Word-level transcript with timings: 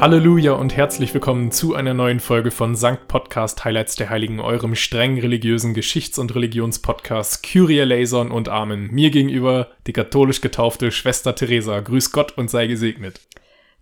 Halleluja 0.00 0.52
und 0.52 0.74
herzlich 0.74 1.12
willkommen 1.12 1.52
zu 1.52 1.74
einer 1.74 1.92
neuen 1.92 2.20
Folge 2.20 2.50
von 2.50 2.74
Sankt 2.74 3.06
Podcast 3.06 3.66
Highlights 3.66 3.96
der 3.96 4.08
Heiligen, 4.08 4.40
eurem 4.40 4.74
streng 4.74 5.20
religiösen 5.20 5.74
Geschichts- 5.74 6.18
und 6.18 6.34
Religionspodcast 6.34 7.42
Kyrie 7.42 7.80
Eleison 7.80 8.30
und 8.30 8.48
Amen. 8.48 8.88
Mir 8.90 9.10
gegenüber 9.10 9.68
die 9.86 9.92
katholisch 9.92 10.40
getaufte 10.40 10.90
Schwester 10.90 11.34
Teresa. 11.34 11.80
Grüß 11.80 12.12
Gott 12.12 12.38
und 12.38 12.48
sei 12.48 12.66
gesegnet. 12.66 13.20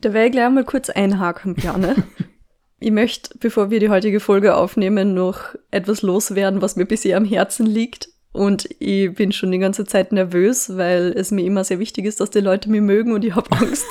Da 0.01 0.13
werde 0.13 0.27
ich 0.27 0.33
gleich 0.33 0.51
mal 0.51 0.65
kurz 0.65 0.91
einhaken, 0.91 1.55
Björne. 1.55 2.03
ich 2.81 2.91
möchte, 2.91 3.39
bevor 3.39 3.71
wir 3.71 3.79
die 3.79 3.89
heutige 3.89 4.19
Folge 4.19 4.57
aufnehmen, 4.57 5.15
noch 5.15 5.55
etwas 5.71 6.03
loswerden, 6.03 6.61
was 6.61 6.75
mir 6.75 6.87
bisher 6.87 7.17
am 7.17 7.25
Herzen 7.25 7.65
liegt. 7.65 8.09
Und 8.33 8.69
ich 8.79 9.15
bin 9.15 9.33
schon 9.33 9.51
die 9.51 9.59
ganze 9.59 9.85
Zeit 9.85 10.13
nervös, 10.13 10.77
weil 10.77 11.13
es 11.17 11.31
mir 11.31 11.45
immer 11.45 11.65
sehr 11.65 11.79
wichtig 11.79 12.05
ist, 12.05 12.21
dass 12.21 12.31
die 12.31 12.41
Leute 12.41 12.71
mich 12.71 12.81
mögen 12.81 13.13
und 13.13 13.25
ich 13.25 13.35
habe 13.35 13.51
Angst, 13.53 13.87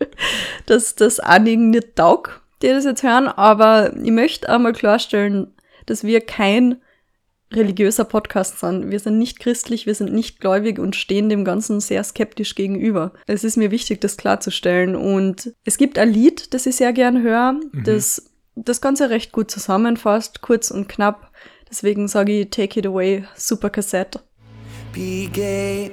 dass 0.66 0.94
das 0.94 1.20
einigen 1.20 1.70
nicht 1.70 1.96
taugt, 1.96 2.40
die 2.62 2.68
das 2.68 2.84
jetzt 2.84 3.02
hören. 3.02 3.28
Aber 3.28 3.96
ich 3.96 4.10
möchte 4.10 4.48
einmal 4.48 4.72
klarstellen, 4.72 5.54
dass 5.86 6.04
wir 6.04 6.20
kein 6.20 6.82
religiöser 7.52 8.04
Podcast 8.04 8.60
sind. 8.60 8.90
Wir 8.90 9.00
sind 9.00 9.18
nicht 9.18 9.40
christlich, 9.40 9.86
wir 9.86 9.94
sind 9.94 10.12
nicht 10.12 10.40
gläubig 10.40 10.78
und 10.78 10.96
stehen 10.96 11.30
dem 11.30 11.44
Ganzen 11.44 11.80
sehr 11.80 12.04
skeptisch 12.04 12.54
gegenüber. 12.54 13.12
Es 13.26 13.42
ist 13.42 13.56
mir 13.56 13.70
wichtig, 13.70 14.00
das 14.00 14.18
klarzustellen. 14.18 14.96
Und 14.96 15.54
es 15.64 15.78
gibt 15.78 15.98
ein 15.98 16.12
Lied, 16.12 16.52
das 16.52 16.66
ich 16.66 16.76
sehr 16.76 16.92
gern 16.92 17.22
höre, 17.22 17.52
mhm. 17.52 17.84
das 17.84 18.30
das 18.64 18.80
Ganze 18.80 19.10
recht 19.10 19.32
gut 19.32 19.50
zusammenfasst, 19.50 20.40
kurz 20.42 20.70
und 20.70 20.88
knapp. 20.88 21.27
Deswegen 21.70 22.08
sage 22.08 22.40
ich 22.40 22.50
Take 22.50 22.80
It 22.80 22.86
Away, 22.86 23.24
Super 23.36 23.70
Cassette. 23.70 24.20
Be 24.92 25.28
gay, 25.32 25.90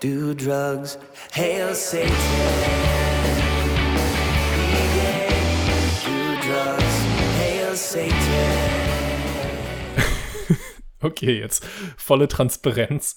do 0.00 0.34
drugs, 0.34 0.98
hail 1.32 1.74
Satan. 1.74 2.85
Okay, 11.06 11.38
jetzt 11.38 11.64
volle 11.96 12.26
Transparenz. 12.26 13.14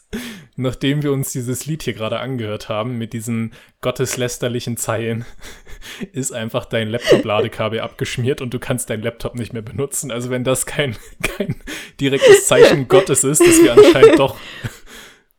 Nachdem 0.56 1.02
wir 1.02 1.12
uns 1.12 1.32
dieses 1.32 1.66
Lied 1.66 1.82
hier 1.82 1.94
gerade 1.94 2.20
angehört 2.20 2.70
haben, 2.70 3.00
mit 3.00 3.14
diesen 3.14 3.54
gotteslästerlichen 3.82 4.78
Zeilen, 4.78 5.26
ist 6.14 6.32
einfach 6.32 6.66
dein 6.66 6.90
Laptop-Ladekabel 6.90 7.80
abgeschmiert 7.82 8.42
und 8.42 8.54
du 8.54 8.60
kannst 8.60 8.92
deinen 8.92 9.02
Laptop 9.02 9.36
nicht 9.36 9.54
mehr 9.54 9.64
benutzen. 9.64 10.12
Also 10.12 10.30
wenn 10.30 10.44
das 10.44 10.68
kein, 10.68 10.98
kein 11.24 11.56
direktes 12.00 12.46
Zeichen 12.46 12.88
Gottes 12.88 13.24
ist, 13.24 13.42
dass 13.42 13.62
wir 13.64 13.74
anscheinend 13.74 14.20
doch 14.20 14.38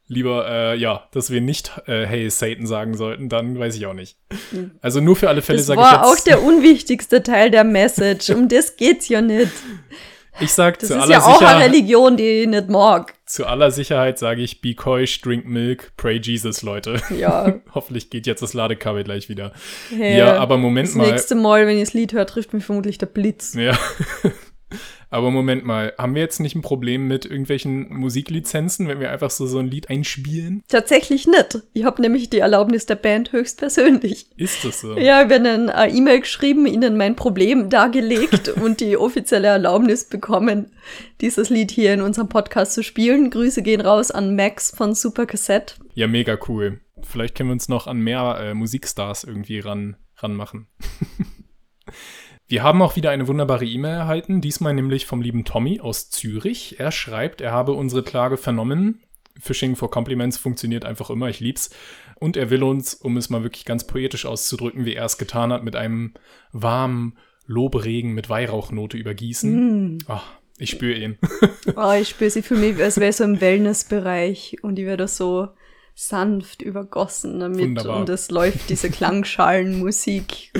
lieber, 0.09 0.49
äh, 0.51 0.77
ja, 0.77 1.09
dass 1.13 1.31
wir 1.31 1.41
nicht 1.41 1.71
äh, 1.87 2.05
Hey 2.05 2.29
Satan 2.31 2.67
sagen 2.67 2.97
sollten, 2.97 3.29
dann 3.29 3.57
weiß 3.61 3.77
ich 3.77 3.87
auch 3.87 3.95
nicht. 3.95 4.19
Also 4.83 5.01
nur 5.01 5.15
für 5.15 5.29
alle 5.29 5.41
Fälle 5.41 5.61
sage 5.61 5.81
ich 5.81 5.87
jetzt. 5.87 5.95
Das 5.95 6.03
war 6.03 6.13
auch 6.13 6.19
der 6.19 6.43
unwichtigste 6.43 7.23
Teil 7.23 7.53
der 7.53 7.63
Message. 7.63 8.31
Um 8.31 8.49
das 8.49 8.77
geht's 8.77 9.09
ja 9.09 9.21
nicht. 9.23 9.53
Ich 10.41 10.53
sag 10.53 10.79
das 10.79 10.89
zu 10.89 10.95
ist 10.95 11.03
aller 11.03 11.13
ja 11.13 11.21
auch 11.21 11.39
Sicherheit, 11.39 11.57
eine 11.57 11.65
Religion, 11.65 12.17
die 12.17 12.43
ich 12.43 12.49
nicht 12.49 12.69
mag. 12.69 13.15
Zu 13.27 13.47
aller 13.47 13.71
Sicherheit 13.71 14.19
sage 14.19 14.43
ich, 14.43 14.61
be 14.61 14.75
keusch, 14.75 15.21
drink 15.21 15.47
milk, 15.47 15.93
pray 15.97 16.19
Jesus, 16.21 16.63
Leute. 16.63 17.01
Ja. 17.17 17.55
Hoffentlich 17.75 18.11
geht 18.11 18.27
jetzt 18.27 18.43
das 18.43 18.55
Ladekabel 18.55 19.05
gleich 19.05 19.29
wieder. 19.29 19.53
Hey, 19.91 20.19
ja, 20.19 20.37
aber 20.39 20.57
Moment 20.57 20.89
das 20.89 20.95
mal. 20.95 21.05
Das 21.05 21.13
nächste 21.13 21.35
Mal, 21.35 21.67
wenn 21.67 21.77
ich 21.77 21.85
das 21.85 21.95
Lied 21.95 22.13
höre, 22.13 22.27
trifft 22.27 22.53
mich 22.53 22.65
vermutlich 22.65 22.99
der 22.99 23.07
Blitz. 23.07 23.55
Ja. 23.55 23.79
Aber 25.11 25.31
Moment 25.31 25.65
mal, 25.65 25.93
haben 25.99 26.15
wir 26.15 26.23
jetzt 26.23 26.39
nicht 26.39 26.55
ein 26.55 26.63
Problem 26.63 27.09
mit 27.09 27.25
irgendwelchen 27.25 27.93
Musiklizenzen, 27.93 28.87
wenn 28.87 29.01
wir 29.01 29.11
einfach 29.11 29.31
so, 29.31 29.47
so 29.47 29.59
ein 29.59 29.67
Lied 29.67 29.91
einspielen? 29.91 30.63
Tatsächlich 30.69 31.27
nicht. 31.27 31.63
Ich 31.73 31.85
habe 31.85 32.01
nämlich 32.01 32.31
die 32.31 32.39
Erlaubnis 32.39 32.87
der 32.87 32.95
Band 32.95 33.33
höchstpersönlich. 33.33 34.27
Ist 34.37 34.65
das 34.65 34.81
so? 34.81 34.97
Ja, 34.97 35.23
ich 35.23 35.25
habe 35.25 35.35
eine 35.35 35.91
E-Mail 35.91 36.21
geschrieben, 36.21 36.67
ihnen 36.67 36.97
mein 36.97 37.17
Problem 37.17 37.71
dargelegt 37.71 38.49
und 38.63 38.81
die 38.81 38.97
offizielle 38.97 39.49
Erlaubnis 39.49 40.05
bekommen, 40.05 40.71
dieses 41.21 41.51
Lied 41.51 41.73
hier 41.73 41.93
in 41.93 42.03
unserem 42.03 42.29
Podcast 42.29 42.75
zu 42.75 42.85
spielen. 42.85 43.31
Grüße 43.31 43.63
gehen 43.63 43.81
raus 43.81 44.11
an 44.11 44.37
Max 44.37 44.71
von 44.71 44.95
Super 44.95 45.27
Cassette. 45.27 45.75
Ja, 45.95 46.07
mega 46.07 46.39
cool. 46.49 46.81
Vielleicht 47.03 47.35
können 47.35 47.49
wir 47.49 47.55
uns 47.55 47.69
noch 47.69 47.87
an 47.87 47.99
mehr 47.99 48.39
äh, 48.41 48.55
Musikstars 48.55 49.25
irgendwie 49.25 49.59
ran, 49.59 49.97
ranmachen. 50.17 50.69
Wir 52.51 52.65
haben 52.65 52.83
auch 52.83 52.97
wieder 52.97 53.13
eine 53.13 53.29
wunderbare 53.29 53.65
E-Mail 53.65 53.95
erhalten, 53.95 54.41
diesmal 54.41 54.75
nämlich 54.75 55.07
vom 55.07 55.23
lieben 55.23 55.45
Tommy 55.45 55.79
aus 55.79 56.11
Zürich. 56.11 56.81
Er 56.81 56.91
schreibt, 56.91 57.41
er 57.41 57.53
habe 57.53 57.75
unsere 57.75 58.03
Klage 58.03 58.37
vernommen. 58.37 59.05
Phishing 59.39 59.77
for 59.77 59.89
Compliments 59.89 60.37
funktioniert 60.37 60.85
einfach 60.85 61.11
immer, 61.11 61.29
ich 61.29 61.39
lieb's. 61.39 61.71
Und 62.17 62.37
er 62.37 62.51
will 62.51 62.65
uns, 62.65 62.95
um 62.95 63.17
es 63.17 63.31
mal 63.31 63.45
wirklich 63.45 63.65
ganz 63.67 63.87
poetisch 63.87 64.27
auszudrücken, 64.27 64.85
wie 64.85 64.97
er 64.97 65.05
es 65.05 65.17
getan 65.17 65.53
hat, 65.53 65.63
mit 65.63 65.77
einem 65.77 66.15
warmen 66.51 67.17
Lobregen 67.47 68.15
mit 68.15 68.29
Weihrauchnote 68.29 68.97
übergießen. 68.97 69.95
Mm. 69.95 69.99
Oh, 70.09 70.19
ich 70.59 70.71
spüre 70.71 70.99
ihn. 70.99 71.19
oh, 71.77 71.93
ich 71.93 72.09
spüre 72.09 72.31
sie 72.31 72.43
für 72.43 72.57
mich, 72.57 72.83
als 72.83 72.99
wäre 72.99 73.13
so 73.13 73.23
im 73.23 73.41
Wellnessbereich 73.41 74.57
und 74.63 74.77
ich 74.77 74.87
werde 74.87 75.07
so 75.07 75.51
sanft 76.01 76.63
übergossen 76.63 77.41
damit 77.41 77.61
Wunderbar. 77.61 77.99
und 77.99 78.09
es 78.09 78.31
läuft 78.31 78.71
diese 78.71 78.89
Klangschalenmusik 78.91 80.51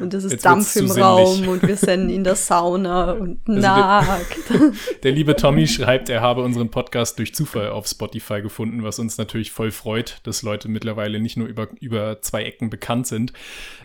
und 0.00 0.12
es 0.12 0.24
ist 0.24 0.32
Jetzt 0.32 0.44
Dampf 0.44 0.74
im 0.74 0.90
Raum 0.90 1.46
und 1.48 1.62
wir 1.62 1.76
sind 1.76 2.10
in 2.10 2.24
der 2.24 2.34
Sauna 2.34 3.12
und 3.12 3.40
also 3.46 3.60
nackt. 3.60 4.50
Der, 4.50 4.72
der, 5.02 5.12
liebe 5.12 5.36
Tommy 5.36 5.68
schreibt, 5.68 6.08
er 6.08 6.20
habe 6.20 6.42
unseren 6.42 6.70
Podcast 6.70 7.18
durch 7.18 7.32
Zufall 7.32 7.70
auf 7.70 7.86
Spotify 7.86 8.42
gefunden, 8.42 8.82
was 8.82 8.98
uns 8.98 9.18
natürlich 9.18 9.52
voll 9.52 9.70
freut, 9.70 10.18
dass 10.24 10.42
Leute 10.42 10.68
mittlerweile 10.68 11.20
nicht 11.20 11.36
nur 11.36 11.46
über, 11.46 11.68
über 11.80 12.20
zwei 12.20 12.42
Ecken 12.42 12.68
bekannt 12.68 13.06
sind. 13.06 13.32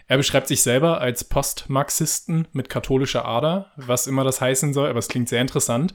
Er 0.08 0.18
beschreibt 0.18 0.48
sich 0.48 0.64
selber 0.64 1.00
als 1.00 1.24
Postmarxisten 1.24 2.48
mit 2.54 2.70
katholischer 2.70 3.26
Ader, 3.26 3.72
was 3.76 4.08
immer 4.08 4.24
das 4.24 4.42
heißen 4.42 4.74
soll, 4.74 4.90
aber 4.90 5.00
es 5.00 5.08
klingt 5.08 5.30
sehr 5.30 5.42
interessant. 5.42 5.94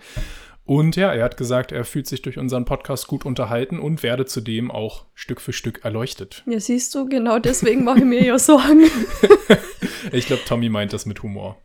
Und 0.68 0.96
ja, 0.96 1.14
er 1.14 1.24
hat 1.24 1.38
gesagt, 1.38 1.72
er 1.72 1.82
fühlt 1.86 2.06
sich 2.06 2.20
durch 2.20 2.36
unseren 2.36 2.66
Podcast 2.66 3.06
gut 3.06 3.24
unterhalten 3.24 3.78
und 3.78 4.02
werde 4.02 4.26
zudem 4.26 4.70
auch 4.70 5.06
Stück 5.14 5.40
für 5.40 5.54
Stück 5.54 5.82
erleuchtet. 5.82 6.42
Ja, 6.44 6.60
siehst 6.60 6.94
du, 6.94 7.08
genau 7.08 7.38
deswegen 7.38 7.84
mache 7.84 8.00
ich 8.00 8.04
mir 8.04 8.22
ja 8.22 8.38
Sorgen. 8.38 8.84
ich 10.12 10.26
glaube, 10.26 10.42
Tommy 10.46 10.68
meint 10.68 10.92
das 10.92 11.06
mit 11.06 11.22
Humor. 11.22 11.56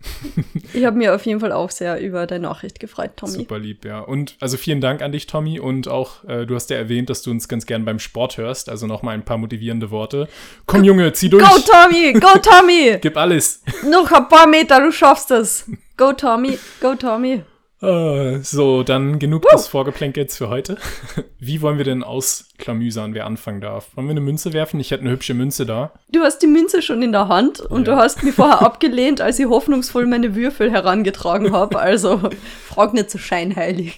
ich 0.74 0.86
habe 0.86 0.98
mir 0.98 1.14
auf 1.14 1.26
jeden 1.26 1.42
Fall 1.42 1.52
auch 1.52 1.70
sehr 1.70 2.00
über 2.00 2.26
deine 2.28 2.48
Nachricht 2.48 2.80
gefreut, 2.80 3.12
Tommy. 3.18 3.34
Super 3.34 3.60
lieb, 3.60 3.84
ja. 3.84 4.00
Und 4.00 4.38
also 4.40 4.56
vielen 4.56 4.80
Dank 4.80 5.02
an 5.02 5.12
dich, 5.12 5.28
Tommy. 5.28 5.60
Und 5.60 5.90
auch, 5.90 6.24
äh, 6.24 6.46
du 6.46 6.56
hast 6.56 6.70
ja 6.70 6.78
erwähnt, 6.78 7.10
dass 7.10 7.24
du 7.24 7.32
uns 7.32 7.50
ganz 7.50 7.66
gern 7.66 7.84
beim 7.84 8.00
Sport 8.00 8.38
hörst. 8.38 8.70
Also 8.70 8.88
nochmal 8.88 9.16
ein 9.16 9.26
paar 9.26 9.38
motivierende 9.38 9.92
Worte. 9.92 10.30
Komm, 10.66 10.86
Junge, 10.86 11.12
zieh 11.12 11.28
durch. 11.28 11.44
Go, 11.44 11.60
Tommy! 11.60 12.14
Go, 12.14 12.40
Tommy! 12.42 12.98
Gib 13.02 13.18
alles. 13.18 13.64
Noch 13.86 14.10
ein 14.14 14.30
paar 14.30 14.48
Meter, 14.48 14.80
du 14.80 14.94
schaffst 14.94 15.30
es. 15.32 15.70
Go, 15.98 16.14
Tommy! 16.14 16.58
Go, 16.80 16.96
Tommy! 16.96 17.44
Uh, 17.84 18.40
so, 18.42 18.84
dann 18.84 19.20
genug 19.20 19.44
uh. 19.46 19.56
des 19.56 19.68
Vorgeplänkels 19.68 20.38
für 20.38 20.48
heute. 20.48 20.78
Wie 21.40 21.62
wollen 21.62 21.78
wir 21.78 21.84
denn 21.84 22.02
ausklamüsern, 22.02 23.14
wer 23.14 23.26
anfangen 23.26 23.60
darf? 23.60 23.90
Wollen 23.96 24.08
wir 24.08 24.12
eine 24.12 24.22
Münze 24.22 24.54
werfen? 24.54 24.80
Ich 24.80 24.92
hätte 24.92 25.02
eine 25.02 25.12
hübsche 25.12 25.34
Münze 25.34 25.66
da. 25.66 25.92
Du 26.10 26.22
hast 26.22 26.40
die 26.40 26.48
Münze 26.48 26.82
schon 26.82 27.02
in 27.02 27.12
der 27.12 27.28
Hand 27.28 27.60
und 27.60 27.86
ja. 27.86 27.96
du 27.96 28.02
hast 28.02 28.24
mich 28.24 28.36
vorher 28.36 28.62
abgelehnt, 28.62 29.20
als 29.20 29.38
ich 29.38 29.48
hoffnungsvoll 29.48 30.06
meine 30.06 30.34
Würfel 30.34 30.72
herangetragen 30.72 31.52
habe. 31.52 31.78
Also 31.78 32.22
frag 32.66 32.94
nicht 32.94 33.12
so 33.12 33.18
scheinheilig. 33.18 33.98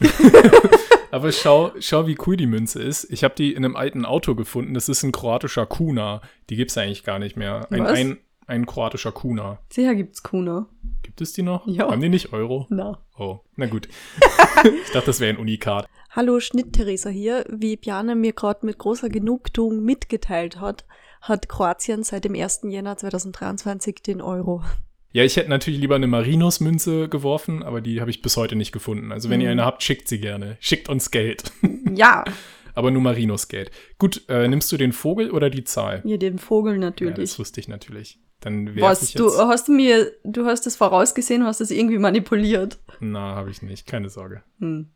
Aber 1.12 1.32
schau, 1.32 1.72
schau, 1.80 2.08
wie 2.08 2.18
cool 2.26 2.38
die 2.38 2.48
Münze 2.48 2.82
ist. 2.82 3.10
Ich 3.12 3.24
habe 3.24 3.36
die 3.38 3.54
in 3.54 3.64
einem 3.64 3.76
alten 3.76 4.04
Auto 4.04 4.34
gefunden. 4.34 4.74
Das 4.74 4.90
ist 4.90 5.04
ein 5.04 5.12
kroatischer 5.12 5.68
Kuna. 5.68 6.22
Die 6.50 6.56
gibt 6.56 6.72
es 6.72 6.78
eigentlich 6.78 7.04
gar 7.04 7.20
nicht 7.20 7.38
mehr. 7.38 7.68
Ein, 7.70 7.86
ein, 7.86 8.18
ein 8.48 8.66
kroatischer 8.66 9.12
Kuna. 9.12 9.60
Sicher 9.70 9.94
gibt's 9.94 10.24
Kuna. 10.24 10.68
Gibt 11.06 11.22
es 11.22 11.34
die 11.34 11.44
noch? 11.44 11.68
Ja. 11.68 11.92
Haben 11.92 12.02
die 12.02 12.10
nicht 12.10 12.34
Euro? 12.34 12.66
Na. 12.72 12.98
Oh, 13.16 13.38
na 13.56 13.68
gut. 13.68 13.88
ich 14.64 14.92
dachte, 14.92 15.06
das 15.06 15.20
wäre 15.20 15.30
ein 15.30 15.40
Unikat. 15.40 15.88
Hallo, 16.10 16.40
Schnitt-Theresa 16.40 17.12
hier. 17.12 17.46
Wie 17.48 17.78
Bjana 17.78 18.16
mir 18.16 18.34
gerade 18.34 18.66
mit 18.66 18.80
großer 18.80 19.10
Genugtuung 19.10 19.84
mitgeteilt 19.84 20.60
hat, 20.60 20.84
hat 21.22 21.48
Kroatien 21.48 22.02
seit 22.02 22.26
dem 22.26 22.34
1. 22.34 22.62
Jänner 22.64 22.98
2023 22.98 24.02
den 24.02 24.20
Euro. 24.20 24.64
Ja, 25.12 25.24
ich 25.24 25.38
hätte 25.38 25.48
natürlich 25.52 25.80
lieber 25.80 25.94
eine 25.94 26.08
Marinus-Münze 26.08 27.08
geworfen, 27.08 27.62
aber 27.62 27.82
die 27.82 28.02
habe 28.02 28.10
ich 28.10 28.24
bis 28.24 28.36
heute 28.36 28.56
nicht 28.56 28.72
gefunden. 28.72 29.12
Also 29.12 29.30
wenn 29.30 29.38
mhm. 29.38 29.46
ihr 29.46 29.52
eine 29.52 29.64
habt, 29.64 29.84
schickt 29.84 30.08
sie 30.08 30.20
gerne. 30.20 30.58
Schickt 30.60 30.90
uns 30.90 31.12
Geld. 31.12 31.52
Ja. 31.96 32.26
aber 32.74 32.90
nur 32.90 33.04
Marinus-Geld. 33.04 33.70
Gut, 34.00 34.24
äh, 34.28 34.48
nimmst 34.48 34.72
du 34.72 34.78
den 34.78 34.92
Vogel 34.92 35.30
oder 35.30 35.52
die 35.52 35.66
Zahl? 35.66 36.02
Ja, 36.04 36.18
den 36.18 36.40
Vogel 36.40 36.80
natürlich. 36.80 37.16
Ja, 37.16 37.22
das 37.22 37.38
wusste 37.38 37.60
ich 37.60 37.68
natürlich. 37.68 38.18
Dann 38.46 38.80
Was, 38.80 39.02
ich 39.02 39.16
jetzt. 39.16 39.20
du 39.20 39.36
hast 39.40 39.70
mir, 39.70 40.12
du 40.24 40.46
hast 40.46 40.68
es 40.68 40.76
vorausgesehen, 40.76 41.44
hast 41.46 41.62
es 41.62 41.72
irgendwie 41.72 41.98
manipuliert. 41.98 42.78
Na, 43.00 43.34
habe 43.34 43.50
ich 43.50 43.64
nicht, 43.64 43.88
keine 43.88 44.08
Sorge. 44.08 44.44
Hm. 44.60 44.92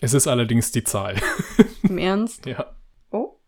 Es 0.00 0.14
ist 0.14 0.28
allerdings 0.28 0.70
die 0.70 0.84
Zahl. 0.84 1.16
Im 1.82 1.98
Ernst? 1.98 2.46
ja. 2.46 2.72
Oh. 3.10 3.40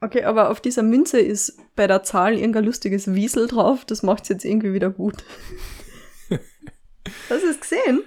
Okay, 0.00 0.22
aber 0.22 0.50
auf 0.50 0.60
dieser 0.60 0.84
Münze 0.84 1.18
ist 1.18 1.58
bei 1.74 1.88
der 1.88 2.04
Zahl 2.04 2.34
irgendein 2.34 2.64
lustiges 2.64 3.12
Wiesel 3.12 3.48
drauf. 3.48 3.84
Das 3.84 4.04
macht 4.04 4.22
es 4.22 4.28
jetzt 4.28 4.44
irgendwie 4.44 4.72
wieder 4.72 4.90
gut. 4.90 5.24
Hast 7.28 7.42
du 7.42 7.48
es 7.48 7.60
gesehen? 7.60 8.04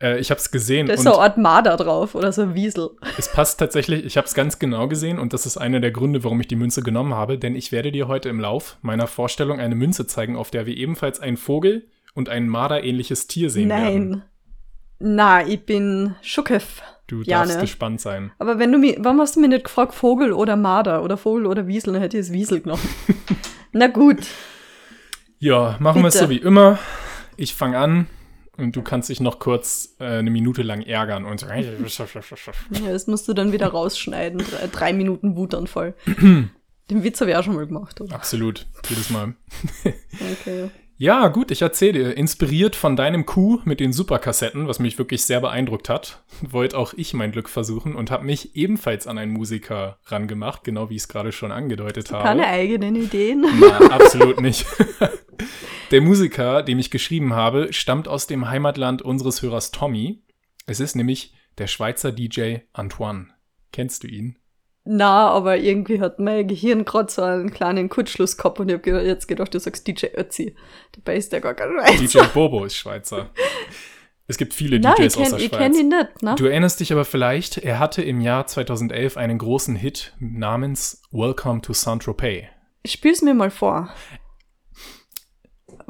Äh, 0.00 0.18
ich 0.18 0.30
habe 0.30 0.40
es 0.40 0.50
gesehen. 0.50 0.86
Da 0.86 0.94
ist 0.94 1.02
so 1.02 1.18
Art 1.18 1.36
Marder 1.36 1.76
drauf 1.76 2.14
oder 2.14 2.32
so 2.32 2.42
ein 2.42 2.54
Wiesel. 2.54 2.90
es 3.18 3.30
passt 3.30 3.60
tatsächlich, 3.60 4.04
ich 4.04 4.16
habe 4.16 4.26
es 4.26 4.34
ganz 4.34 4.58
genau 4.58 4.88
gesehen 4.88 5.18
und 5.18 5.32
das 5.32 5.46
ist 5.46 5.58
einer 5.58 5.80
der 5.80 5.90
Gründe, 5.90 6.24
warum 6.24 6.40
ich 6.40 6.48
die 6.48 6.56
Münze 6.56 6.82
genommen 6.82 7.14
habe, 7.14 7.38
denn 7.38 7.54
ich 7.54 7.72
werde 7.72 7.92
dir 7.92 8.08
heute 8.08 8.28
im 8.28 8.40
Lauf 8.40 8.78
meiner 8.82 9.06
Vorstellung 9.06 9.60
eine 9.60 9.74
Münze 9.74 10.06
zeigen, 10.06 10.36
auf 10.36 10.50
der 10.50 10.66
wir 10.66 10.76
ebenfalls 10.76 11.20
einen 11.20 11.36
Vogel 11.36 11.88
und 12.14 12.28
ein 12.28 12.48
Marder-ähnliches 12.48 13.26
Tier 13.26 13.50
sehen 13.50 13.68
werden. 13.68 14.10
Nein. 14.10 14.22
Na, 14.98 15.46
ich 15.46 15.64
bin 15.64 16.14
Schuckef. 16.22 16.82
Du 17.06 17.22
Ja, 17.22 17.40
darfst 17.44 17.60
gespannt 17.60 18.00
sein. 18.00 18.30
Aber 18.38 18.58
wenn 18.58 18.70
du 18.70 18.78
mir, 18.78 18.96
warum 19.00 19.20
hast 19.20 19.34
du 19.34 19.40
mir 19.40 19.48
nicht 19.48 19.64
gefragt, 19.64 19.94
Vogel 19.94 20.32
oder 20.32 20.56
Marder 20.56 21.02
oder 21.02 21.16
Vogel 21.16 21.46
oder 21.46 21.66
Wiesel, 21.66 21.92
dann 21.94 22.02
hätte 22.02 22.18
ich 22.18 22.26
es 22.26 22.32
Wiesel 22.32 22.60
genommen. 22.60 22.82
Na 23.72 23.88
gut. 23.88 24.18
Ja, 25.38 25.76
machen 25.80 26.02
wir 26.02 26.08
es 26.08 26.18
so 26.18 26.28
wie 26.28 26.36
immer. 26.36 26.78
Ich 27.36 27.54
fange 27.54 27.78
an 27.78 28.06
und 28.60 28.76
du 28.76 28.82
kannst 28.82 29.08
dich 29.08 29.20
noch 29.20 29.38
kurz 29.38 29.96
äh, 29.98 30.04
eine 30.04 30.30
Minute 30.30 30.62
lang 30.62 30.82
ärgern 30.82 31.24
und 31.24 31.42
Ja, 31.42 32.92
das 32.92 33.06
musst 33.06 33.28
du 33.28 33.32
dann 33.32 33.52
wieder 33.52 33.68
rausschneiden. 33.68 34.38
Drei, 34.38 34.66
drei 34.70 34.92
Minuten 34.92 35.36
Wutanfall. 35.36 35.94
Den 36.90 37.04
Witz 37.04 37.20
habe 37.20 37.30
ich 37.30 37.36
auch 37.36 37.44
schon 37.44 37.54
mal 37.54 37.66
gemacht, 37.66 38.00
oder? 38.00 38.14
Absolut, 38.16 38.66
jedes 38.88 39.10
Mal. 39.10 39.34
Okay. 40.40 40.70
Ja, 41.02 41.28
gut, 41.28 41.50
ich 41.50 41.62
erzähle 41.62 41.92
dir. 41.92 42.16
Inspiriert 42.18 42.76
von 42.76 42.94
deinem 42.94 43.24
Coup 43.24 43.64
mit 43.64 43.80
den 43.80 43.90
Superkassetten, 43.90 44.68
was 44.68 44.80
mich 44.80 44.98
wirklich 44.98 45.24
sehr 45.24 45.40
beeindruckt 45.40 45.88
hat, 45.88 46.22
wollte 46.42 46.76
auch 46.76 46.92
ich 46.94 47.14
mein 47.14 47.32
Glück 47.32 47.48
versuchen 47.48 47.94
und 47.94 48.10
habe 48.10 48.26
mich 48.26 48.54
ebenfalls 48.54 49.06
an 49.06 49.16
einen 49.16 49.32
Musiker 49.32 49.98
rangemacht, 50.04 50.62
genau 50.62 50.90
wie 50.90 50.96
ich 50.96 51.02
es 51.02 51.08
gerade 51.08 51.32
schon 51.32 51.52
angedeutet 51.52 52.12
habe. 52.12 52.24
Keine 52.24 52.46
eigenen 52.46 52.96
Ideen. 52.96 53.46
Na, 53.58 53.78
absolut 53.92 54.42
nicht. 54.42 54.66
Der 55.90 56.00
Musiker, 56.00 56.62
dem 56.62 56.78
ich 56.78 56.90
geschrieben 56.90 57.34
habe, 57.34 57.72
stammt 57.72 58.08
aus 58.08 58.26
dem 58.26 58.48
Heimatland 58.48 59.02
unseres 59.02 59.42
Hörers 59.42 59.70
Tommy. 59.70 60.22
Es 60.66 60.80
ist 60.80 60.94
nämlich 60.94 61.34
der 61.58 61.66
Schweizer 61.66 62.12
DJ 62.12 62.58
Antoine. 62.72 63.28
Kennst 63.72 64.02
du 64.02 64.08
ihn? 64.08 64.36
Na, 64.84 65.28
aber 65.28 65.58
irgendwie 65.58 66.00
hat 66.00 66.18
mein 66.18 66.48
Gehirn 66.48 66.84
gerade 66.84 67.12
so 67.12 67.22
einen 67.22 67.50
kleinen 67.50 67.88
Kurzschluss 67.88 68.36
gehabt 68.36 68.60
und 68.60 68.68
ich 68.70 68.74
habe 68.74 69.02
jetzt 69.02 69.28
gedacht, 69.28 69.52
du 69.52 69.60
sagst 69.60 69.86
DJ 69.86 70.06
Ötzi. 70.16 70.56
Dabei 70.92 71.16
ist 71.16 71.32
der 71.32 71.40
gar 71.40 71.54
kein 71.54 71.70
Schweizer. 71.70 71.98
DJ 72.22 72.32
Bobo 72.32 72.64
ist 72.64 72.76
Schweizer. 72.76 73.30
Es 74.26 74.38
gibt 74.38 74.54
viele 74.54 74.80
Nein, 74.80 74.94
DJs 74.96 75.16
ich 75.16 75.20
aus 75.22 75.28
der 75.30 75.38
kenne 75.38 75.48
Schweiz. 75.48 75.60
kenn 75.60 75.74
ihn 75.74 75.88
nicht, 75.88 76.22
ne? 76.22 76.34
Du 76.36 76.46
erinnerst 76.46 76.80
dich 76.80 76.92
aber 76.92 77.04
vielleicht, 77.04 77.58
er 77.58 77.78
hatte 77.78 78.02
im 78.02 78.20
Jahr 78.20 78.46
2011 78.46 79.16
einen 79.16 79.38
großen 79.38 79.76
Hit 79.76 80.14
namens 80.18 81.02
Welcome 81.10 81.60
to 81.60 81.72
Saint-Tropez. 81.72 82.44
Spiel's 82.86 83.20
mir 83.20 83.34
mal 83.34 83.50
vor. 83.50 83.90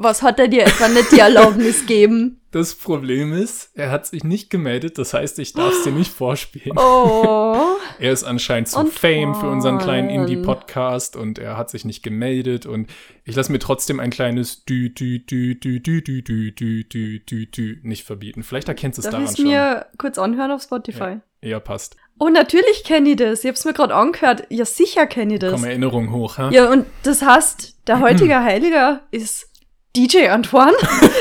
Was 0.03 0.23
hat 0.23 0.39
er 0.39 0.47
dir 0.47 0.63
etwa 0.63 0.87
nicht 0.87 1.11
die 1.11 1.19
Erlaubnis 1.19 1.85
geben? 1.85 2.41
Das 2.49 2.73
Problem 2.73 3.33
ist, 3.33 3.69
er 3.75 3.91
hat 3.91 4.07
sich 4.07 4.23
nicht 4.23 4.49
gemeldet, 4.49 4.97
das 4.97 5.13
heißt, 5.13 5.37
ich 5.37 5.53
darf 5.53 5.73
es 5.73 5.83
dir 5.83 5.91
nicht 5.91 6.11
vorspielen. 6.11 6.75
Oh. 6.75 7.55
Er 7.99 8.11
ist 8.11 8.23
anscheinend 8.23 8.67
zu 8.67 8.79
Antoine. 8.79 8.97
Fame 8.97 9.35
für 9.35 9.47
unseren 9.47 9.77
kleinen 9.77 10.09
Indie-Podcast 10.09 11.15
und 11.15 11.37
er 11.37 11.55
hat 11.55 11.69
sich 11.69 11.85
nicht 11.85 12.01
gemeldet 12.01 12.65
und 12.65 12.89
ich 13.25 13.35
lasse 13.35 13.51
mir 13.51 13.59
trotzdem 13.59 13.99
ein 13.99 14.09
kleines 14.09 14.65
Dü, 14.65 14.89
Dü, 14.89 15.19
Dü, 15.19 15.53
Dü, 15.53 15.79
Dü, 15.79 16.01
Dü, 16.01 16.21
Dü, 16.23 16.51
Dü, 16.51 16.83
Dü, 16.83 17.19
Dü, 17.19 17.45
Dü 17.45 17.79
nicht 17.83 18.03
verbieten. 18.03 18.41
Vielleicht 18.41 18.69
erkennst 18.69 18.97
du 18.97 19.01
es 19.01 19.05
Darf 19.05 19.11
daran 19.11 19.25
ich 19.25 19.31
es 19.31 19.37
schon. 19.37 19.45
mir 19.45 19.85
kurz 19.99 20.17
anhören 20.17 20.49
auf 20.49 20.63
Spotify? 20.63 21.17
Eher 21.41 21.59
passt. 21.59 21.95
Oh, 22.19 22.29
natürlich 22.29 22.83
kenne 22.83 23.11
ich 23.11 23.15
das. 23.17 23.43
Ich 23.43 23.49
hab's 23.49 23.65
mir 23.65 23.73
gerade 23.73 23.93
angehört. 23.95 24.45
Ja, 24.49 24.65
sicher 24.65 25.05
kenne 25.05 25.35
ich 25.35 25.39
das. 25.39 25.53
Komm, 25.53 25.63
Erinnerung 25.63 26.11
hoch, 26.11 26.37
ha? 26.39 26.49
Ja, 26.51 26.71
und 26.71 26.85
das 27.03 27.21
heißt, 27.21 27.87
der 27.87 27.99
heutige 27.99 28.43
Heiliger 28.43 29.01
ist 29.11 29.50
DJ 29.95 30.29
Antoine. 30.29 30.73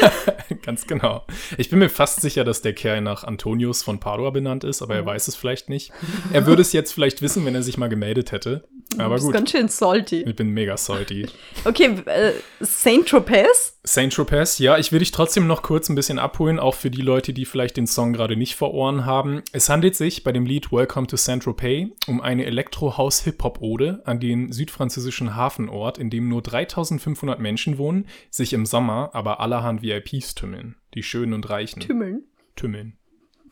Ganz 0.63 0.87
genau. 0.87 1.25
Ich 1.59 1.71
bin 1.71 1.81
mir 1.81 1.89
fast 1.89 2.21
sicher, 2.21 2.45
dass 2.45 2.63
der 2.63 2.73
Kerl 2.73 3.01
nach 3.01 3.25
Antonius 3.25 3.83
von 3.83 3.99
Padua 3.99 4.31
benannt 4.31 4.63
ist, 4.63 4.81
aber 4.81 4.95
er 4.95 5.05
weiß 5.05 5.27
es 5.27 5.35
vielleicht 5.35 5.69
nicht. 5.69 5.93
Er 6.33 6.47
würde 6.47 6.63
es 6.63 6.73
jetzt 6.73 6.93
vielleicht 6.93 7.21
wissen, 7.21 7.45
wenn 7.45 7.55
er 7.55 7.63
sich 7.63 7.79
mal 7.79 7.89
gemeldet 7.89 8.31
hätte. 8.31 8.69
Aber 9.05 9.15
das 9.15 9.23
ist 9.23 9.27
gut, 9.27 9.35
ganz 9.35 9.51
schön 9.51 9.69
salty. 9.69 10.23
ich 10.23 10.37
bin 10.37 10.51
mega 10.51 10.77
salty. 10.77 11.27
Okay, 11.65 11.97
äh, 12.07 12.33
Saint 12.61 13.09
Tropez? 13.09 13.79
Saint 13.83 14.13
Tropez, 14.15 14.59
ja, 14.59 14.79
ich 14.79 14.93
will 14.93 14.99
dich 15.01 15.11
trotzdem 15.11 15.47
noch 15.47 15.63
kurz 15.63 15.89
ein 15.89 15.95
bisschen 15.95 16.19
abholen, 16.19 16.59
auch 16.59 16.75
für 16.75 16.91
die 16.91 17.03
Leute, 17.03 17.33
die 17.33 17.45
vielleicht 17.45 17.77
den 17.77 17.87
Song 17.87 18.13
gerade 18.13 18.37
nicht 18.37 18.55
vor 18.55 18.73
Ohren 18.73 19.05
haben. 19.05 19.43
Es 19.53 19.69
handelt 19.69 19.97
sich 19.97 20.23
bei 20.23 20.33
dem 20.33 20.47
Lied 20.47 20.73
Welcome 20.73 21.07
to 21.07 21.17
Saint 21.17 21.43
Tropez 21.43 21.89
um 22.07 22.21
eine 22.21 22.45
Elektro-House-Hip-Hop-Ode 22.47 24.03
an 24.05 24.21
den 24.21 24.53
südfranzösischen 24.53 25.37
Hafenort, 25.37 25.99
in 25.99 26.11
dem 26.11 26.29
nur 26.29 26.43
3500 26.43 27.41
Menschen 27.41 27.79
wohnen, 27.79 28.07
sich 28.31 28.53
im 28.53 28.67
Sommer 28.67 29.11
aber 29.13 29.41
allerhand 29.41 29.83
VIPs 29.83 30.35
tümmeln. 30.35 30.77
Die 30.95 31.03
Schönen 31.03 31.33
und 31.33 31.49
Reichen. 31.49 31.81
Tümmeln. 31.81 32.25
tümmeln. 32.57 33.00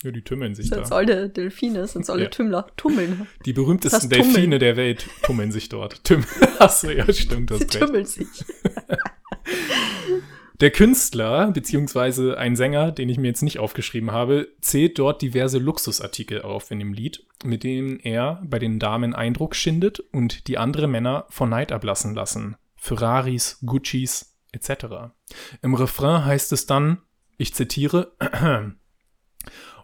Ja, 0.04 0.10
die 0.12 0.22
tümmeln 0.22 0.54
sich 0.54 0.68
Sind 0.68 0.90
da. 0.90 0.94
alle 0.96 1.28
Delfine, 1.28 1.86
sind 1.88 2.08
alle 2.08 2.24
Ja. 2.24 2.28
Tümmler. 2.30 2.68
Tummeln. 2.76 3.26
Die 3.44 3.52
berühmtesten 3.52 4.08
Tummeln. 4.08 4.32
Delfine 4.32 4.58
der 4.58 4.76
Welt 4.76 5.06
tummeln 5.22 5.50
sich 5.50 5.68
dort. 5.68 6.04
Tüm 6.04 6.24
Achso, 6.58 6.90
ja, 6.90 7.10
stimmt, 7.12 7.50
das 7.50 7.58
Sie 7.58 7.64
recht. 7.64 7.78
tümmeln 7.78 8.04
sich. 8.06 8.28
Der 10.60 10.72
Künstler, 10.72 11.52
beziehungsweise 11.52 12.36
ein 12.36 12.56
Sänger, 12.56 12.90
den 12.90 13.08
ich 13.08 13.16
mir 13.16 13.28
jetzt 13.28 13.42
nicht 13.42 13.60
aufgeschrieben 13.60 14.10
habe, 14.10 14.48
zählt 14.60 14.98
dort 14.98 15.22
diverse 15.22 15.58
Luxusartikel 15.58 16.42
auf 16.42 16.72
in 16.72 16.80
dem 16.80 16.92
Lied, 16.92 17.24
mit 17.44 17.62
denen 17.62 18.00
er 18.00 18.42
bei 18.44 18.58
den 18.58 18.80
Damen 18.80 19.14
Eindruck 19.14 19.54
schindet 19.54 20.00
und 20.12 20.48
die 20.48 20.58
andere 20.58 20.88
Männer 20.88 21.26
vor 21.28 21.46
Neid 21.46 21.70
ablassen 21.70 22.12
lassen. 22.12 22.56
Ferraris, 22.74 23.60
Guccis 23.64 24.36
etc. 24.50 25.12
Im 25.62 25.74
Refrain 25.74 26.24
heißt 26.24 26.50
es 26.52 26.66
dann, 26.66 26.98
ich 27.36 27.54
zitiere, 27.54 28.12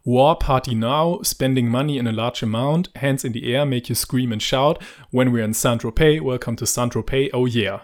War 0.07 0.37
party 0.37 0.75
now, 0.75 1.21
spending 1.23 1.67
money 1.67 1.97
in 1.97 2.07
a 2.07 2.13
large 2.13 2.43
amount, 2.43 2.91
hands 2.95 3.25
in 3.25 3.33
the 3.33 3.51
air, 3.51 3.65
make 3.65 3.89
you 3.89 3.95
scream 3.95 4.33
and 4.33 4.43
shout, 4.43 4.83
when 5.11 5.33
we're 5.33 5.43
in 5.43 5.55
Saint-Tropez, 5.55 6.21
welcome 6.21 6.57
to 6.57 6.67
Saint-Tropez, 6.67 7.31
oh 7.33 7.47
yeah. 7.47 7.81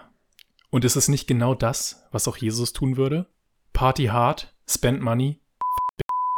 Und 0.69 0.85
ist 0.85 0.95
es 0.95 1.07
nicht 1.07 1.27
genau 1.27 1.55
das, 1.55 2.07
was 2.11 2.27
auch 2.27 2.37
Jesus 2.37 2.73
tun 2.73 2.95
würde? 2.95 3.25
Party 3.73 4.05
hard, 4.05 4.53
spend 4.67 5.01
money. 5.01 5.39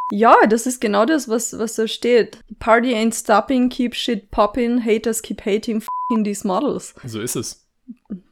Ja, 0.10 0.38
das 0.48 0.68
ist 0.68 0.80
genau 0.80 1.06
das, 1.06 1.28
was, 1.28 1.60
was 1.60 1.76
da 1.76 1.86
steht. 1.86 2.38
Party 2.60 2.94
ain't 2.94 3.14
stopping, 3.14 3.68
keep 3.68 3.94
shit 3.94 4.32
popping, 4.32 4.86
haters 4.86 5.22
keep 5.22 5.42
hating, 5.42 5.82
f***ing 5.82 6.24
these 6.24 6.48
models. 6.48 6.96
So 7.06 7.20
ist 7.20 7.36
es. 7.36 7.68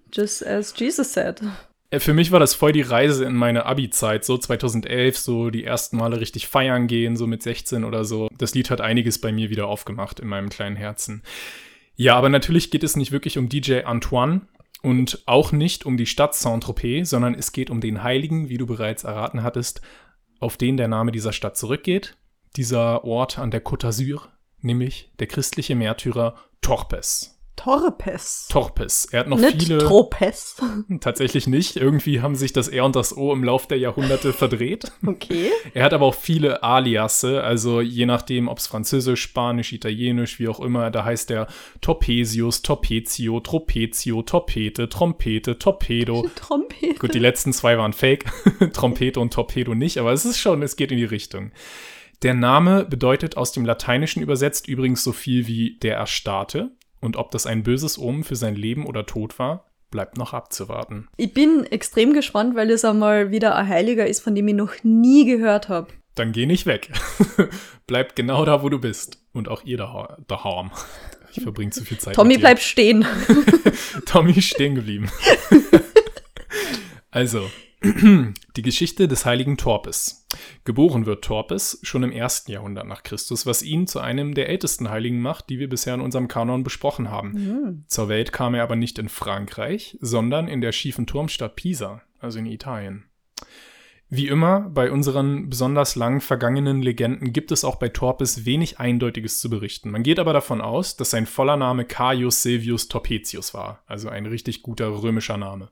Just 0.09 0.41
as 0.41 0.73
Jesus 0.73 1.11
said. 1.11 1.41
Äh, 1.91 1.99
Für 1.99 2.13
mich 2.13 2.31
war 2.31 2.39
das 2.39 2.55
voll 2.55 2.71
die 2.71 2.81
Reise 2.81 3.25
in 3.25 3.35
meine 3.35 3.65
Abi-Zeit, 3.67 4.25
so 4.25 4.37
2011, 4.37 5.17
so 5.17 5.49
die 5.51 5.63
ersten 5.63 5.97
Male 5.97 6.19
richtig 6.19 6.47
feiern 6.47 6.87
gehen, 6.87 7.15
so 7.15 7.27
mit 7.27 7.43
16 7.43 7.83
oder 7.83 8.03
so. 8.03 8.29
Das 8.35 8.55
Lied 8.55 8.71
hat 8.71 8.81
einiges 8.81 9.21
bei 9.21 9.31
mir 9.31 9.49
wieder 9.51 9.67
aufgemacht 9.67 10.19
in 10.19 10.27
meinem 10.27 10.49
kleinen 10.49 10.77
Herzen. 10.77 11.21
Ja, 11.95 12.15
aber 12.15 12.29
natürlich 12.29 12.71
geht 12.71 12.83
es 12.83 12.95
nicht 12.95 13.11
wirklich 13.11 13.37
um 13.37 13.49
DJ 13.49 13.81
Antoine 13.81 14.41
und 14.81 15.21
auch 15.27 15.51
nicht 15.51 15.85
um 15.85 15.97
die 15.97 16.07
Stadt 16.07 16.33
Saint-Tropez, 16.33 17.09
sondern 17.09 17.35
es 17.35 17.51
geht 17.51 17.69
um 17.69 17.81
den 17.81 18.01
Heiligen, 18.01 18.49
wie 18.49 18.57
du 18.57 18.65
bereits 18.65 19.03
erraten 19.03 19.43
hattest, 19.43 19.81
auf 20.39 20.57
den 20.57 20.77
der 20.77 20.87
Name 20.87 21.11
dieser 21.11 21.33
Stadt 21.33 21.57
zurückgeht. 21.57 22.17
Dieser 22.55 23.03
Ort 23.03 23.37
an 23.37 23.51
der 23.51 23.63
Côte 23.63 23.87
d'Azur, 23.87 24.21
nämlich 24.61 25.11
der 25.19 25.27
christliche 25.27 25.75
Märtyrer 25.75 26.35
Torpes. 26.61 27.40
Torpes. 27.63 28.47
Torpes. 28.49 29.05
Er 29.11 29.19
hat 29.19 29.27
noch 29.27 29.37
Nicht 29.37 29.61
viele. 29.61 29.77
Tropes. 29.77 30.55
Tatsächlich 30.99 31.45
nicht. 31.45 31.75
Irgendwie 31.75 32.19
haben 32.19 32.35
sich 32.35 32.53
das 32.53 32.67
R 32.67 32.85
und 32.85 32.95
das 32.95 33.15
O 33.15 33.31
im 33.31 33.43
Lauf 33.43 33.67
der 33.67 33.77
Jahrhunderte 33.77 34.33
verdreht. 34.33 34.91
Okay. 35.11 35.51
Er 35.73 35.83
hat 35.83 35.93
aber 35.93 36.05
auch 36.05 36.15
viele 36.15 36.63
Aliasse, 36.63 37.43
also 37.43 37.81
je 37.81 38.05
nachdem, 38.05 38.47
ob 38.47 38.59
es 38.59 38.67
Französisch, 38.67 39.21
Spanisch, 39.21 39.73
Italienisch, 39.73 40.39
wie 40.39 40.47
auch 40.47 40.59
immer, 40.59 40.89
da 40.89 41.03
heißt 41.03 41.31
er 41.31 41.47
Torpesius, 41.81 42.61
Torpezio, 42.61 43.39
Tropezio, 43.41 44.21
Torpete, 44.21 44.89
Trompete, 44.89 45.59
Torpedo. 45.59 46.29
Trompete. 46.35 46.99
Gut, 46.99 47.13
die 47.13 47.19
letzten 47.19 47.51
zwei 47.51 47.77
waren 47.77 47.93
fake. 47.93 48.25
Trompete 48.73 49.19
und 49.19 49.33
Torpedo 49.33 49.75
nicht, 49.75 49.97
aber 49.97 50.13
es 50.13 50.23
ist 50.23 50.39
schon, 50.39 50.61
es 50.61 50.75
geht 50.75 50.91
in 50.91 50.97
die 50.97 51.03
Richtung. 51.03 51.51
Der 52.23 52.33
Name 52.35 52.85
bedeutet 52.85 53.35
aus 53.35 53.51
dem 53.51 53.65
Lateinischen 53.65 54.21
übersetzt 54.21 54.67
übrigens 54.67 55.03
so 55.03 55.11
viel 55.11 55.47
wie 55.47 55.77
der 55.81 55.95
Erstarrte. 55.97 56.71
Und 57.01 57.17
ob 57.17 57.31
das 57.31 57.45
ein 57.45 57.63
böses 57.63 57.97
Omen 57.97 58.23
für 58.23 58.35
sein 58.35 58.55
Leben 58.55 58.85
oder 58.85 59.05
Tod 59.05 59.37
war, 59.39 59.65
bleibt 59.89 60.17
noch 60.17 60.33
abzuwarten. 60.33 61.09
Ich 61.17 61.33
bin 61.33 61.65
extrem 61.65 62.13
gespannt, 62.13 62.55
weil 62.55 62.69
es 62.69 62.85
einmal 62.85 63.31
wieder 63.31 63.55
ein 63.55 63.67
Heiliger 63.67 64.07
ist, 64.07 64.21
von 64.21 64.35
dem 64.35 64.47
ich 64.47 64.55
noch 64.55 64.73
nie 64.83 65.25
gehört 65.25 65.67
habe. 65.67 65.87
Dann 66.15 66.31
geh 66.31 66.45
nicht 66.45 66.65
weg. 66.65 66.91
Bleib 67.87 68.15
genau 68.15 68.45
da, 68.45 68.63
wo 68.63 68.69
du 68.69 68.79
bist. 68.79 69.17
Und 69.33 69.47
auch 69.47 69.63
ihr 69.63 69.77
da, 69.77 70.17
daheim. 70.27 70.71
Ich 71.33 71.41
verbringe 71.41 71.71
zu 71.71 71.83
viel 71.83 71.97
Zeit. 71.97 72.15
Tommy 72.15 72.37
bleibt 72.37 72.61
stehen. 72.61 73.05
Tommy 74.05 74.33
ist 74.33 74.49
stehen 74.49 74.75
geblieben. 74.75 75.09
also, 77.11 77.49
die 78.55 78.61
Geschichte 78.61 79.07
des 79.07 79.25
heiligen 79.25 79.57
Torpes. 79.57 80.27
Geboren 80.65 81.07
wird 81.07 81.23
Torpes 81.23 81.79
schon 81.81 82.03
im 82.03 82.11
ersten 82.11 82.51
Jahrhundert 82.51 82.85
nach 82.85 83.01
Christus, 83.01 83.47
was 83.47 83.63
ihn 83.63 83.87
zu 83.87 83.99
einem 83.99 84.35
der 84.35 84.49
ältesten 84.49 84.91
Heiligen 84.91 85.19
macht, 85.19 85.49
die 85.49 85.57
wir 85.57 85.67
bisher 85.67 85.95
in 85.95 86.01
unserem 86.01 86.27
Kanon 86.27 86.63
besprochen 86.63 87.09
haben. 87.09 87.83
Zur 87.87 88.07
Welt 88.07 88.31
kam 88.31 88.53
er 88.53 88.61
aber 88.63 88.75
nicht 88.75 88.99
in 88.99 89.09
Frankreich, 89.09 89.97
sondern 89.99 90.47
in 90.47 90.61
der 90.61 90.73
schiefen 90.73 91.07
Turmstadt 91.07 91.55
Pisa, 91.55 92.03
also 92.19 92.37
in 92.37 92.45
Italien. 92.45 93.05
Wie 94.13 94.27
immer 94.27 94.59
bei 94.59 94.91
unseren 94.91 95.49
besonders 95.49 95.95
lang 95.95 96.21
vergangenen 96.21 96.83
Legenden 96.83 97.33
gibt 97.33 97.51
es 97.51 97.63
auch 97.63 97.77
bei 97.77 97.89
Torpes 97.89 98.45
wenig 98.45 98.77
Eindeutiges 98.77 99.39
zu 99.39 99.49
berichten. 99.49 99.89
Man 99.89 100.03
geht 100.03 100.19
aber 100.19 100.33
davon 100.33 100.61
aus, 100.61 100.97
dass 100.97 101.11
sein 101.11 101.25
voller 101.25 101.55
Name 101.57 101.85
Caius 101.85 102.43
Silvius 102.43 102.89
Torpetius 102.89 103.53
war, 103.53 103.81
also 103.87 104.09
ein 104.09 104.25
richtig 104.27 104.61
guter 104.61 105.01
römischer 105.01 105.37
Name. 105.37 105.71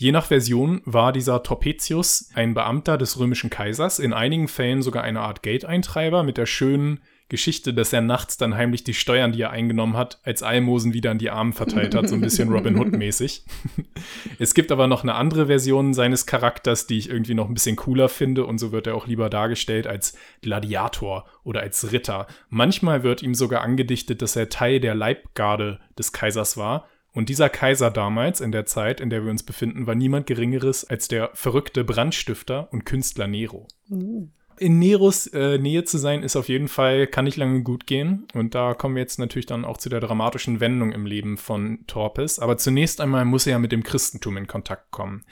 Je 0.00 0.12
nach 0.12 0.24
Version 0.24 0.80
war 0.86 1.12
dieser 1.12 1.42
Torpetius 1.42 2.30
ein 2.32 2.54
Beamter 2.54 2.96
des 2.96 3.18
römischen 3.18 3.50
Kaisers, 3.50 3.98
in 3.98 4.14
einigen 4.14 4.48
Fällen 4.48 4.80
sogar 4.80 5.02
eine 5.02 5.20
Art 5.20 5.42
Geldeintreiber 5.42 6.22
mit 6.22 6.38
der 6.38 6.46
schönen 6.46 7.00
Geschichte, 7.28 7.74
dass 7.74 7.92
er 7.92 8.00
nachts 8.00 8.38
dann 8.38 8.54
heimlich 8.54 8.82
die 8.82 8.94
Steuern, 8.94 9.32
die 9.32 9.42
er 9.42 9.50
eingenommen 9.50 9.98
hat, 9.98 10.18
als 10.24 10.42
Almosen 10.42 10.94
wieder 10.94 11.10
an 11.10 11.18
die 11.18 11.28
Armen 11.28 11.52
verteilt 11.52 11.94
hat, 11.94 12.08
so 12.08 12.14
ein 12.14 12.22
bisschen 12.22 12.48
Robin 12.48 12.78
Hood-mäßig. 12.78 13.44
es 14.38 14.54
gibt 14.54 14.72
aber 14.72 14.86
noch 14.86 15.02
eine 15.02 15.16
andere 15.16 15.48
Version 15.48 15.92
seines 15.92 16.24
Charakters, 16.24 16.86
die 16.86 16.96
ich 16.96 17.10
irgendwie 17.10 17.34
noch 17.34 17.48
ein 17.48 17.54
bisschen 17.54 17.76
cooler 17.76 18.08
finde 18.08 18.46
und 18.46 18.56
so 18.56 18.72
wird 18.72 18.86
er 18.86 18.94
auch 18.94 19.06
lieber 19.06 19.28
dargestellt 19.28 19.86
als 19.86 20.16
Gladiator 20.40 21.26
oder 21.44 21.60
als 21.60 21.92
Ritter. 21.92 22.26
Manchmal 22.48 23.02
wird 23.02 23.22
ihm 23.22 23.34
sogar 23.34 23.60
angedichtet, 23.60 24.22
dass 24.22 24.34
er 24.34 24.48
Teil 24.48 24.80
der 24.80 24.94
Leibgarde 24.94 25.78
des 25.98 26.14
Kaisers 26.14 26.56
war. 26.56 26.88
Und 27.12 27.28
dieser 27.28 27.48
Kaiser 27.48 27.90
damals, 27.90 28.40
in 28.40 28.52
der 28.52 28.66
Zeit, 28.66 29.00
in 29.00 29.10
der 29.10 29.24
wir 29.24 29.30
uns 29.30 29.42
befinden, 29.42 29.86
war 29.86 29.94
niemand 29.94 30.26
Geringeres 30.26 30.84
als 30.84 31.08
der 31.08 31.30
verrückte 31.34 31.84
Brandstifter 31.84 32.72
und 32.72 32.84
Künstler 32.84 33.26
Nero. 33.26 33.66
Mhm 33.88 34.32
in 34.60 34.78
Neros 34.78 35.26
äh, 35.28 35.58
Nähe 35.58 35.84
zu 35.84 35.96
sein, 35.96 36.22
ist 36.22 36.36
auf 36.36 36.50
jeden 36.50 36.68
Fall, 36.68 37.06
kann 37.06 37.24
nicht 37.24 37.38
lange 37.38 37.62
gut 37.62 37.86
gehen. 37.86 38.28
Und 38.34 38.54
da 38.54 38.74
kommen 38.74 38.94
wir 38.94 39.02
jetzt 39.02 39.18
natürlich 39.18 39.46
dann 39.46 39.64
auch 39.64 39.78
zu 39.78 39.88
der 39.88 40.00
dramatischen 40.00 40.60
Wendung 40.60 40.92
im 40.92 41.06
Leben 41.06 41.38
von 41.38 41.86
Torpes. 41.86 42.38
Aber 42.38 42.58
zunächst 42.58 43.00
einmal 43.00 43.24
muss 43.24 43.46
er 43.46 43.52
ja 43.52 43.58
mit 43.58 43.72
dem 43.72 43.82
Christentum 43.82 44.36
in 44.36 44.46
Kontakt 44.46 44.90
kommen. 44.90 45.24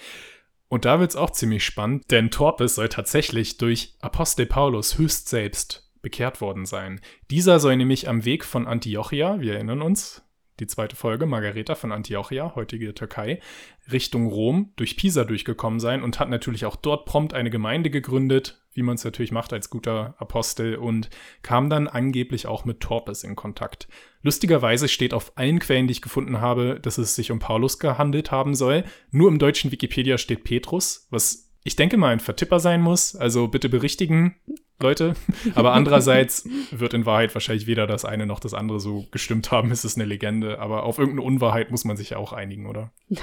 Und 0.69 0.87
da 0.87 0.99
wird 0.99 1.11
es 1.11 1.17
auch 1.17 1.31
ziemlich 1.31 1.65
spannend, 1.65 2.11
denn 2.11 2.31
Torpes 2.31 2.75
soll 2.75 2.89
tatsächlich 2.89 3.59
durch 3.59 3.97
Apostel 4.01 4.47
Paulus 4.47 4.99
höchst 4.99 5.29
selbst 5.29 5.91
bekehrt 6.01 6.41
worden 6.41 6.65
sein. 6.65 7.01
Dieser 7.31 7.61
soll 7.61 7.77
nämlich 7.77 8.09
am 8.09 8.25
Weg 8.25 8.45
von 8.45 8.67
Antiochia, 8.67 9.41
wir 9.41 9.55
erinnern 9.55 9.83
uns, 9.83 10.23
die 10.61 10.67
zweite 10.67 10.97
Folge, 10.97 11.27
Margareta 11.27 11.75
von 11.75 11.93
Antiochia, 11.93 12.55
heutige 12.55 12.95
Türkei, 12.95 13.41
Richtung 13.91 14.27
Rom 14.27 14.73
durch 14.77 14.97
Pisa 14.97 15.25
durchgekommen 15.25 15.81
sein 15.81 16.03
und 16.03 16.21
hat 16.21 16.29
natürlich 16.29 16.65
auch 16.65 16.77
dort 16.77 17.07
prompt 17.07 17.35
eine 17.35 17.51
Gemeinde 17.51 17.91
gegründet, 17.91 18.61
wie 18.75 18.83
man 18.83 18.97
es 18.97 19.05
natürlich 19.05 19.33
macht 19.33 19.53
als 19.53 19.71
guter 19.71 20.15
Apostel 20.19 20.77
und 20.77 21.11
kam 21.43 21.69
dann 21.71 21.89
angeblich 21.89 22.47
auch 22.47 22.65
mit 22.65 22.81
Torpes 22.81 23.25
in 23.25 23.37
Kontakt. 23.37 23.89
Lustigerweise 24.23 24.89
steht 24.89 25.15
auf 25.15 25.33
allen 25.37 25.59
Quellen, 25.59 25.87
die 25.87 25.93
ich 25.93 26.03
gefunden 26.03 26.41
habe, 26.41 26.79
dass 26.81 26.99
es 26.99 27.15
sich 27.15 27.31
um 27.31 27.39
Paulus 27.39 27.79
gehandelt 27.79 28.31
haben 28.31 28.55
soll. 28.55 28.85
Nur 29.11 29.29
im 29.29 29.39
deutschen 29.39 29.73
Wikipedia 29.73 30.19
steht 30.19 30.45
Petrus, 30.45 31.07
was 31.11 31.51
ich 31.65 31.77
denke 31.77 31.97
mal 31.97 32.13
ein 32.13 32.21
Vertipper 32.21 32.61
sein 32.61 32.81
muss. 32.81 33.15
Also 33.17 33.49
bitte 33.49 33.69
berichtigen, 33.69 34.37
Leute. 34.81 35.15
Aber 35.55 35.73
andererseits 35.73 36.49
wird 36.71 36.95
in 36.95 37.07
Wahrheit 37.07 37.35
wahrscheinlich 37.35 37.67
weder 37.67 37.87
das 37.87 38.05
eine 38.05 38.27
noch 38.27 38.41
das 38.41 38.55
andere 38.55 38.81
so 38.81 39.07
gestimmt 39.11 39.51
haben. 39.51 39.71
Es 39.71 39.85
ist 39.85 39.97
eine 39.97 40.05
Legende. 40.05 40.61
Aber 40.61 40.85
auf 40.85 40.99
irgendeine 40.99 41.27
Unwahrheit 41.27 41.71
muss 41.71 41.85
man 41.85 41.97
sich 41.97 42.11
ja 42.11 42.19
auch 42.19 42.33
einigen, 42.33 42.67
oder? 42.67 42.93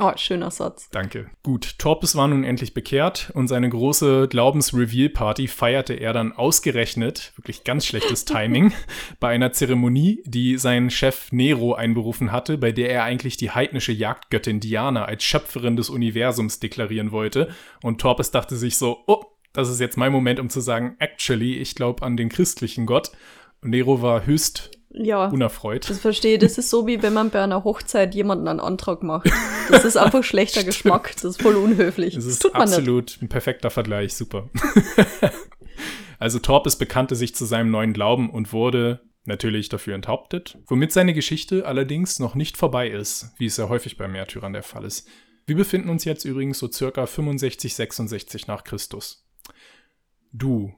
Oh, 0.00 0.12
schöner 0.14 0.52
Satz. 0.52 0.90
Danke. 0.90 1.28
Gut, 1.42 1.76
Torpes 1.78 2.14
war 2.14 2.28
nun 2.28 2.44
endlich 2.44 2.72
bekehrt 2.72 3.32
und 3.34 3.48
seine 3.48 3.68
große 3.68 4.28
Glaubens-Reveal-Party 4.28 5.48
feierte 5.48 5.94
er 5.94 6.12
dann 6.12 6.30
ausgerechnet, 6.32 7.32
wirklich 7.34 7.64
ganz 7.64 7.84
schlechtes 7.84 8.24
Timing, 8.24 8.72
bei 9.20 9.30
einer 9.30 9.50
Zeremonie, 9.52 10.22
die 10.24 10.56
sein 10.56 10.90
Chef 10.90 11.32
Nero 11.32 11.74
einberufen 11.74 12.30
hatte, 12.30 12.58
bei 12.58 12.70
der 12.70 12.90
er 12.90 13.02
eigentlich 13.02 13.38
die 13.38 13.50
heidnische 13.50 13.90
Jagdgöttin 13.90 14.60
Diana 14.60 15.04
als 15.04 15.24
Schöpferin 15.24 15.74
des 15.74 15.90
Universums 15.90 16.60
deklarieren 16.60 17.10
wollte. 17.10 17.48
Und 17.82 18.00
Torpes 18.00 18.30
dachte 18.30 18.54
sich 18.54 18.76
so, 18.76 19.02
oh, 19.08 19.24
das 19.52 19.68
ist 19.68 19.80
jetzt 19.80 19.96
mein 19.96 20.12
Moment, 20.12 20.40
um 20.40 20.50
zu 20.50 20.60
sagen, 20.60 20.96
actually, 20.98 21.56
ich 21.56 21.74
glaube 21.74 22.04
an 22.04 22.16
den 22.16 22.28
christlichen 22.28 22.86
Gott. 22.86 23.10
Und 23.60 23.70
Nero 23.70 24.02
war 24.02 24.26
höchst 24.26 24.70
ja, 24.90 25.26
unerfreut. 25.26 25.88
Das 25.88 26.00
verstehe 26.00 26.38
Das 26.38 26.58
ist 26.58 26.70
so, 26.70 26.86
wie 26.86 27.02
wenn 27.02 27.12
man 27.12 27.30
bei 27.30 27.42
einer 27.42 27.64
Hochzeit 27.64 28.14
jemanden 28.14 28.48
einen 28.48 28.60
Antrag 28.60 29.02
macht. 29.02 29.30
Das 29.70 29.84
ist 29.84 29.96
einfach 29.96 30.24
schlechter 30.24 30.64
Geschmack. 30.64 31.12
Das 31.14 31.24
ist 31.24 31.42
voll 31.42 31.56
unhöflich. 31.56 32.14
Das 32.14 32.24
ist 32.24 32.44
das 32.44 32.54
absolut 32.54 33.18
ein 33.20 33.28
perfekter 33.28 33.70
Vergleich. 33.70 34.14
Super. 34.14 34.48
also 36.18 36.38
Torpes 36.38 36.76
bekannte 36.76 37.16
sich 37.16 37.34
zu 37.34 37.44
seinem 37.44 37.70
neuen 37.70 37.92
Glauben 37.92 38.30
und 38.30 38.52
wurde 38.52 39.00
natürlich 39.24 39.68
dafür 39.68 39.94
enthauptet, 39.94 40.58
womit 40.66 40.90
seine 40.92 41.12
Geschichte 41.12 41.66
allerdings 41.66 42.18
noch 42.18 42.34
nicht 42.34 42.56
vorbei 42.56 42.88
ist, 42.88 43.32
wie 43.36 43.46
es 43.46 43.58
ja 43.58 43.68
häufig 43.68 43.98
bei 43.98 44.08
Märtyrern 44.08 44.54
der 44.54 44.62
Fall 44.62 44.84
ist. 44.84 45.06
Wir 45.46 45.56
befinden 45.56 45.90
uns 45.90 46.04
jetzt 46.04 46.24
übrigens 46.24 46.58
so 46.58 46.70
circa 46.70 47.06
65, 47.06 47.74
66 47.74 48.46
nach 48.46 48.64
Christus. 48.64 49.27
Du. 50.32 50.74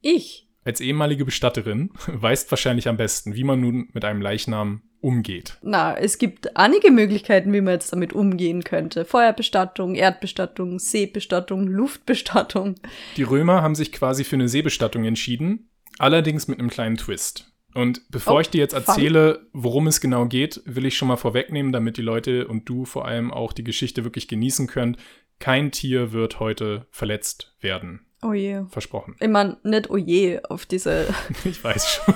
Ich 0.00 0.50
als 0.64 0.80
ehemalige 0.80 1.24
Bestatterin 1.24 1.90
weißt 2.06 2.50
wahrscheinlich 2.50 2.88
am 2.88 2.96
besten, 2.96 3.34
wie 3.34 3.44
man 3.44 3.60
nun 3.60 3.88
mit 3.92 4.04
einem 4.04 4.20
Leichnam 4.20 4.82
umgeht. 5.00 5.58
Na, 5.62 5.96
es 5.96 6.18
gibt 6.18 6.56
einige 6.56 6.90
Möglichkeiten, 6.90 7.52
wie 7.52 7.62
man 7.62 7.74
jetzt 7.74 7.92
damit 7.92 8.12
umgehen 8.12 8.64
könnte. 8.64 9.06
Feuerbestattung, 9.06 9.94
Erdbestattung, 9.94 10.78
Seebestattung, 10.78 11.66
Luftbestattung. 11.66 12.74
Die 13.16 13.22
Römer 13.22 13.62
haben 13.62 13.74
sich 13.74 13.92
quasi 13.92 14.24
für 14.24 14.36
eine 14.36 14.48
Seebestattung 14.48 15.04
entschieden, 15.04 15.70
allerdings 15.98 16.48
mit 16.48 16.58
einem 16.58 16.68
kleinen 16.68 16.98
Twist. 16.98 17.46
Und 17.72 18.02
bevor 18.10 18.34
oh, 18.34 18.40
ich 18.40 18.50
dir 18.50 18.58
jetzt 18.58 18.74
erzähle, 18.74 19.46
worum 19.52 19.86
es 19.86 20.00
genau 20.00 20.26
geht, 20.26 20.60
will 20.66 20.84
ich 20.84 20.96
schon 20.96 21.08
mal 21.08 21.16
vorwegnehmen, 21.16 21.72
damit 21.72 21.96
die 21.96 22.02
Leute 22.02 22.48
und 22.48 22.68
du 22.68 22.84
vor 22.84 23.06
allem 23.06 23.32
auch 23.32 23.52
die 23.52 23.64
Geschichte 23.64 24.04
wirklich 24.04 24.28
genießen 24.28 24.66
könnt. 24.66 24.98
Kein 25.38 25.70
Tier 25.70 26.12
wird 26.12 26.40
heute 26.40 26.88
verletzt 26.90 27.54
werden. 27.60 28.09
Oh 28.22 28.32
je. 28.32 28.64
Versprochen. 28.68 29.16
Meine, 29.26 29.56
nicht 29.62 29.90
oh 29.90 29.96
je 29.96 30.40
auf 30.42 30.66
diese. 30.66 31.06
ich 31.44 31.62
weiß 31.62 31.88
schon. 31.88 32.14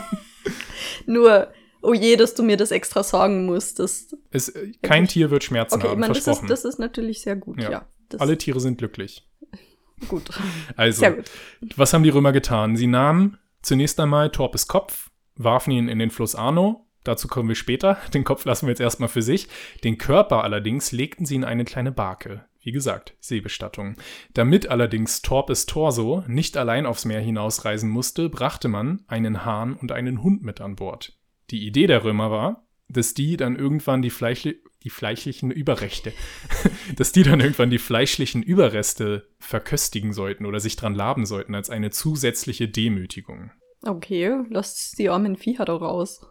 Nur 1.07 1.53
oh 1.85 1.95
je, 1.95 2.17
dass 2.17 2.35
du 2.35 2.43
mir 2.43 2.57
das 2.57 2.71
extra 2.71 3.03
sagen 3.03 3.47
musst. 3.47 3.79
Dass 3.79 4.15
es, 4.31 4.53
kein 4.83 5.07
Tier 5.07 5.31
wird 5.31 5.45
Schmerzen 5.45 5.77
okay, 5.77 5.89
haben. 5.89 5.95
Ich 5.95 6.01
meine, 6.01 6.15
das 6.15 6.27
ist, 6.27 6.43
das 6.49 6.65
ist 6.65 6.79
natürlich 6.79 7.21
sehr 7.21 7.37
gut, 7.37 7.63
ja. 7.63 7.71
ja 7.71 7.89
Alle 8.19 8.37
Tiere 8.39 8.61
sind 8.61 8.79
glücklich. 8.79 9.29
Gut. 10.09 10.29
Also, 10.77 11.07
gut. 11.07 11.31
was 11.77 11.95
haben 11.95 12.03
die 12.03 12.11
Römer 12.11 12.33
getan? 12.33 12.77
Sie 12.77 12.89
nahmen 12.89 13.39
zunächst 13.63 13.99
einmal 14.01 14.29
Torpes 14.31 14.67
Kopf, 14.67 15.11
warfen 15.37 15.71
ihn 15.71 15.89
in 15.89 16.01
den 16.01 16.11
Fluss 16.11 16.35
Arno. 16.35 16.85
Dazu 17.05 17.29
kommen 17.29 17.49
wir 17.49 17.55
später. 17.55 17.97
Den 18.13 18.25
Kopf 18.25 18.45
lassen 18.45 18.67
wir 18.67 18.73
jetzt 18.73 18.81
erstmal 18.81 19.09
für 19.09 19.23
sich. 19.23 19.49
Den 19.85 19.97
Körper 19.97 20.43
allerdings 20.43 20.91
legten 20.91 21.27
sie 21.27 21.37
in 21.37 21.45
eine 21.45 21.65
kleine 21.65 21.93
Barke. 21.93 22.45
Wie 22.65 22.73
gesagt, 22.73 23.15
Seebestattung. 23.21 23.95
Damit 24.33 24.69
allerdings 24.71 25.21
Torpes 25.21 25.67
Torso 25.67 26.25
nicht 26.27 26.57
allein 26.57 26.87
aufs 26.87 27.05
Meer 27.05 27.21
hinausreisen 27.21 27.91
musste, 27.91 28.31
brachte 28.31 28.69
man 28.69 29.05
einen 29.07 29.45
Hahn 29.45 29.75
und 29.75 29.93
einen 29.93 30.23
Hund 30.23 30.43
mit 30.43 30.63
an 30.63 30.75
Bord. 30.75 31.13
Die 31.51 31.67
Idee 31.67 31.87
der 31.87 32.05
Römer 32.05 32.31
war, 32.31 32.67
dass 32.89 33.13
die 33.13 33.37
dann 33.37 33.57
irgendwann 33.57 34.01
die, 34.01 34.09
Fleischli 34.09 34.63
die 34.83 34.89
fleischlichen 34.89 35.51
Überrechte, 35.51 36.15
dass 36.97 37.13
die 37.13 37.23
dann 37.23 37.41
irgendwann 37.41 37.69
die 37.69 37.79
fleischlichen 37.79 38.43
Überreste 38.43 39.29
verköstigen 39.39 40.15
sollten 40.15 40.47
oder 40.47 40.59
sich 40.59 40.77
dran 40.77 40.95
laben 40.95 41.27
sollten 41.27 41.55
als 41.55 41.69
eine 41.69 41.91
zusätzliche 41.91 42.67
Demütigung. 42.67 43.51
Okay, 43.83 44.35
lasst 44.49 44.99
die 44.99 45.11
armen 45.11 45.37
Viecher 45.37 45.67
da 45.67 45.77
raus. 45.77 46.27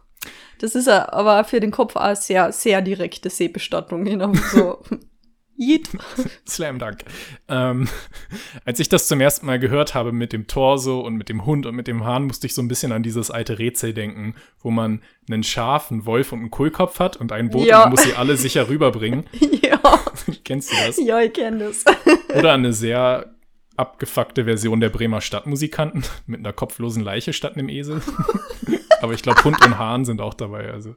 Das 0.57 0.73
ist 0.73 0.87
aber 0.87 1.43
für 1.43 1.59
den 1.59 1.71
Kopf 1.71 1.95
auch 1.95 2.15
sehr, 2.15 2.51
sehr 2.51 2.81
direkte 2.81 3.29
Seebestattung. 3.29 4.05
Genau 4.05 4.33
so. 4.33 4.81
Yeet. 5.67 5.89
Slam 6.47 6.79
Dunk. 6.79 6.99
Ähm, 7.47 7.87
als 8.65 8.79
ich 8.79 8.89
das 8.89 9.07
zum 9.07 9.21
ersten 9.21 9.45
Mal 9.45 9.59
gehört 9.59 9.93
habe 9.93 10.11
mit 10.11 10.33
dem 10.33 10.47
Torso 10.47 10.99
und 10.99 11.15
mit 11.15 11.29
dem 11.29 11.45
Hund 11.45 11.65
und 11.65 11.75
mit 11.75 11.87
dem 11.87 12.03
Hahn, 12.03 12.25
musste 12.25 12.47
ich 12.47 12.53
so 12.53 12.61
ein 12.61 12.67
bisschen 12.67 12.91
an 12.91 13.03
dieses 13.03 13.31
alte 13.31 13.59
Rätsel 13.59 13.93
denken, 13.93 14.35
wo 14.61 14.71
man 14.71 15.01
einen 15.29 15.43
Schaf, 15.43 15.91
einen 15.91 16.05
Wolf 16.05 16.31
und 16.31 16.39
einen 16.39 16.51
Kohlkopf 16.51 16.99
hat 16.99 17.17
und 17.17 17.31
ein 17.31 17.49
Boot 17.49 17.67
ja. 17.67 17.77
und 17.77 17.83
man 17.83 17.91
muss 17.91 18.03
sie 18.03 18.13
alle 18.13 18.37
sicher 18.37 18.69
rüberbringen. 18.69 19.25
Ja. 19.61 19.79
Kennst 20.43 20.71
du 20.71 20.75
das? 20.85 20.97
Ja, 20.97 21.19
ich 21.21 21.33
kenne 21.33 21.59
das. 21.59 21.85
Oder 22.37 22.53
eine 22.53 22.73
sehr 22.73 23.33
abgefuckte 23.77 24.45
Version 24.45 24.79
der 24.79 24.89
Bremer 24.89 25.21
Stadtmusikanten 25.21 26.03
mit 26.27 26.39
einer 26.39 26.53
kopflosen 26.53 27.03
Leiche 27.03 27.33
statt 27.33 27.53
einem 27.55 27.69
Esel. 27.69 28.01
Aber 29.01 29.13
ich 29.13 29.21
glaube, 29.21 29.43
Hund 29.43 29.63
und 29.65 29.77
Hahn 29.77 30.05
sind 30.05 30.21
auch 30.21 30.33
dabei. 30.33 30.71
Also. 30.71 30.95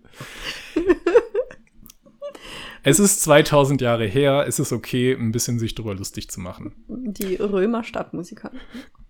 Es 2.88 3.00
ist 3.00 3.20
2000 3.22 3.80
Jahre 3.80 4.06
her, 4.06 4.44
es 4.46 4.60
ist 4.60 4.72
okay, 4.72 5.12
ein 5.12 5.32
bisschen 5.32 5.58
sich 5.58 5.74
drüber 5.74 5.92
lustig 5.92 6.30
zu 6.30 6.38
machen. 6.38 6.72
Die 6.86 7.34
Römer 7.34 7.82
Stadtmusiker. 7.82 8.52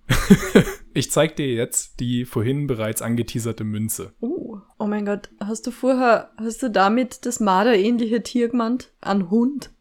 ich 0.94 1.10
zeig 1.10 1.36
dir 1.36 1.52
jetzt 1.52 2.00
die 2.00 2.24
vorhin 2.24 2.68
bereits 2.68 3.02
angeteaserte 3.02 3.64
Münze. 3.64 4.14
Oh, 4.20 4.56
oh 4.78 4.86
mein 4.86 5.04
Gott, 5.04 5.28
hast 5.40 5.66
du 5.66 5.72
vorher, 5.72 6.30
hast 6.38 6.62
du 6.62 6.70
damit 6.70 7.26
das 7.26 7.38
Marder-ähnliche 7.38 8.22
Tier 8.22 8.48
gemeint? 8.48 8.94
An 9.02 9.28
Hund? 9.28 9.74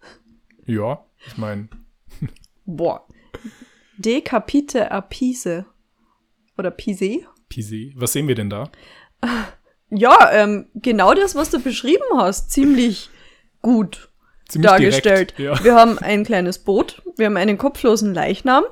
Ja, 0.66 1.06
ich 1.26 1.38
meine. 1.38 1.70
Boah. 2.66 3.08
De 3.96 4.20
capite 4.20 4.92
a 4.92 5.00
Pise. 5.00 5.68
Oder 6.58 6.72
Pise? 6.72 7.22
Pise. 7.48 7.94
Was 7.96 8.12
sehen 8.12 8.28
wir 8.28 8.36
denn 8.36 8.50
da? 8.50 8.70
Ja, 9.90 10.18
ähm, 10.34 10.68
genau 10.76 11.14
das, 11.14 11.34
was 11.36 11.50
du 11.50 11.62
beschrieben 11.62 12.04
hast. 12.18 12.52
Ziemlich 12.52 13.10
gut. 13.66 14.10
Ziemlich 14.48 14.70
dargestellt. 14.70 15.34
direkt, 15.38 15.60
ja. 15.60 15.64
Wir 15.64 15.76
haben 15.76 15.98
ein 15.98 16.24
kleines 16.24 16.60
Boot, 16.60 17.02
wir 17.18 17.26
haben 17.26 17.38
einen 17.38 17.58
kopflosen 17.58 18.14
Leichnam, 18.14 18.64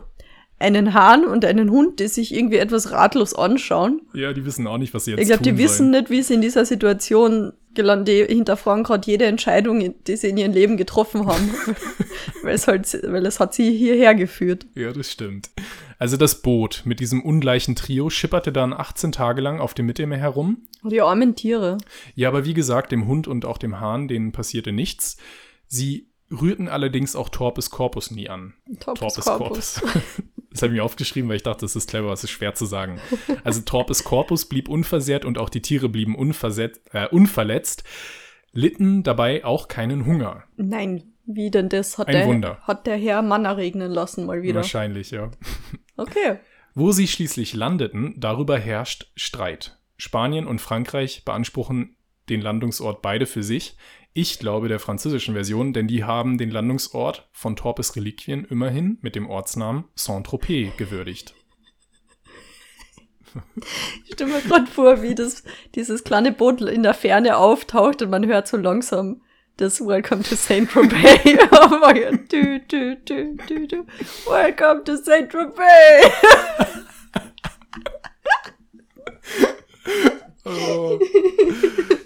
einen 0.59 0.93
Hahn 0.93 1.25
und 1.25 1.43
einen 1.45 1.71
Hund, 1.71 2.00
die 2.00 2.07
sich 2.07 2.33
irgendwie 2.33 2.57
etwas 2.57 2.91
ratlos 2.91 3.33
anschauen. 3.33 4.01
Ja, 4.13 4.33
die 4.33 4.45
wissen 4.45 4.67
auch 4.67 4.77
nicht, 4.77 4.93
was 4.93 5.05
sie 5.05 5.12
jetzt 5.12 5.21
Ich 5.21 5.27
glaube, 5.27 5.41
die 5.41 5.50
tun 5.50 5.57
wissen 5.57 5.77
sollen. 5.77 5.91
nicht, 5.91 6.09
wie 6.12 6.21
sie 6.21 6.35
in 6.35 6.41
dieser 6.41 6.65
Situation 6.65 7.53
gelandet, 7.73 8.07
die 8.07 8.33
hinterfragen 8.35 8.83
gerade 8.83 9.09
jede 9.09 9.25
Entscheidung, 9.25 9.95
die 10.05 10.15
sie 10.15 10.29
in 10.29 10.38
ihrem 10.38 10.53
Leben 10.53 10.77
getroffen 10.77 11.25
haben. 11.25 11.50
weil, 12.43 12.53
es 12.53 12.67
halt, 12.67 12.88
weil 13.12 13.25
es 13.25 13.39
hat 13.39 13.55
sie 13.55 13.75
hierher 13.75 14.13
geführt. 14.13 14.67
Ja, 14.75 14.93
das 14.93 15.12
stimmt. 15.12 15.50
Also 16.03 16.17
das 16.17 16.41
Boot 16.41 16.81
mit 16.83 17.00
diesem 17.00 17.22
ungleichen 17.22 17.77
Trio 17.77 18.10
schipperte 18.10 18.51
dann 18.51 18.74
18 18.74 19.13
Tage 19.13 19.39
lang 19.39 19.62
auf 19.62 19.74
dem 19.74 19.86
Mittelmeer 19.86 20.17
herum. 20.17 20.67
Die 20.83 21.00
armen 21.00 21.33
Tiere. 21.33 21.77
Ja, 22.13 22.27
aber 22.27 22.43
wie 22.43 22.53
gesagt, 22.53 22.91
dem 22.91 23.07
Hund 23.07 23.25
und 23.25 23.45
auch 23.45 23.57
dem 23.57 23.79
Hahn, 23.79 24.10
denen 24.10 24.33
passierte 24.33 24.74
nichts. 24.74 25.15
Sie 25.65 26.10
rührten 26.29 26.67
allerdings 26.67 27.15
auch 27.15 27.29
Torpes 27.29 27.69
Corpus 27.69 28.12
nie 28.12 28.27
an. 28.27 28.53
Torpes 28.81 29.00
Torpes 29.00 29.24
Corpus. 29.24 29.81
Corpus. 29.81 30.03
Das 30.51 30.62
habe 30.62 30.74
ich 30.74 30.77
mir 30.77 30.83
aufgeschrieben, 30.83 31.29
weil 31.29 31.38
ich 31.38 31.43
dachte, 31.43 31.62
das 31.62 31.75
ist 31.77 31.89
clever, 31.89 32.10
das 32.10 32.25
ist 32.25 32.29
schwer 32.31 32.53
zu 32.53 32.65
sagen. 32.65 33.00
Also 33.45 33.62
Torpes 33.62 34.03
Corpus 34.03 34.45
blieb 34.45 34.67
unversehrt 34.67 35.24
und 35.24 35.38
auch 35.38 35.50
die 35.50 35.62
Tiere 35.62 35.88
blieben 35.88 36.15
äh, 36.15 37.07
unverletzt, 37.10 37.83
litten 38.51 39.03
dabei 39.03 39.45
auch 39.45 39.67
keinen 39.69 40.05
Hunger. 40.05 40.43
Nein, 40.57 41.13
wie 41.25 41.50
denn 41.50 41.69
das? 41.69 41.98
Hat, 41.98 42.07
Ein 42.07 42.13
der, 42.13 42.27
Wunder. 42.27 42.57
hat 42.62 42.86
der 42.86 42.98
Herr 42.98 43.22
Manna 43.22 43.53
regnen 43.53 43.91
lassen 43.91 44.25
mal 44.25 44.43
wieder. 44.43 44.57
Wahrscheinlich, 44.57 45.12
ja. 45.12 45.31
Okay. 45.97 46.39
Wo 46.73 46.91
sie 46.91 47.07
schließlich 47.07 47.53
landeten, 47.53 48.15
darüber 48.17 48.57
herrscht 48.57 49.12
Streit. 49.15 49.77
Spanien 49.97 50.47
und 50.47 50.59
Frankreich 50.59 51.23
beanspruchen 51.23 51.95
den 52.29 52.41
Landungsort 52.41 53.01
beide 53.01 53.25
für 53.25 53.43
sich. 53.43 53.77
Ich 54.13 54.39
glaube 54.39 54.67
der 54.67 54.79
französischen 54.79 55.33
Version, 55.33 55.73
denn 55.73 55.88
die 55.88 56.03
haben 56.03 56.38
den 56.38 56.51
Landungsort 56.51 57.27
von 57.31 57.55
Torpes 57.55 57.95
Reliquien 57.95 58.45
immerhin 58.45 58.97
mit 59.01 59.15
dem 59.15 59.29
Ortsnamen 59.29 59.85
Saint-Tropez 59.95 60.77
gewürdigt. 60.77 61.33
Ich 64.05 64.13
stelle 64.13 64.31
mir 64.31 64.41
gerade 64.41 64.67
vor, 64.67 65.01
wie 65.01 65.15
das, 65.15 65.43
dieses 65.73 66.03
kleine 66.03 66.31
Boot 66.31 66.62
in 66.62 66.83
der 66.83 66.93
Ferne 66.93 67.38
auftaucht 67.38 68.03
und 68.03 68.12
man 68.12 68.27
hört 68.27 68.47
so 68.47 68.57
langsam 68.57 69.23
das 69.57 69.79
Welcome 69.81 70.24
to 70.24 70.36
Saint 70.36 70.69
Tropez. 70.72 71.22
oh 71.51 71.77
mein 71.79 71.95
Gott. 72.01 72.19
Du, 72.31 72.60
du, 72.67 72.95
du, 73.05 73.36
du, 73.48 73.67
du. 73.67 73.86
Welcome 74.27 74.83
to 74.83 74.95
Saint 74.98 75.31
Tropez. 75.31 76.12
Oh. 80.45 81.00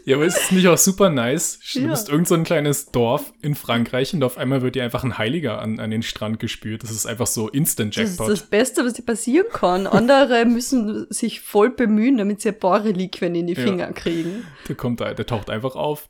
Ja, 0.05 0.15
aber 0.15 0.25
ist 0.25 0.37
es 0.37 0.51
nicht 0.51 0.67
auch 0.67 0.77
super 0.77 1.09
nice? 1.09 1.59
Du 1.73 1.79
Ja. 1.79 1.87
bist 1.87 2.07
irgend 2.09 2.27
so 2.27 2.35
ein 2.35 2.43
kleines 2.43 2.91
Dorf 2.91 3.33
in 3.41 3.55
Frankreich 3.55 4.13
und 4.13 4.23
auf 4.23 4.37
einmal 4.37 4.61
wird 4.61 4.75
dir 4.75 4.83
einfach 4.83 5.03
ein 5.03 5.17
Heiliger 5.17 5.59
an, 5.59 5.79
an 5.79 5.89
den 5.89 6.03
Strand 6.03 6.39
gespült. 6.39 6.83
Das 6.83 6.91
ist 6.91 7.07
einfach 7.07 7.25
so 7.27 7.49
Instant 7.49 7.97
Das 7.97 8.03
ist 8.03 8.09
Jackpot. 8.19 8.31
das 8.31 8.43
Beste, 8.43 8.85
was 8.85 8.93
dir 8.93 9.01
passieren 9.01 9.47
kann. 9.51 9.87
Andere 9.87 10.45
müssen 10.45 11.07
sich 11.09 11.41
voll 11.41 11.71
bemühen, 11.71 12.17
damit 12.17 12.41
sie 12.41 12.49
ein 12.49 12.59
paar 12.59 12.83
Reliquien 12.83 13.33
in 13.33 13.47
die 13.47 13.53
Ja. 13.53 13.63
Finger 13.63 13.91
kriegen. 13.93 14.45
Der 14.67 14.75
kommt 14.75 15.01
da, 15.01 15.13
der 15.15 15.25
taucht 15.25 15.49
einfach 15.49 15.75
auf. 15.75 16.07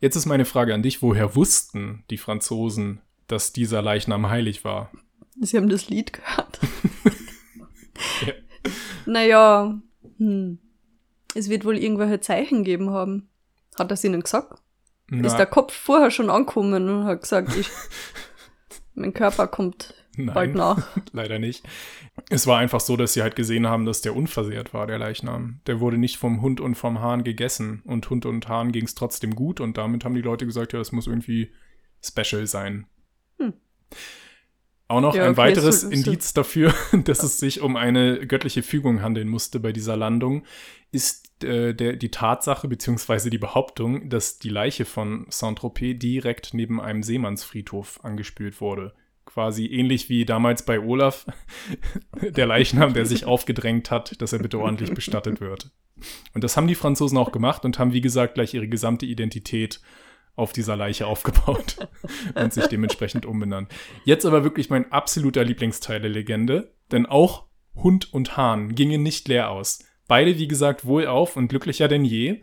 Jetzt 0.00 0.16
ist 0.16 0.26
meine 0.26 0.44
Frage 0.44 0.74
an 0.74 0.82
dich, 0.82 1.02
woher 1.02 1.36
wussten 1.36 2.04
die 2.10 2.18
Franzosen, 2.18 3.00
dass 3.26 3.52
dieser 3.52 3.82
Leichnam 3.82 4.28
heilig 4.28 4.64
war? 4.64 4.90
Sie 5.40 5.56
haben 5.56 5.68
das 5.68 5.88
Lied 5.88 6.12
gehört. 6.12 6.58
Ja. 8.24 8.32
Naja, 9.06 9.80
hm. 10.18 10.58
es 11.34 11.48
wird 11.48 11.64
wohl 11.64 11.76
irgendwelche 11.76 12.20
Zeichen 12.20 12.62
geben 12.62 12.90
haben. 12.90 13.28
Hat 13.76 13.90
das 13.90 14.04
ihnen 14.04 14.20
gesagt? 14.20 14.62
Ist 15.10 15.36
der 15.36 15.46
Kopf 15.46 15.72
vorher 15.72 16.12
schon 16.12 16.30
angekommen 16.30 16.88
und 16.88 17.04
hat 17.06 17.22
gesagt, 17.22 17.56
ich, 17.56 17.68
mein 18.94 19.14
Körper 19.14 19.48
kommt 19.48 19.94
bald 20.26 20.50
nein, 20.54 20.56
nach. 20.56 20.88
leider 21.12 21.38
nicht. 21.38 21.64
Es 22.30 22.46
war 22.46 22.58
einfach 22.58 22.80
so, 22.80 22.96
dass 22.96 23.12
sie 23.14 23.22
halt 23.22 23.36
gesehen 23.36 23.66
haben, 23.66 23.84
dass 23.86 24.00
der 24.02 24.14
unversehrt 24.16 24.74
war, 24.74 24.86
der 24.86 24.98
Leichnam. 24.98 25.60
Der 25.66 25.80
wurde 25.80 25.98
nicht 25.98 26.16
vom 26.16 26.42
Hund 26.42 26.60
und 26.60 26.74
vom 26.74 27.00
Hahn 27.00 27.24
gegessen. 27.24 27.82
Und 27.84 28.08
Hund 28.10 28.26
und 28.26 28.48
Hahn 28.48 28.72
ging 28.72 28.84
es 28.84 28.94
trotzdem 28.94 29.34
gut 29.34 29.60
und 29.60 29.76
damit 29.78 30.04
haben 30.04 30.14
die 30.14 30.22
Leute 30.22 30.46
gesagt, 30.46 30.72
ja, 30.72 30.78
das 30.78 30.92
muss 30.92 31.06
irgendwie 31.06 31.50
special 32.04 32.46
sein. 32.46 32.86
Hm. 33.38 33.54
Auch 34.90 35.00
noch 35.02 35.14
Ja, 35.14 35.24
ein 35.24 35.30
okay, 35.32 35.36
weiteres 35.38 35.82
so- 35.82 35.88
so- 35.88 35.92
Indiz 35.92 36.32
dafür, 36.32 36.74
dass 37.04 37.22
es 37.22 37.38
sich 37.38 37.60
um 37.60 37.76
eine 37.76 38.26
göttliche 38.26 38.62
Fügung 38.62 39.02
handeln 39.02 39.28
musste 39.28 39.60
bei 39.60 39.72
dieser 39.72 39.96
Landung, 39.96 40.44
ist 40.92 41.44
äh, 41.44 41.74
der, 41.74 41.96
die 41.96 42.10
Tatsache 42.10 42.66
bzw. 42.68 43.28
die 43.28 43.38
Behauptung, 43.38 44.08
dass 44.08 44.38
die 44.38 44.48
Leiche 44.48 44.86
von 44.86 45.26
Saint-Tropez 45.28 45.98
direkt 45.98 46.54
neben 46.54 46.80
einem 46.80 47.02
Seemannsfriedhof 47.02 48.02
angespült 48.02 48.60
wurde. 48.62 48.94
Quasi 49.38 49.66
ähnlich 49.66 50.08
wie 50.08 50.24
damals 50.24 50.64
bei 50.64 50.80
Olaf, 50.80 51.24
der 52.20 52.44
Leichnam, 52.44 52.92
der 52.92 53.06
sich 53.06 53.24
aufgedrängt 53.24 53.88
hat, 53.88 54.20
dass 54.20 54.32
er 54.32 54.40
bitte 54.40 54.58
ordentlich 54.58 54.92
bestattet 54.92 55.40
wird. 55.40 55.70
Und 56.34 56.42
das 56.42 56.56
haben 56.56 56.66
die 56.66 56.74
Franzosen 56.74 57.16
auch 57.16 57.30
gemacht 57.30 57.64
und 57.64 57.78
haben, 57.78 57.92
wie 57.92 58.00
gesagt, 58.00 58.34
gleich 58.34 58.52
ihre 58.54 58.66
gesamte 58.66 59.06
Identität 59.06 59.80
auf 60.34 60.52
dieser 60.52 60.74
Leiche 60.74 61.06
aufgebaut 61.06 61.76
und 62.34 62.52
sich 62.52 62.66
dementsprechend 62.66 63.26
umbenannt. 63.26 63.70
Jetzt 64.04 64.26
aber 64.26 64.42
wirklich 64.42 64.70
mein 64.70 64.90
absoluter 64.90 65.44
Lieblingsteil 65.44 66.00
der 66.00 66.10
Legende, 66.10 66.74
denn 66.90 67.06
auch 67.06 67.44
Hund 67.76 68.12
und 68.12 68.36
Hahn 68.36 68.74
gingen 68.74 69.04
nicht 69.04 69.28
leer 69.28 69.52
aus. 69.52 69.84
Beide, 70.08 70.36
wie 70.36 70.48
gesagt, 70.48 70.84
wohlauf 70.84 71.36
und 71.36 71.46
glücklicher 71.46 71.86
denn 71.86 72.04
je, 72.04 72.42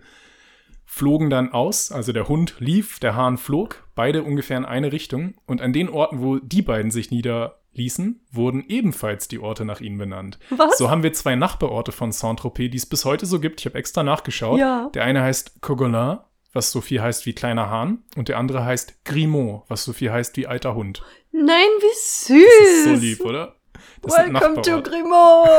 flogen 0.95 1.29
dann 1.29 1.51
aus, 1.51 1.91
also 1.91 2.13
der 2.13 2.29
Hund 2.29 2.55
lief, 2.59 2.99
der 2.99 3.17
Hahn 3.17 3.37
flog, 3.37 3.83
beide 3.95 4.23
ungefähr 4.23 4.55
in 4.55 4.63
eine 4.63 4.93
Richtung 4.93 5.33
und 5.45 5.61
an 5.61 5.73
den 5.73 5.89
Orten, 5.89 6.21
wo 6.21 6.37
die 6.37 6.61
beiden 6.61 6.89
sich 6.89 7.11
niederließen, 7.11 8.21
wurden 8.31 8.63
ebenfalls 8.69 9.27
die 9.27 9.39
Orte 9.39 9.65
nach 9.65 9.81
ihnen 9.81 9.97
benannt. 9.97 10.39
Was? 10.51 10.77
So 10.77 10.89
haben 10.89 11.03
wir 11.03 11.11
zwei 11.11 11.35
Nachbarorte 11.35 11.91
von 11.91 12.13
Saint-Tropez, 12.13 12.71
die 12.71 12.77
es 12.77 12.85
bis 12.85 13.03
heute 13.03 13.25
so 13.25 13.41
gibt. 13.41 13.59
Ich 13.59 13.65
habe 13.65 13.77
extra 13.77 14.03
nachgeschaut. 14.03 14.57
Ja. 14.57 14.89
Der 14.93 15.03
eine 15.03 15.21
heißt 15.21 15.61
Cogolin, 15.61 16.19
was 16.53 16.71
so 16.71 16.79
viel 16.79 17.01
heißt 17.01 17.25
wie 17.25 17.33
kleiner 17.33 17.69
Hahn, 17.69 18.03
und 18.15 18.29
der 18.29 18.37
andere 18.37 18.63
heißt 18.63 19.03
Grimaud, 19.03 19.63
was 19.67 19.83
so 19.83 19.91
viel 19.91 20.13
heißt 20.13 20.37
wie 20.37 20.47
alter 20.47 20.75
Hund. 20.75 21.03
Nein, 21.33 21.67
wie 21.81 21.93
süß. 21.93 22.45
Das 22.59 22.69
ist 22.69 22.83
so 22.85 22.93
lieb, 23.05 23.25
oder? 23.25 23.57
Das 24.01 24.13
Welcome 24.13 24.61
to. 24.61 24.81
Grimaud. 24.81 25.49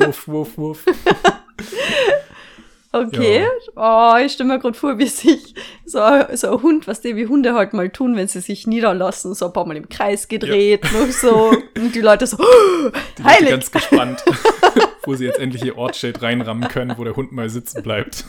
Wuff, 0.06 0.28
wuff, 0.28 0.58
wuff. 0.58 0.84
Okay. 2.92 3.46
Oh, 3.76 4.14
ich 4.24 4.32
stelle 4.32 4.48
mir 4.48 4.58
gerade 4.58 4.76
vor, 4.76 4.98
wie 4.98 5.06
sich 5.08 5.54
so, 5.84 6.00
ein- 6.00 6.36
so 6.36 6.52
ein 6.56 6.62
Hund, 6.62 6.86
was 6.86 7.00
die 7.02 7.16
wie 7.16 7.26
Hunde 7.26 7.54
halt 7.54 7.74
mal 7.74 7.90
tun, 7.90 8.16
wenn 8.16 8.28
sie 8.28 8.40
sich 8.40 8.66
niederlassen, 8.66 9.34
so 9.34 9.46
ein 9.46 9.52
paar 9.52 9.66
Mal 9.66 9.76
im 9.76 9.88
Kreis 9.88 10.26
gedreht, 10.28 10.84
noch 10.92 11.06
so. 11.10 11.52
Und 11.76 11.94
die 11.94 12.00
Leute 12.00 12.26
so, 12.26 12.38
oh, 12.38 12.90
Die 13.18 13.22
heilig. 13.24 13.38
sind 13.40 13.50
ganz 13.50 13.70
gespannt, 13.72 14.24
wo 15.04 15.14
sie 15.14 15.26
jetzt 15.26 15.38
endlich 15.38 15.64
ihr 15.64 15.76
Ortsschild 15.76 16.22
reinrammen 16.22 16.68
können, 16.68 16.94
wo 16.96 17.04
der 17.04 17.14
Hund 17.16 17.30
mal 17.32 17.50
sitzen 17.50 17.82
bleibt. 17.82 18.24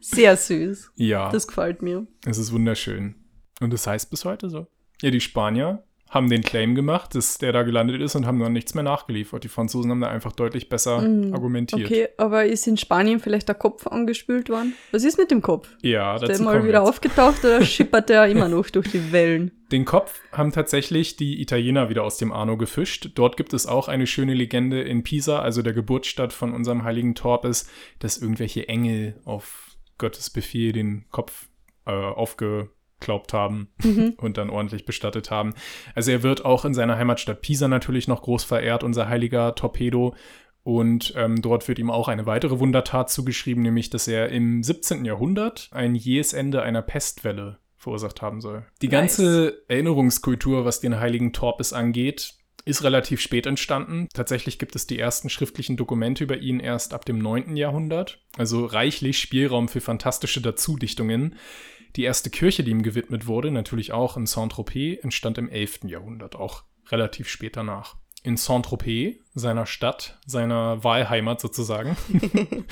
Sehr 0.00 0.36
süß. 0.36 0.92
Ja, 0.96 1.30
Das 1.30 1.48
gefällt 1.48 1.82
mir. 1.82 2.06
es 2.24 2.38
ist 2.38 2.52
wunderschön. 2.52 3.16
Und 3.60 3.72
das 3.72 3.86
heißt 3.86 4.10
bis 4.10 4.24
heute 4.24 4.48
so. 4.48 4.68
Ja, 5.02 5.10
die 5.10 5.20
Spanier 5.20 5.84
haben 6.10 6.30
den 6.30 6.42
Claim 6.42 6.74
gemacht, 6.74 7.14
dass 7.14 7.38
der 7.38 7.52
da 7.52 7.62
gelandet 7.62 8.00
ist 8.00 8.14
und 8.16 8.26
haben 8.26 8.38
dann 8.40 8.52
nichts 8.52 8.74
mehr 8.74 8.82
nachgeliefert. 8.84 9.44
Die 9.44 9.48
Franzosen 9.48 9.90
haben 9.90 10.00
da 10.00 10.08
einfach 10.08 10.32
deutlich 10.32 10.68
besser 10.68 11.00
Mm, 11.00 11.34
argumentiert. 11.34 11.84
Okay, 11.86 12.08
aber 12.16 12.46
ist 12.46 12.66
in 12.66 12.76
Spanien 12.76 13.20
vielleicht 13.20 13.48
der 13.48 13.54
Kopf 13.54 13.86
angespült 13.86 14.48
worden? 14.48 14.74
Was 14.90 15.04
ist 15.04 15.18
mit 15.18 15.30
dem 15.30 15.42
Kopf? 15.42 15.68
Ja, 15.82 16.16
Ist 16.16 16.26
der 16.26 16.40
mal 16.40 16.64
wieder 16.64 16.78
jetzt. 16.80 16.88
aufgetaucht 16.88 17.44
oder 17.44 17.62
schippert 17.64 18.08
der 18.08 18.26
immer 18.26 18.48
noch 18.48 18.70
durch 18.70 18.90
die 18.90 19.12
Wellen? 19.12 19.52
Den 19.70 19.84
Kopf 19.84 20.20
haben 20.32 20.50
tatsächlich 20.50 21.16
die 21.16 21.42
Italiener 21.42 21.90
wieder 21.90 22.02
aus 22.04 22.16
dem 22.16 22.32
Arno 22.32 22.56
gefischt. 22.56 23.10
Dort 23.14 23.36
gibt 23.36 23.52
es 23.52 23.66
auch 23.66 23.88
eine 23.88 24.06
schöne 24.06 24.32
Legende 24.32 24.80
in 24.80 25.02
Pisa, 25.02 25.40
also 25.42 25.60
der 25.60 25.74
Geburtsstadt 25.74 26.32
von 26.32 26.54
unserem 26.54 26.84
heiligen 26.84 27.14
Torpes, 27.14 27.68
dass 27.98 28.16
irgendwelche 28.16 28.66
Engel 28.68 29.20
auf 29.26 29.76
Gottes 29.98 30.30
Befehl 30.30 30.72
den 30.72 31.04
Kopf 31.10 31.48
äh, 31.86 31.90
aufgeklaubt 32.98 33.32
haben 33.32 33.68
und 34.18 34.36
dann 34.36 34.50
ordentlich 34.50 34.84
bestattet 34.84 35.30
haben. 35.30 35.54
Also 35.94 36.10
er 36.10 36.22
wird 36.22 36.44
auch 36.44 36.64
in 36.64 36.74
seiner 36.74 36.96
Heimatstadt 36.98 37.42
Pisa 37.42 37.68
natürlich 37.68 38.08
noch 38.08 38.22
groß 38.22 38.44
verehrt, 38.44 38.82
unser 38.82 39.08
heiliger 39.08 39.54
Torpedo. 39.54 40.14
Und 40.64 41.14
ähm, 41.16 41.40
dort 41.40 41.66
wird 41.66 41.78
ihm 41.78 41.90
auch 41.90 42.08
eine 42.08 42.26
weitere 42.26 42.58
Wundertat 42.58 43.08
zugeschrieben, 43.10 43.62
nämlich 43.62 43.88
dass 43.88 44.06
er 44.06 44.28
im 44.28 44.62
17. 44.62 45.04
Jahrhundert 45.04 45.70
ein 45.72 45.94
jähes 45.94 46.34
Ende 46.34 46.62
einer 46.62 46.82
Pestwelle 46.82 47.58
verursacht 47.76 48.20
haben 48.20 48.42
soll. 48.42 48.66
Die 48.82 48.88
Nice. 48.88 48.92
ganze 48.92 49.62
Erinnerungskultur, 49.68 50.66
was 50.66 50.80
den 50.80 51.00
heiligen 51.00 51.32
Torpes 51.32 51.72
angeht, 51.72 52.34
ist 52.66 52.84
relativ 52.84 53.22
spät 53.22 53.46
entstanden. 53.46 54.08
Tatsächlich 54.12 54.58
gibt 54.58 54.76
es 54.76 54.86
die 54.86 54.98
ersten 54.98 55.30
schriftlichen 55.30 55.78
Dokumente 55.78 56.24
über 56.24 56.36
ihn 56.36 56.60
erst 56.60 56.92
ab 56.92 57.06
dem 57.06 57.18
9. 57.18 57.56
Jahrhundert. 57.56 58.20
Also 58.36 58.66
reichlich 58.66 59.20
Spielraum 59.20 59.68
für 59.68 59.80
fantastische 59.80 60.42
Dazudichtungen. 60.42 61.36
Die 61.96 62.04
erste 62.04 62.30
Kirche, 62.30 62.62
die 62.62 62.70
ihm 62.70 62.82
gewidmet 62.82 63.26
wurde, 63.26 63.50
natürlich 63.50 63.92
auch 63.92 64.16
in 64.16 64.26
Saint-Tropez, 64.26 65.02
entstand 65.02 65.38
im 65.38 65.48
11. 65.48 65.80
Jahrhundert, 65.84 66.36
auch 66.36 66.64
relativ 66.90 67.28
spät 67.28 67.56
danach. 67.56 67.96
In 68.22 68.36
Saint-Tropez, 68.36 69.16
seiner 69.34 69.66
Stadt, 69.66 70.18
seiner 70.26 70.82
Wahlheimat 70.84 71.40
sozusagen. 71.40 71.96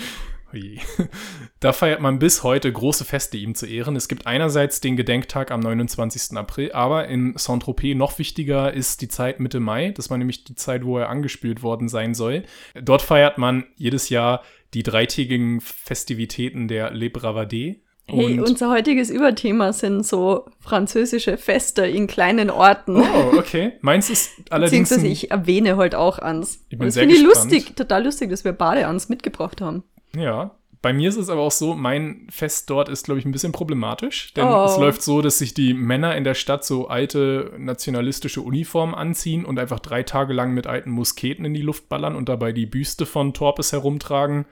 Da 1.61 1.73
feiert 1.73 2.01
man 2.01 2.19
bis 2.19 2.43
heute 2.43 2.73
große 2.73 3.05
Feste 3.05 3.37
ihm 3.37 3.55
zu 3.55 3.67
Ehren. 3.67 3.97
Es 3.97 4.09
gibt 4.09 4.27
einerseits 4.27 4.81
den 4.81 4.97
Gedenktag 4.97 5.51
am 5.51 5.61
29. 5.61 6.37
April, 6.37 6.73
aber 6.73 7.09
in 7.09 7.35
Saint-Tropez 7.37 7.97
noch 7.97 8.19
wichtiger 8.19 8.73
ist 8.73 9.01
die 9.01 9.09
Zeit 9.09 9.41
Mitte 9.41 9.61
Mai. 9.61 9.91
Das 9.91 10.11
war 10.11 10.19
nämlich 10.19 10.45
die 10.45 10.55
Zeit, 10.55 10.85
wo 10.85 10.99
er 10.99 11.09
angespült 11.09 11.63
worden 11.63 11.89
sein 11.89 12.15
soll. 12.15 12.45
Dort 12.75 13.03
feiert 13.03 13.39
man 13.39 13.65
jedes 13.77 14.09
Jahr 14.09 14.43
die 14.75 14.83
dreitägigen 14.83 15.61
Festivitäten 15.61 16.69
der 16.69 16.91
Le 16.91 17.11
Bravade. 17.11 17.77
Hey, 18.09 18.39
Und- 18.39 18.49
unser 18.51 18.71
heutiges 18.71 19.11
Überthema 19.11 19.73
sind 19.73 20.07
so 20.07 20.47
französische 20.61 21.37
Feste 21.39 21.87
in 21.87 22.07
kleinen 22.07 22.51
Orten. 22.51 22.97
Oh, 23.01 23.37
okay. 23.37 23.73
Meins 23.81 24.11
ist 24.11 24.31
allerdings. 24.51 24.89
Beziehungsweise 24.91 25.13
ich 25.13 25.31
erwähne 25.33 25.77
heute 25.77 25.99
auch 25.99 26.19
ans. 26.21 26.61
Ich 26.69 26.79
bin 26.79 26.87
das 26.87 26.95
sehr 26.95 27.03
finde 27.03 27.17
ich 27.17 27.23
lustig, 27.23 27.75
total 27.75 28.05
lustig, 28.05 28.31
dass 28.31 28.45
wir 28.45 28.53
Badeans 28.53 29.09
mitgebracht 29.09 29.61
haben. 29.61 29.83
Ja. 30.17 30.53
Bei 30.83 30.93
mir 30.93 31.09
ist 31.09 31.17
es 31.17 31.31
aber 31.31 31.41
auch 31.41 31.51
so, 31.51 31.75
mein 31.75 32.29
Fest 32.31 32.71
dort 32.71 32.89
ist, 32.89 33.07
glaube 33.07 33.19
ich, 33.19 33.25
ein 33.27 33.33
bisschen 33.33 33.51
problematisch. 33.51 34.33
Denn 34.35 34.45
Oh. 34.47 34.67
es 34.67 34.77
läuft 34.79 35.03
so, 35.03 35.21
dass 35.21 35.39
sich 35.39 35.53
die 35.53 35.75
Männer 35.75 36.15
in 36.15 36.23
der 36.23 36.35
Stadt 36.35 36.65
so 36.65 36.87
alte 36.87 37.51
nationalistische 37.59 38.41
Uniformen 38.41 38.95
anziehen 38.95 39.45
und 39.45 39.59
einfach 39.59 39.81
drei 39.81 40.05
Tage 40.05 40.33
lang 40.33 40.55
mit 40.55 40.69
alten 40.69 40.91
Musketen 40.91 41.45
in 41.45 41.55
die 41.55 41.63
Luft 41.63 41.89
ballern 41.89 42.15
und 42.15 42.29
dabei 42.29 42.53
die 42.53 42.67
Büste 42.67 43.05
von 43.05 43.35
Torpes 43.35 43.73
herumtragen. 43.73 44.45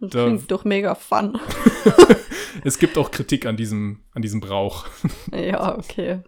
Das 0.00 0.10
Da- 0.10 0.24
klingt 0.24 0.50
doch 0.50 0.64
mega 0.66 0.94
fun. 0.94 1.38
Es 2.64 2.78
gibt 2.78 2.98
auch 2.98 3.10
Kritik 3.10 3.46
an 3.46 3.56
diesem, 3.56 4.00
an 4.14 4.22
diesem 4.22 4.40
Brauch. 4.40 4.86
ja, 5.32 5.76
okay. 5.78 6.20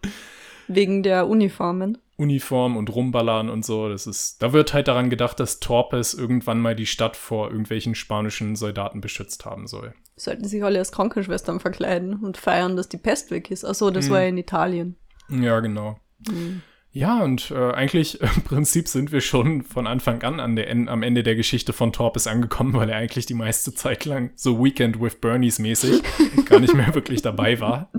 Wegen 0.68 1.02
der 1.02 1.26
Uniformen. 1.28 1.98
Uniform 2.16 2.76
und 2.76 2.94
rumballern 2.94 3.48
und 3.50 3.64
so. 3.64 3.88
Das 3.88 4.06
ist, 4.06 4.42
da 4.42 4.52
wird 4.52 4.72
halt 4.74 4.86
daran 4.88 5.10
gedacht, 5.10 5.40
dass 5.40 5.58
Torpes 5.60 6.14
irgendwann 6.14 6.60
mal 6.60 6.76
die 6.76 6.86
Stadt 6.86 7.16
vor 7.16 7.48
irgendwelchen 7.50 7.94
spanischen 7.94 8.54
Soldaten 8.54 9.00
beschützt 9.00 9.44
haben 9.44 9.66
soll. 9.66 9.94
Sollten 10.16 10.44
sich 10.44 10.62
alle 10.62 10.78
als 10.78 10.92
Krankenschwestern 10.92 11.58
verkleiden 11.58 12.14
und 12.16 12.36
feiern, 12.36 12.76
dass 12.76 12.88
die 12.88 12.98
Pest 12.98 13.30
weg 13.30 13.50
ist. 13.50 13.64
Achso, 13.64 13.90
das 13.90 14.06
Mhm. 14.08 14.10
war 14.12 14.20
ja 14.22 14.28
in 14.28 14.38
Italien. 14.38 14.96
Ja, 15.28 15.58
genau. 15.60 15.98
Mhm. 16.28 16.62
Ja, 16.94 17.22
und 17.22 17.50
äh, 17.50 17.72
eigentlich 17.72 18.20
im 18.20 18.42
Prinzip 18.42 18.86
sind 18.86 19.12
wir 19.12 19.22
schon 19.22 19.62
von 19.62 19.86
Anfang 19.86 20.22
an, 20.22 20.40
an 20.40 20.56
der, 20.56 20.70
am 20.70 21.02
Ende 21.02 21.22
der 21.22 21.34
Geschichte 21.36 21.72
von 21.72 21.92
Torpes 21.92 22.26
angekommen, 22.26 22.74
weil 22.74 22.90
er 22.90 22.96
eigentlich 22.98 23.24
die 23.24 23.34
meiste 23.34 23.74
Zeit 23.74 24.04
lang 24.04 24.30
so 24.36 24.62
Weekend 24.62 25.00
with 25.00 25.16
Bernies 25.20 25.58
mäßig 25.58 26.02
gar 26.44 26.60
nicht 26.60 26.74
mehr 26.74 26.94
wirklich 26.94 27.22
dabei 27.22 27.60
war. 27.60 27.90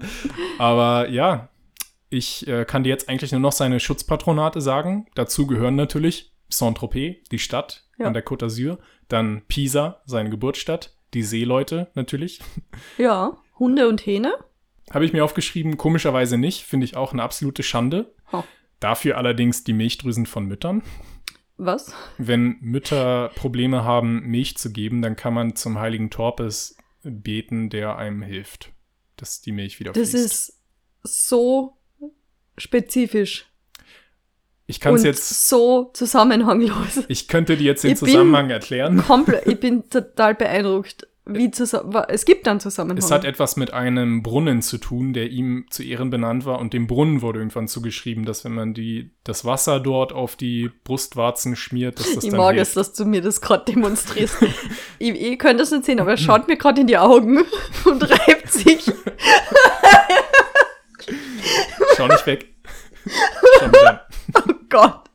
Aber 0.60 1.10
ja, 1.10 1.50
ich 2.10 2.48
äh, 2.48 2.66
kann 2.66 2.84
dir 2.84 2.90
jetzt 2.90 3.10
eigentlich 3.10 3.32
nur 3.32 3.42
noch 3.42 3.52
seine 3.52 3.80
Schutzpatronate 3.80 4.62
sagen. 4.62 5.08
Dazu 5.16 5.48
gehören 5.48 5.76
natürlich 5.76 6.32
Saint-Tropez, 6.50 7.24
die 7.32 7.40
Stadt 7.40 7.88
Ja. 7.98 8.06
an 8.06 8.14
der 8.14 8.24
Côte 8.24 8.46
d'Azur, 8.46 8.78
dann 9.08 9.42
Pisa, 9.48 10.02
seine 10.06 10.30
Geburtsstadt, 10.30 10.96
die 11.16 11.24
Seeleute 11.24 11.88
natürlich. 11.96 12.42
Ja, 13.00 13.38
Hunde 13.58 13.88
und 13.88 14.06
Hähne. 14.06 14.34
Habe 14.92 15.06
ich 15.06 15.14
mir 15.14 15.24
aufgeschrieben, 15.24 15.78
komischerweise 15.78 16.38
nicht, 16.38 16.62
finde 16.64 16.86
ich 16.86 16.96
auch 16.96 17.12
eine 17.14 17.24
absolute 17.24 17.64
Schande. 17.64 18.14
Oh. 18.32 18.44
Dafür 18.84 19.18
allerdings 19.18 19.64
die 19.64 19.72
Milchdrüsen 19.72 20.26
von 20.26 20.46
Müttern. 20.46 20.84
Was? 21.56 21.94
Wenn 22.18 22.58
Mütter 22.60 23.32
Probleme 23.36 23.86
haben, 23.86 24.24
Milch 24.24 24.58
zu 24.58 24.74
geben, 24.74 25.02
dann 25.02 25.16
kann 25.16 25.34
man 25.34 25.56
zum 25.56 25.80
heiligen 25.80 26.10
Torpes 26.10 26.76
beten, 27.02 27.70
der 27.70 27.96
einem 27.96 28.22
hilft, 28.22 28.74
dass 29.16 29.40
die 29.40 29.54
Milch 29.54 29.80
wieder 29.80 29.94
Das 29.94 30.10
fließt. 30.10 30.26
ist 30.26 30.60
so 31.04 31.78
spezifisch 32.58 33.48
ich 34.66 34.80
kann 34.80 34.96
es 34.96 35.04
jetzt, 35.04 35.48
so 35.50 35.92
zusammenhanglos. 35.94 37.04
ich 37.08 37.28
könnte 37.28 37.56
dir 37.58 37.66
jetzt 37.66 37.84
den 37.84 37.92
Ich 37.92 38.00
Zusammenhang 38.00 38.50
erklären. 38.50 38.98
Komplett, 38.98 39.48
ich 39.48 39.60
bin 39.60 39.90
total 39.90 40.36
beeindruckt, 40.36 41.08
wie 41.26 41.52
zusammen. 41.52 42.04
Es 42.10 42.26
gibt 42.26 42.48
einen 42.48 42.60
Zusammenhang. 42.60 42.98
Es 42.98 43.10
hat 43.10 43.24
etwas 43.24 43.56
mit 43.56 43.72
einem 43.72 44.24
Brunnen 44.24 44.62
zu 44.62 44.78
tun, 44.78 45.14
der 45.14 45.30
ihm 45.30 45.66
zu 45.70 45.84
Ehren 45.84 46.10
benannt 46.10 46.46
war. 46.46 46.60
Und 46.60 46.74
dem 46.74 46.86
Brunnen 46.88 47.22
wurde 47.22 47.40
irgendwann 47.40 47.68
zugeschrieben, 47.68 48.26
dass 48.26 48.44
wenn 48.44 48.54
man 48.54 48.74
die, 48.74 49.12
das 49.24 49.46
Wasser 49.46 49.80
dort 49.80 50.12
auf 50.12 50.36
die 50.36 50.70
Brustwarzen 50.84 51.56
schmiert, 51.56 52.00
dass 52.00 52.14
das 52.16 52.24
ich 52.26 52.32
dann 52.32 52.40
mag 52.40 52.56
hilft. 52.56 52.70
es, 52.70 52.74
dass 52.74 52.94
du 52.94 53.06
mir 53.06 53.22
das 53.22 53.40
gerade 53.40 53.64
demonstrierst. 53.72 54.38
ich, 55.00 55.10
ich 55.10 55.40
könnte 55.40 55.58
das 55.64 55.72
nicht 55.72 55.86
sehen, 55.86 56.00
aber 56.00 56.12
er 56.12 56.18
schaut 56.18 56.48
mir 56.48 56.58
gerade 56.58 56.82
in 56.82 56.88
die 56.88 56.98
Augen 56.98 57.46
und 57.86 58.10
reibt 58.10 58.52
sich. 58.52 58.92
Schau 61.96 62.08
nicht 62.08 62.26
weg. 62.28 62.54
Schau 63.60 63.68
mich 63.68 63.88
an. 63.88 64.00
Oh 64.36 64.54
Gott. 64.70 65.10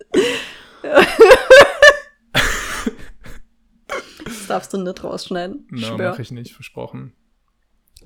Darfst 4.48 4.72
du 4.72 4.78
nicht 4.78 5.04
rausschneiden. 5.04 5.66
Na, 5.70 5.86
Schwör. 5.86 6.10
mache 6.10 6.22
ich 6.22 6.30
nicht, 6.30 6.52
versprochen. 6.52 7.12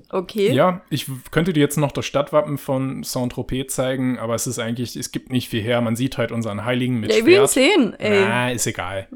Okay. 0.09 0.51
Ja, 0.51 0.81
ich 0.89 1.07
könnte 1.31 1.53
dir 1.53 1.59
jetzt 1.59 1.77
noch 1.77 1.91
das 1.91 2.05
Stadtwappen 2.05 2.57
von 2.57 3.03
Saint-Tropez 3.03 3.73
zeigen, 3.75 4.17
aber 4.19 4.35
es 4.35 4.47
ist 4.47 4.59
eigentlich, 4.59 4.95
es 4.95 5.11
gibt 5.11 5.31
nicht 5.31 5.49
viel 5.49 5.61
her. 5.61 5.81
Man 5.81 5.95
sieht 5.95 6.17
halt 6.17 6.31
unseren 6.31 6.65
Heiligen 6.65 6.99
mit 6.99 7.11
Ja, 7.11 7.17
ich 7.19 7.25
will 7.25 7.33
ihn 7.33 7.47
Schwert. 7.47 7.49
sehen. 7.49 7.93
Ey. 7.99 8.19
Na, 8.25 8.51
ist 8.51 8.65
egal. 8.67 9.07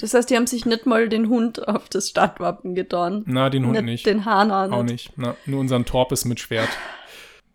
Das 0.00 0.12
heißt, 0.14 0.28
die 0.30 0.36
haben 0.36 0.46
sich 0.46 0.66
nicht 0.66 0.84
mal 0.84 1.08
den 1.08 1.28
Hund 1.28 1.66
auf 1.68 1.88
das 1.88 2.10
Stadtwappen 2.10 2.74
getan. 2.74 3.22
Na, 3.26 3.48
den 3.50 3.66
Hund 3.66 3.82
nicht. 3.84 4.04
Den 4.04 4.24
Hahn 4.24 4.50
auch 4.50 4.70
Auch 4.70 4.82
nicht. 4.82 4.92
nicht. 4.92 5.12
Na, 5.16 5.36
nur 5.46 5.60
unseren 5.60 5.84
Torpes 5.84 6.24
mit 6.24 6.38
Schwert. 6.40 6.68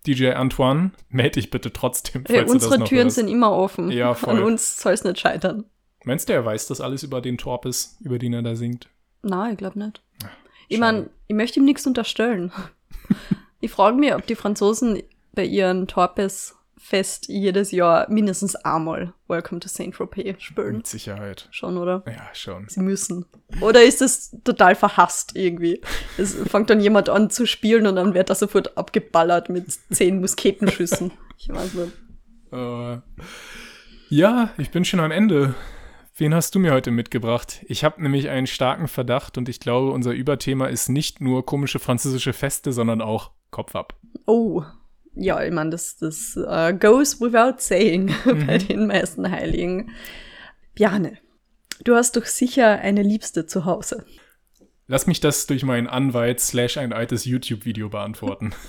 DJ 0.07 0.31
Antoine, 0.31 0.91
melde 1.09 1.33
dich 1.39 1.49
bitte 1.49 1.71
trotzdem, 1.71 2.25
falls 2.25 2.39
Ey, 2.39 2.45
du 2.45 2.53
das 2.55 2.63
unsere 2.65 2.83
Türen 2.83 3.09
sind 3.09 3.27
immer 3.29 3.51
offen. 3.53 3.89
Ja, 3.91 4.13
voll. 4.15 4.37
An 4.37 4.43
uns 4.43 4.81
soll 4.81 4.93
es 4.93 5.03
nicht 5.05 5.19
scheitern. 5.19 5.65
Meinst 6.03 6.27
du, 6.27 6.33
er 6.33 6.45
weiß 6.45 6.67
das 6.67 6.81
alles 6.81 7.03
über 7.03 7.21
den 7.21 7.37
Torpes, 7.37 7.97
über 8.01 8.19
den 8.19 8.33
er 8.33 8.41
da 8.41 8.55
singt? 8.55 8.89
Nein, 9.21 9.53
ich 9.53 9.57
glaube 9.57 9.79
nicht. 9.79 10.01
Ich 10.67 10.77
schade. 10.77 10.79
meine, 10.79 11.09
ich 11.27 11.35
möchte 11.35 11.59
ihm 11.59 11.65
nichts 11.65 11.87
unterstellen. 11.87 12.51
ich 13.61 13.71
frage 13.71 13.97
mich, 13.97 14.13
ob 14.13 14.25
die 14.27 14.35
Franzosen 14.35 15.01
bei 15.33 15.45
ihren 15.45 15.87
Torpes-Fest 15.87 17.27
jedes 17.29 17.71
Jahr 17.71 18.09
mindestens 18.09 18.55
einmal 18.55 19.13
Welcome 19.27 19.61
to 19.61 19.69
Saint-Tropez 19.69 20.41
spielen. 20.41 20.77
Mit 20.77 20.87
Sicherheit. 20.87 21.47
Schon, 21.51 21.77
oder? 21.77 22.03
Ja, 22.05 22.29
schon. 22.33 22.67
Sie 22.67 22.81
müssen. 22.81 23.25
Oder 23.61 23.83
ist 23.83 24.01
es 24.01 24.35
total 24.43 24.75
verhasst 24.75 25.35
irgendwie? 25.35 25.81
Es 26.17 26.35
fängt 26.35 26.69
dann 26.69 26.81
jemand 26.81 27.09
an 27.09 27.29
zu 27.29 27.47
spielen 27.47 27.87
und 27.87 27.95
dann 27.95 28.13
wird 28.13 28.29
er 28.29 28.35
sofort 28.35 28.77
abgeballert 28.77 29.49
mit 29.49 29.71
zehn 29.91 30.19
Musketenschüssen. 30.19 31.11
Ich 31.37 31.49
weiß 31.49 31.73
nicht. 31.73 31.93
Äh, 32.51 32.99
ja, 34.09 34.49
ich 34.57 34.69
bin 34.69 34.85
schon 34.85 34.99
am 34.99 35.11
Ende. 35.11 35.55
Wen 36.15 36.35
hast 36.35 36.53
du 36.53 36.59
mir 36.59 36.73
heute 36.73 36.91
mitgebracht? 36.91 37.65
Ich 37.67 37.83
habe 37.83 38.01
nämlich 38.01 38.29
einen 38.29 38.45
starken 38.45 38.87
Verdacht 38.87 39.39
und 39.39 39.49
ich 39.49 39.59
glaube, 39.59 39.91
unser 39.91 40.11
Überthema 40.11 40.67
ist 40.67 40.87
nicht 40.87 41.21
nur 41.21 41.43
komische 41.43 41.79
französische 41.79 42.33
Feste, 42.33 42.71
sondern 42.71 43.01
auch 43.01 43.31
Kopf 43.49 43.75
ab. 43.75 43.95
Oh, 44.27 44.63
ja, 45.15 45.43
ich 45.43 45.51
meine, 45.51 45.71
das, 45.71 45.97
das 45.97 46.37
äh, 46.37 46.73
goes 46.73 47.19
without 47.19 47.55
saying 47.57 48.13
bei 48.45 48.59
den 48.59 48.85
meisten 48.85 49.29
Heiligen. 49.29 49.89
Bjarne, 50.75 51.17
du 51.83 51.95
hast 51.95 52.15
doch 52.15 52.25
sicher 52.25 52.79
eine 52.79 53.01
Liebste 53.01 53.47
zu 53.47 53.65
Hause. 53.65 54.05
Lass 54.87 55.07
mich 55.07 55.21
das 55.21 55.47
durch 55.47 55.63
meinen 55.63 55.87
Anwalt 55.87 56.41
slash 56.41 56.77
ein 56.77 56.91
altes 56.91 57.23
YouTube-Video 57.23 57.89
beantworten. 57.89 58.53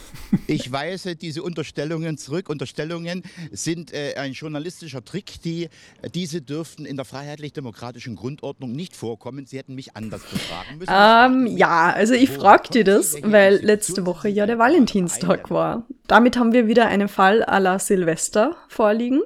Ich 0.47 0.71
weise 0.71 1.17
diese 1.17 1.43
Unterstellungen 1.43 2.19
zurück. 2.19 2.51
Unterstellungen 2.51 3.23
sind 3.51 3.95
äh, 3.95 4.15
ein 4.17 4.33
journalistischer 4.33 5.03
Trick. 5.03 5.41
Die, 5.43 5.69
diese 6.15 6.43
dürften 6.43 6.85
in 6.85 6.97
der 6.97 7.05
freiheitlich-demokratischen 7.07 8.15
Grundordnung 8.15 8.73
nicht 8.73 8.95
vorkommen. 8.95 9.47
Sie 9.47 9.57
hätten 9.57 9.75
mich 9.75 9.97
anders 9.97 10.23
befragen 10.23 10.79
müssen. 10.79 10.93
Ähm, 10.93 11.57
ja, 11.57 11.91
also 11.91 12.13
ich 12.15 12.31
frag 12.31 12.71
dir 12.71 12.85
das, 12.85 13.17
weil 13.23 13.57
letzte 13.57 14.05
Woche 14.07 14.29
ja 14.29 14.45
der 14.45 14.59
Valentinstag 14.59 15.51
war. 15.51 15.87
Damit 16.07 16.37
haben 16.37 16.53
wir 16.53 16.69
wieder 16.69 16.87
einen 16.89 17.09
Fall 17.09 17.43
à 17.45 17.59
la 17.59 17.79
Silvester 17.79 18.57
vorliegen. 18.69 19.23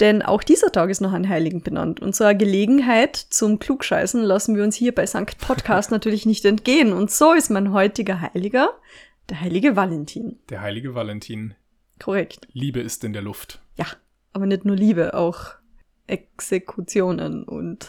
Denn 0.00 0.20
auch 0.22 0.42
dieser 0.42 0.72
Tag 0.72 0.90
ist 0.90 1.00
noch 1.00 1.12
an 1.12 1.28
Heiligen 1.28 1.62
benannt. 1.62 2.00
Und 2.00 2.20
eine 2.20 2.36
Gelegenheit 2.36 3.16
zum 3.16 3.58
Klugscheißen 3.58 4.22
lassen 4.22 4.54
wir 4.54 4.62
uns 4.62 4.76
hier 4.76 4.94
bei 4.94 5.06
St. 5.06 5.38
Podcast 5.38 5.90
natürlich 5.90 6.26
nicht 6.26 6.44
entgehen. 6.44 6.92
Und 6.92 7.10
so 7.10 7.32
ist 7.32 7.50
mein 7.50 7.72
heutiger 7.72 8.20
Heiliger 8.20 8.70
der 9.28 9.40
heilige 9.40 9.74
Valentin. 9.74 10.38
Der 10.50 10.60
heilige 10.60 10.94
Valentin. 10.94 11.54
Korrekt. 11.98 12.46
Liebe 12.52 12.80
ist 12.80 13.02
in 13.04 13.12
der 13.12 13.22
Luft. 13.22 13.60
Ja, 13.76 13.86
aber 14.32 14.46
nicht 14.46 14.64
nur 14.64 14.76
Liebe, 14.76 15.14
auch 15.14 15.54
Exekutionen 16.06 17.42
und 17.42 17.88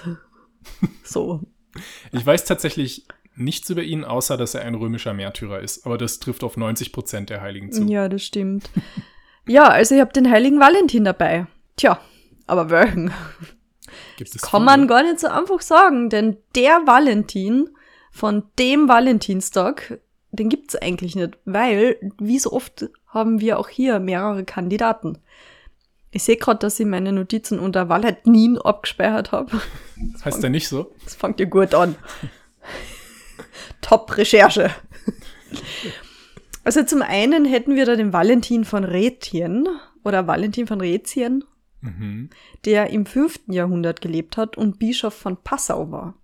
so. 1.04 1.42
Ich 2.12 2.26
weiß 2.26 2.46
tatsächlich 2.46 3.06
nichts 3.36 3.70
über 3.70 3.84
ihn, 3.84 4.04
außer 4.04 4.38
dass 4.38 4.56
er 4.56 4.62
ein 4.62 4.76
römischer 4.76 5.14
Märtyrer 5.14 5.60
ist. 5.60 5.86
Aber 5.86 5.98
das 5.98 6.20
trifft 6.20 6.44
auf 6.44 6.58
90 6.58 6.92
Prozent 6.92 7.30
der 7.30 7.42
Heiligen 7.42 7.72
zu. 7.72 7.84
Ja, 7.84 8.10
das 8.10 8.24
stimmt. 8.24 8.72
ja, 9.46 9.68
also 9.68 9.94
ich 9.94 10.02
habe 10.02 10.14
den 10.14 10.32
heiligen 10.32 10.60
Valentin 10.60 11.04
dabei. 11.04 11.46
Tja, 11.78 12.00
aber 12.48 12.70
welchen? 12.70 13.14
Gibt 14.18 14.36
es 14.36 14.42
Kann 14.42 14.62
viele? 14.62 14.66
man 14.66 14.88
gar 14.88 15.04
nicht 15.04 15.20
so 15.20 15.28
einfach 15.28 15.62
sagen, 15.62 16.10
denn 16.10 16.38
der 16.56 16.82
Valentin 16.86 17.70
von 18.12 18.44
dem 18.60 18.90
Valentinstag, 18.90 20.00
den 20.32 20.50
gibt's 20.50 20.76
eigentlich 20.76 21.16
nicht, 21.16 21.38
weil, 21.46 21.98
wie 22.20 22.40
so 22.40 22.52
oft, 22.52 22.90
haben 23.08 23.40
wir 23.40 23.60
auch 23.60 23.70
hier 23.70 24.00
mehrere 24.00 24.44
Kandidaten. 24.44 25.20
Ich 26.12 26.24
sehe 26.24 26.38
gerade, 26.38 26.60
dass 26.60 26.80
ich 26.80 26.86
meine 26.86 27.12
Notizen 27.12 27.60
unter 27.60 27.90
Valentin 27.90 28.58
abgespeichert 28.58 29.32
habe. 29.32 29.62
Heißt 30.26 30.44
er 30.44 30.50
nicht 30.50 30.68
so? 30.68 30.92
Das 31.04 31.16
fängt 31.16 31.40
ja 31.40 31.46
gut 31.46 31.76
an. 31.76 31.96
Top-Recherche. 33.82 34.72
Also 36.64 36.84
zum 36.84 37.02
einen 37.02 37.46
hätten 37.46 37.76
wir 37.76 37.86
da 37.86 37.96
den 37.96 38.14
Valentin 38.14 38.66
von 38.66 38.84
Rätien 38.84 39.68
oder 40.04 40.28
Valentin 40.28 40.68
von 40.68 40.82
Rätien, 40.82 41.44
Mhm. 41.82 42.30
der 42.66 42.90
im 42.90 43.06
5. 43.06 43.42
Jahrhundert 43.48 44.02
gelebt 44.02 44.36
hat 44.38 44.58
und 44.58 44.80
Bischof 44.80 45.14
von 45.14 45.38
Passau 45.38 45.92
war. 45.92 46.16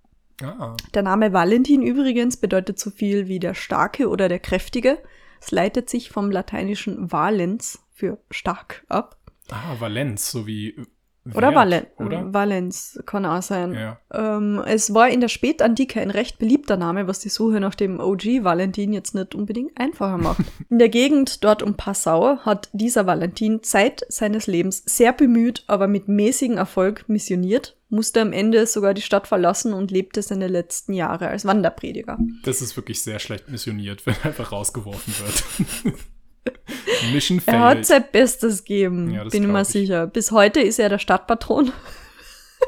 Ah, 0.42 0.76
Der 0.94 1.04
Name 1.04 1.32
Valentin 1.32 1.84
übrigens 1.84 2.38
bedeutet 2.38 2.80
so 2.80 2.90
viel 2.90 3.28
wie 3.28 3.40
der 3.40 3.54
Starke 3.54 4.10
oder 4.10 4.28
der 4.30 4.40
Kräftige. 4.40 4.98
Es 5.40 5.52
leitet 5.52 5.90
sich 5.90 6.10
vom 6.10 6.32
lateinischen 6.32 7.12
valens 7.12 7.80
für 7.94 8.18
stark 8.32 8.84
ab. 8.90 9.18
ah, 9.52 9.76
Valenz, 9.80 10.32
so 10.32 10.48
wie 10.48 10.76
Oder 11.26 11.54
Wert, 11.54 11.56
Valen 11.56 11.86
Oder? 11.98 12.34
Valens 12.34 13.00
kann 13.06 13.26
auch 13.26 13.42
sein. 13.42 13.74
Ja. 13.74 13.98
Ähm, 14.14 14.62
es 14.66 14.94
war 14.94 15.10
in 15.10 15.22
der 15.22 15.30
Spätantike 15.30 16.02
ein 16.02 16.12
recht 16.12 16.38
beliebter 16.38 16.76
Name, 16.76 17.08
was 17.08 17.20
die 17.20 17.30
Suche 17.30 17.62
nach 17.62 17.76
dem 17.76 18.02
OG 18.02 18.44
Valentin 18.44 18.92
jetzt 18.92 19.16
nicht 19.16 19.34
unbedingt 19.34 19.80
einfacher 19.80 20.18
macht. 20.18 20.42
in 20.70 20.80
der 20.80 20.90
Gegend 20.90 21.44
dort 21.44 21.64
um 21.64 21.76
Passau 21.76 22.40
hat 22.40 22.70
dieser 22.74 23.06
Valentin 23.06 23.64
Zeit 23.64 24.06
seines 24.10 24.48
Lebens 24.48 24.84
sehr 24.86 25.14
bemüht, 25.14 25.64
aber 25.68 25.88
mit 25.88 26.10
mäßigem 26.10 26.58
Erfolg 26.58 27.08
missioniert, 27.08 27.78
musste 27.90 28.20
am 28.20 28.34
Ende 28.34 28.66
sogar 28.68 28.94
die 28.94 29.02
Stadt 29.02 29.28
verlassen 29.28 29.72
und 29.72 29.92
lebte 29.92 30.22
seine 30.22 30.48
letzten 30.48 30.94
Jahre 30.94 31.30
als 31.30 31.46
Wanderprediger. 31.46 32.18
Das 32.44 32.62
ist 32.62 32.76
wirklich 32.76 33.02
sehr 33.02 33.20
schlecht 33.20 33.50
missioniert, 33.50 34.06
wenn 34.06 34.16
er 34.16 34.26
einfach 34.26 34.52
rausgeworfen 34.52 35.14
wird. 35.20 35.96
Mission 37.14 37.42
Er 37.46 37.60
hat 37.60 37.72
failed. 37.74 37.86
sein 37.86 38.06
Bestes 38.12 38.64
gegeben, 38.64 39.12
Ja, 39.12 39.24
bin 39.24 39.44
ich 39.44 39.50
mir 39.50 39.66
sicher. 39.66 40.08
Bis 40.08 40.32
heute 40.32 40.62
ist 40.62 40.80
er 40.80 40.90
der 40.90 41.00
Stadtpatron. 41.00 41.72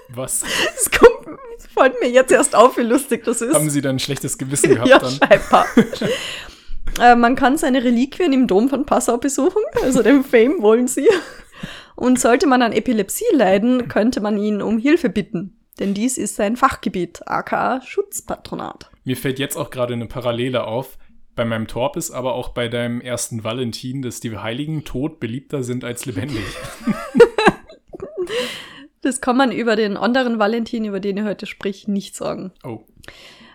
Was? 0.09 0.43
Das 0.75 0.91
kommt, 0.91 1.39
fällt 1.73 1.99
mir 2.01 2.09
jetzt 2.09 2.31
erst 2.31 2.55
auf, 2.55 2.77
wie 2.77 2.81
lustig 2.81 3.23
das 3.23 3.41
ist. 3.41 3.53
Haben 3.53 3.69
Sie 3.69 3.81
dann 3.81 3.95
ein 3.95 3.99
schlechtes 3.99 4.37
Gewissen 4.37 4.75
gehabt 4.75 4.89
ja, 4.89 4.99
dann? 4.99 5.11
scheinbar. 5.11 5.65
äh, 7.01 7.15
man 7.15 7.35
kann 7.35 7.57
seine 7.57 7.83
Reliquien 7.83 8.33
im 8.33 8.47
Dom 8.47 8.69
von 8.69 8.85
Passau 8.85 9.17
besuchen, 9.17 9.61
also 9.81 10.03
den 10.03 10.23
Fame 10.23 10.61
wollen 10.61 10.87
sie. 10.87 11.07
Und 11.95 12.19
sollte 12.19 12.45
man 12.45 12.61
an 12.61 12.73
Epilepsie 12.73 13.23
leiden, 13.33 13.87
könnte 13.87 14.19
man 14.19 14.37
ihn 14.37 14.61
um 14.61 14.77
Hilfe 14.77 15.09
bitten. 15.09 15.57
Denn 15.79 15.93
dies 15.93 16.17
ist 16.17 16.35
sein 16.35 16.55
Fachgebiet, 16.55 17.21
aka 17.25 17.81
Schutzpatronat. 17.81 18.89
Mir 19.03 19.17
fällt 19.17 19.39
jetzt 19.39 19.57
auch 19.57 19.69
gerade 19.69 19.93
eine 19.93 20.05
Parallele 20.07 20.65
auf. 20.65 20.97
Bei 21.35 21.43
meinem 21.43 21.67
Torpis, 21.67 22.11
aber 22.11 22.33
auch 22.35 22.49
bei 22.49 22.69
deinem 22.69 23.01
ersten 23.01 23.43
Valentin, 23.43 24.01
dass 24.01 24.21
die 24.21 24.37
Heiligen 24.37 24.85
tot 24.85 25.19
beliebter 25.19 25.63
sind 25.63 25.83
als 25.83 26.05
lebendig. 26.05 26.43
Das 29.01 29.21
kann 29.21 29.37
man 29.37 29.51
über 29.51 29.75
den 29.75 29.97
anderen 29.97 30.39
Valentin, 30.39 30.83
über 30.83 30.99
den 30.99 31.17
ich 31.17 31.23
heute 31.25 31.45
sprich, 31.45 31.87
nicht 31.87 32.15
sagen. 32.15 32.51
Oh. 32.63 32.79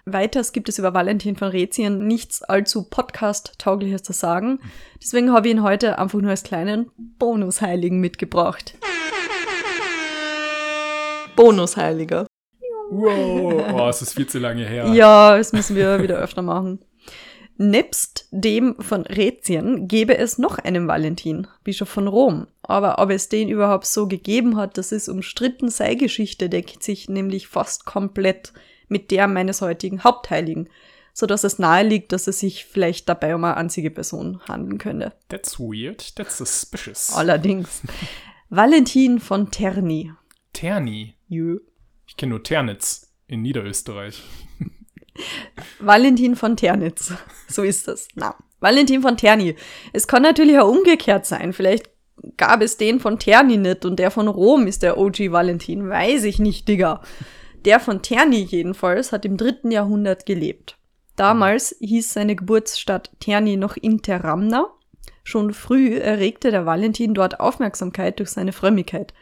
Weiters 0.05 0.53
gibt 0.53 0.69
es 0.69 0.79
über 0.79 0.95
Valentin 0.95 1.35
von 1.35 1.49
Rätien 1.49 2.07
nichts 2.07 2.45
allzu 2.45 2.85
Podcast-taugliches 2.85 4.05
zu 4.05 4.13
sagen. 4.13 4.61
Deswegen 5.03 5.33
habe 5.33 5.49
ich 5.49 5.55
ihn 5.55 5.65
heute 5.65 5.99
einfach 5.99 6.21
nur 6.21 6.31
als 6.31 6.45
kleinen 6.45 6.93
Bonusheiligen 7.19 7.99
mitgebracht. 7.99 8.75
Bonusheiliger. 11.35 12.29
Wow. 12.91 13.73
Oh, 13.75 13.89
es 13.89 14.03
ist 14.03 14.15
viel 14.15 14.29
zu 14.29 14.39
lange 14.39 14.65
her. 14.65 14.87
Ja, 14.95 15.37
das 15.37 15.53
müssen 15.53 15.75
wir 15.75 16.01
wieder 16.01 16.19
öfter 16.19 16.43
machen. 16.43 16.79
Nebst 17.63 18.27
dem 18.31 18.75
von 18.81 19.03
Rätien 19.03 19.87
gäbe 19.87 20.17
es 20.17 20.39
noch 20.39 20.57
einen 20.57 20.89
Valentin, 20.89 21.47
Bischof 21.63 21.91
von 21.91 22.09
Rom. 22.09 22.47
Aber 22.63 22.99
ob 22.99 23.11
es 23.11 23.29
den 23.29 23.51
überhaupt 23.51 23.85
so 23.85 24.09
gegeben 24.09 24.57
hat, 24.57 24.79
das 24.79 24.93
ist 24.93 25.11
umstritten. 25.11 25.69
Sei 25.69 25.95
Geschichte 25.95 26.49
deckt 26.49 26.83
sich 26.83 27.11
nämlich 27.11 27.49
fast 27.49 27.85
komplett 27.85 28.55
mit 28.89 29.11
der 29.11 29.29
meines 29.29 29.61
heutigen 29.61 30.03
Hauptheiligen, 30.03 30.71
sodass 31.13 31.45
es 31.45 31.59
nahe 31.59 31.87
liegt, 31.87 32.13
dass 32.13 32.29
es 32.29 32.41
sich 32.41 32.65
vielleicht 32.65 33.11
dabei 33.11 33.35
um 33.35 33.45
eine 33.45 33.59
einzige 33.59 33.91
Person 33.91 34.41
handeln 34.49 34.79
könnte. 34.79 35.13
That's 35.29 35.61
weird. 35.61 36.17
That's 36.17 36.39
suspicious. 36.39 37.13
Allerdings. 37.13 37.83
Valentin 38.49 39.21
von 39.21 39.51
Terni. 39.51 40.11
Terni. 40.55 41.15
Jö. 41.29 41.59
Ich 42.07 42.17
kenne 42.17 42.31
nur 42.31 42.43
Ternitz 42.43 43.13
in 43.27 43.43
Niederösterreich. 43.43 44.23
Valentin 45.79 46.37
von 46.37 46.57
Ternitz. 46.57 47.13
So 47.49 47.63
ist 47.63 47.89
das. 47.89 48.09
Na, 48.15 48.37
Valentin 48.61 49.03
von 49.03 49.17
Terni. 49.17 49.57
Es 49.93 50.07
kann 50.07 50.23
natürlich 50.23 50.59
auch 50.59 50.69
umgekehrt 50.69 51.27
sein. 51.27 51.53
Vielleicht 51.53 51.91
gab 52.37 52.61
es 52.61 52.77
den 52.77 53.01
von 53.01 53.19
Terni 53.19 53.57
nicht 53.57 53.85
und 53.85 53.99
der 53.99 54.11
von 54.11 54.29
Rom 54.29 54.67
ist 54.67 54.83
der 54.83 54.99
OG 54.99 55.33
Valentin. 55.33 55.89
Weiß 55.89 56.25
ich 56.25 56.39
nicht, 56.39 56.69
Digga. 56.69 57.03
Der 57.65 57.81
von 57.81 58.03
Terni 58.03 58.43
jedenfalls 58.43 59.13
hat 59.13 59.25
im 59.25 59.37
dritten 59.37 59.71
Jahrhundert 59.71 60.27
gelebt. 60.27 60.77
Damals 61.17 61.77
hieß 61.81 62.13
seine 62.13 62.37
Geburtsstadt 62.37 63.11
Terni 63.21 63.57
noch 63.57 63.77
Interamna. 63.77 64.67
Schon 65.25 65.53
früh 65.53 65.97
erregte 65.97 66.51
der 66.51 66.67
Valentin 66.67 67.15
dort 67.15 67.41
Aufmerksamkeit 67.41 68.19
durch 68.19 68.31
seine 68.31 68.53
Frömmigkeit, 68.53 69.13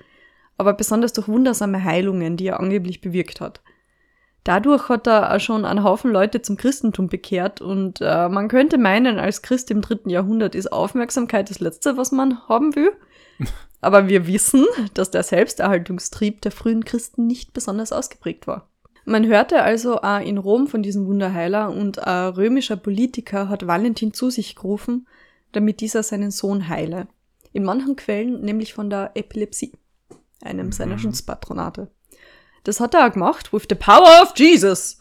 aber 0.57 0.75
besonders 0.75 1.13
durch 1.13 1.29
wundersame 1.29 1.83
Heilungen, 1.83 2.37
die 2.37 2.47
er 2.47 2.61
angeblich 2.61 3.01
bewirkt 3.01 3.41
hat. 3.41 3.63
Dadurch 4.45 4.89
hat 4.89 5.07
er 5.07 5.35
auch 5.35 5.41
schon 5.41 5.65
einen 5.65 5.85
Haufen 5.85 6.11
Leute 6.11 6.41
zum 6.41 6.57
Christentum 6.57 7.09
bekehrt 7.09 7.61
und 7.61 8.01
äh, 8.01 8.29
man 8.29 8.49
könnte 8.49 8.79
meinen, 8.79 9.19
als 9.19 9.43
Christ 9.43 9.71
im 9.71 9.83
dritten 9.83 10.11
Jahrhundert 10.11 10.55
ist 10.55 10.73
Aufmerksamkeit 10.73 11.51
das 11.51 11.61
Letzte, 11.61 11.97
was 11.97 12.13
man 12.13 12.49
haben 12.49 12.75
will. 12.75 12.93
Aber 13.81 14.09
wir 14.09 14.27
wissen, 14.27 14.65
dass 14.95 15.11
der 15.11 15.23
Selbsterhaltungstrieb 15.23 16.41
der 16.41 16.51
frühen 16.51 16.85
Christen 16.85 17.27
nicht 17.27 17.53
besonders 17.53 17.93
ausgeprägt 17.93 18.47
war. 18.47 18.69
Man 19.05 19.27
hörte 19.27 19.63
also 19.63 20.03
auch 20.03 20.21
in 20.21 20.37
Rom 20.37 20.67
von 20.67 20.83
diesem 20.83 21.07
Wunderheiler 21.07 21.71
und 21.71 21.99
ein 21.99 22.29
römischer 22.29 22.77
Politiker 22.77 23.49
hat 23.49 23.67
Valentin 23.67 24.13
zu 24.13 24.31
sich 24.31 24.55
gerufen, 24.55 25.07
damit 25.53 25.81
dieser 25.81 26.03
seinen 26.03 26.31
Sohn 26.31 26.69
heile. 26.69 27.09
In 27.53 27.65
manchen 27.65 27.97
Quellen 27.97 28.43
nämlich 28.43 28.75
von 28.75 28.91
der 28.91 29.13
Epilepsie, 29.15 29.73
einem 30.43 30.73
seiner 30.73 30.95
Mhm. 30.97 30.99
Schutzpatronate. 30.99 31.89
Das 32.65 32.81
hat 32.81 32.95
er 32.95 33.11
gemacht, 33.11 33.53
with 33.53 33.67
the 33.69 33.75
power 33.75 34.23
of 34.23 34.33
Jesus. 34.37 34.99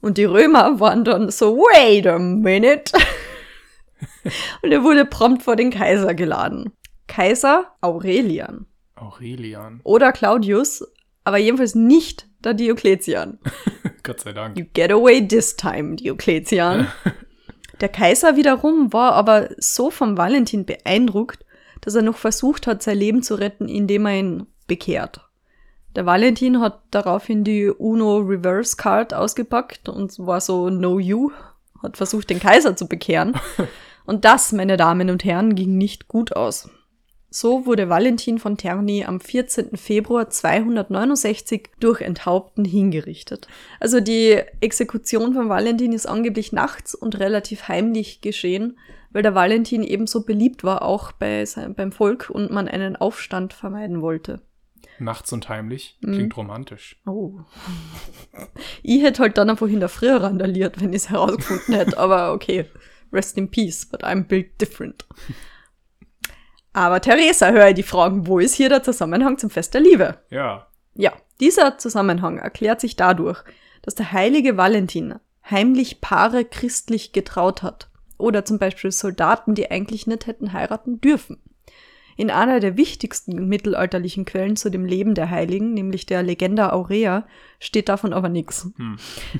Und 0.00 0.18
die 0.18 0.24
Römer 0.24 0.78
waren 0.80 1.04
dann 1.04 1.30
so, 1.30 1.56
wait 1.56 2.06
a 2.06 2.18
minute. 2.18 2.92
Und 4.62 4.72
er 4.72 4.82
wurde 4.82 5.04
prompt 5.04 5.42
vor 5.42 5.56
den 5.56 5.70
Kaiser 5.70 6.14
geladen. 6.14 6.72
Kaiser 7.06 7.72
Aurelian 7.80 8.66
Aurelian. 8.96 9.80
oder 9.84 10.12
Claudius, 10.12 10.84
aber 11.24 11.38
jedenfalls 11.38 11.74
nicht 11.74 12.28
der 12.44 12.54
Diokletian. 12.54 13.38
Gott 14.02 14.20
sei 14.20 14.32
Dank. 14.32 14.58
You 14.58 14.64
get 14.74 14.90
away 14.90 15.26
this 15.26 15.56
time, 15.56 15.96
Diokletian. 15.96 16.88
Der 17.80 17.88
Kaiser 17.90 18.36
wiederum 18.36 18.92
war 18.94 19.12
aber 19.12 19.50
so 19.58 19.90
vom 19.90 20.16
Valentin 20.16 20.64
beeindruckt, 20.64 21.44
dass 21.82 21.94
er 21.94 22.02
noch 22.02 22.16
versucht 22.16 22.66
hat, 22.66 22.82
sein 22.82 22.96
Leben 22.96 23.22
zu 23.22 23.34
retten, 23.34 23.68
indem 23.68 24.06
er 24.06 24.18
ihn 24.18 24.46
bekehrt. 24.66 25.25
Der 25.96 26.04
Valentin 26.04 26.60
hat 26.60 26.82
daraufhin 26.90 27.42
die 27.42 27.70
Uno 27.70 28.18
Reverse 28.18 28.76
Card 28.76 29.14
ausgepackt 29.14 29.88
und 29.88 30.18
war 30.18 30.42
so 30.42 30.68
No 30.68 30.98
You, 30.98 31.32
hat 31.82 31.96
versucht, 31.96 32.28
den 32.28 32.38
Kaiser 32.38 32.76
zu 32.76 32.86
bekehren. 32.86 33.34
Und 34.04 34.24
das, 34.24 34.52
meine 34.52 34.76
Damen 34.76 35.10
und 35.10 35.24
Herren, 35.24 35.56
ging 35.56 35.76
nicht 35.78 36.06
gut 36.06 36.36
aus. 36.36 36.70
So 37.28 37.66
wurde 37.66 37.88
Valentin 37.88 38.38
von 38.38 38.56
Terni 38.56 39.04
am 39.04 39.18
14. 39.20 39.76
Februar 39.76 40.30
269 40.30 41.70
durch 41.80 42.02
Enthaupten 42.02 42.64
hingerichtet. 42.64 43.48
Also 43.80 43.98
die 43.98 44.40
Exekution 44.60 45.34
von 45.34 45.48
Valentin 45.48 45.92
ist 45.92 46.06
angeblich 46.06 46.52
nachts 46.52 46.94
und 46.94 47.18
relativ 47.18 47.66
heimlich 47.66 48.20
geschehen, 48.20 48.78
weil 49.10 49.22
der 49.22 49.34
Valentin 49.34 49.82
ebenso 49.82 50.24
beliebt 50.24 50.62
war, 50.62 50.82
auch 50.82 51.10
bei 51.10 51.44
beim 51.74 51.90
Volk 51.90 52.30
und 52.30 52.52
man 52.52 52.68
einen 52.68 52.94
Aufstand 52.94 53.54
vermeiden 53.54 54.02
wollte. 54.02 54.40
Nachts 54.98 55.32
und 55.32 55.48
heimlich. 55.48 55.98
Mhm. 56.00 56.12
Klingt 56.12 56.36
romantisch. 56.36 57.00
Oh. 57.06 57.40
ich 58.82 59.02
hätte 59.02 59.22
halt 59.22 59.38
dann 59.38 59.50
einfach 59.50 59.68
in 59.68 59.80
der 59.80 59.88
Früh 59.88 60.10
randaliert, 60.10 60.80
wenn 60.80 60.90
ich 60.90 61.02
es 61.02 61.10
herausgefunden 61.10 61.74
hätte, 61.74 61.98
aber 61.98 62.32
okay. 62.32 62.66
Rest 63.12 63.38
in 63.38 63.50
peace, 63.50 63.86
but 63.86 64.04
I'm 64.04 64.24
built 64.24 64.60
different. 64.60 65.06
Aber 66.72 67.00
Theresa, 67.00 67.50
höre 67.50 67.72
die 67.72 67.82
Fragen, 67.82 68.26
wo 68.26 68.38
ist 68.38 68.54
hier 68.54 68.68
der 68.68 68.82
Zusammenhang 68.82 69.38
zum 69.38 69.48
Fest 69.48 69.72
der 69.74 69.80
Liebe? 69.80 70.18
Ja. 70.30 70.66
Ja, 70.94 71.12
dieser 71.40 71.78
Zusammenhang 71.78 72.38
erklärt 72.38 72.80
sich 72.80 72.96
dadurch, 72.96 73.42
dass 73.82 73.94
der 73.94 74.12
heilige 74.12 74.56
Valentin 74.56 75.14
heimlich 75.50 76.00
Paare 76.00 76.44
christlich 76.44 77.12
getraut 77.12 77.62
hat. 77.62 77.88
Oder 78.18 78.44
zum 78.44 78.58
Beispiel 78.58 78.90
Soldaten, 78.92 79.54
die 79.54 79.70
eigentlich 79.70 80.06
nicht 80.06 80.26
hätten 80.26 80.52
heiraten 80.52 81.00
dürfen. 81.00 81.40
In 82.16 82.30
einer 82.30 82.60
der 82.60 82.78
wichtigsten 82.78 83.46
mittelalterlichen 83.46 84.24
Quellen 84.24 84.56
zu 84.56 84.70
dem 84.70 84.86
Leben 84.86 85.14
der 85.14 85.30
Heiligen, 85.30 85.74
nämlich 85.74 86.06
der 86.06 86.22
Legenda 86.22 86.72
Aurea, 86.72 87.26
steht 87.60 87.90
davon 87.90 88.14
aber 88.14 88.30
nichts. 88.30 88.70
Hm. 88.76 88.96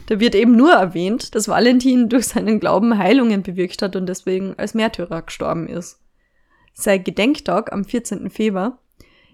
Da 0.06 0.20
wird 0.20 0.34
eben 0.34 0.56
nur 0.56 0.72
erwähnt, 0.72 1.34
dass 1.34 1.48
Valentin 1.48 2.10
durch 2.10 2.26
seinen 2.26 2.60
Glauben 2.60 2.98
Heilungen 2.98 3.42
bewirkt 3.42 3.80
hat 3.80 3.96
und 3.96 4.06
deswegen 4.06 4.54
als 4.58 4.74
Märtyrer 4.74 5.22
gestorben 5.22 5.68
ist. 5.68 6.00
Sein 6.74 7.02
Gedenktag 7.02 7.72
am 7.72 7.86
14. 7.86 8.28
Februar 8.28 8.78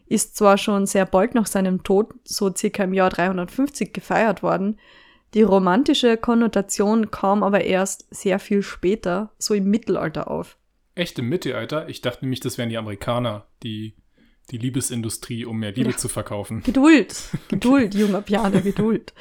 ist 0.07 0.37
zwar 0.37 0.57
schon 0.57 0.87
sehr 0.87 1.07
bald 1.07 1.35
nach 1.35 1.47
seinem 1.47 1.83
Tod, 1.83 2.15
so 2.23 2.55
circa 2.55 2.85
im 2.85 2.95
Jahr 2.95 3.11
350, 3.11 3.93
gefeiert 3.93 4.43
worden, 4.43 4.79
Die 5.35 5.43
romantische 5.43 6.19
Konnotation 6.19 7.11
kam 7.11 7.43
aber 7.43 7.65
erst 7.65 8.07
sehr 8.15 8.39
viel 8.39 8.63
später, 8.63 9.31
so 9.39 9.55
im 9.55 9.65
Mittelalter 9.65 10.31
auf. 10.31 10.59
Echt 10.95 11.19
im 11.19 11.29
Mittelalter? 11.29 11.89
Ich 11.89 12.01
dachte 12.03 12.25
nämlich, 12.25 12.41
das 12.41 12.59
wären 12.59 12.69
die 12.69 12.77
Amerikaner, 12.79 13.47
die 13.63 13.95
die 14.51 14.59
Liebesindustrie, 14.59 15.45
um 15.47 15.59
mehr 15.59 15.73
Liebe 15.73 15.91
Ja. 15.91 15.97
zu 15.97 16.09
verkaufen. 16.09 16.63
Geduld, 16.63 17.15
Geduld, 17.49 17.95
junger 17.95 18.21
Pianer, 18.23 18.61
Geduld. 18.61 19.15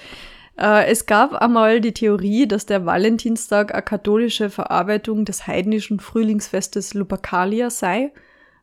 Äh, 0.57 0.88
es 0.91 1.05
gab 1.05 1.34
einmal 1.34 1.79
die 1.79 1.93
Theorie, 1.93 2.47
dass 2.47 2.65
der 2.65 2.86
Valentinstag 2.86 3.73
eine 3.73 3.84
katholische 3.84 4.49
Verarbeitung 4.49 5.23
des 5.23 5.47
heidnischen 5.47 5.99
Frühlingsfestes 5.99 6.93
Lupercalia 6.95 7.69
sei, 7.69 8.12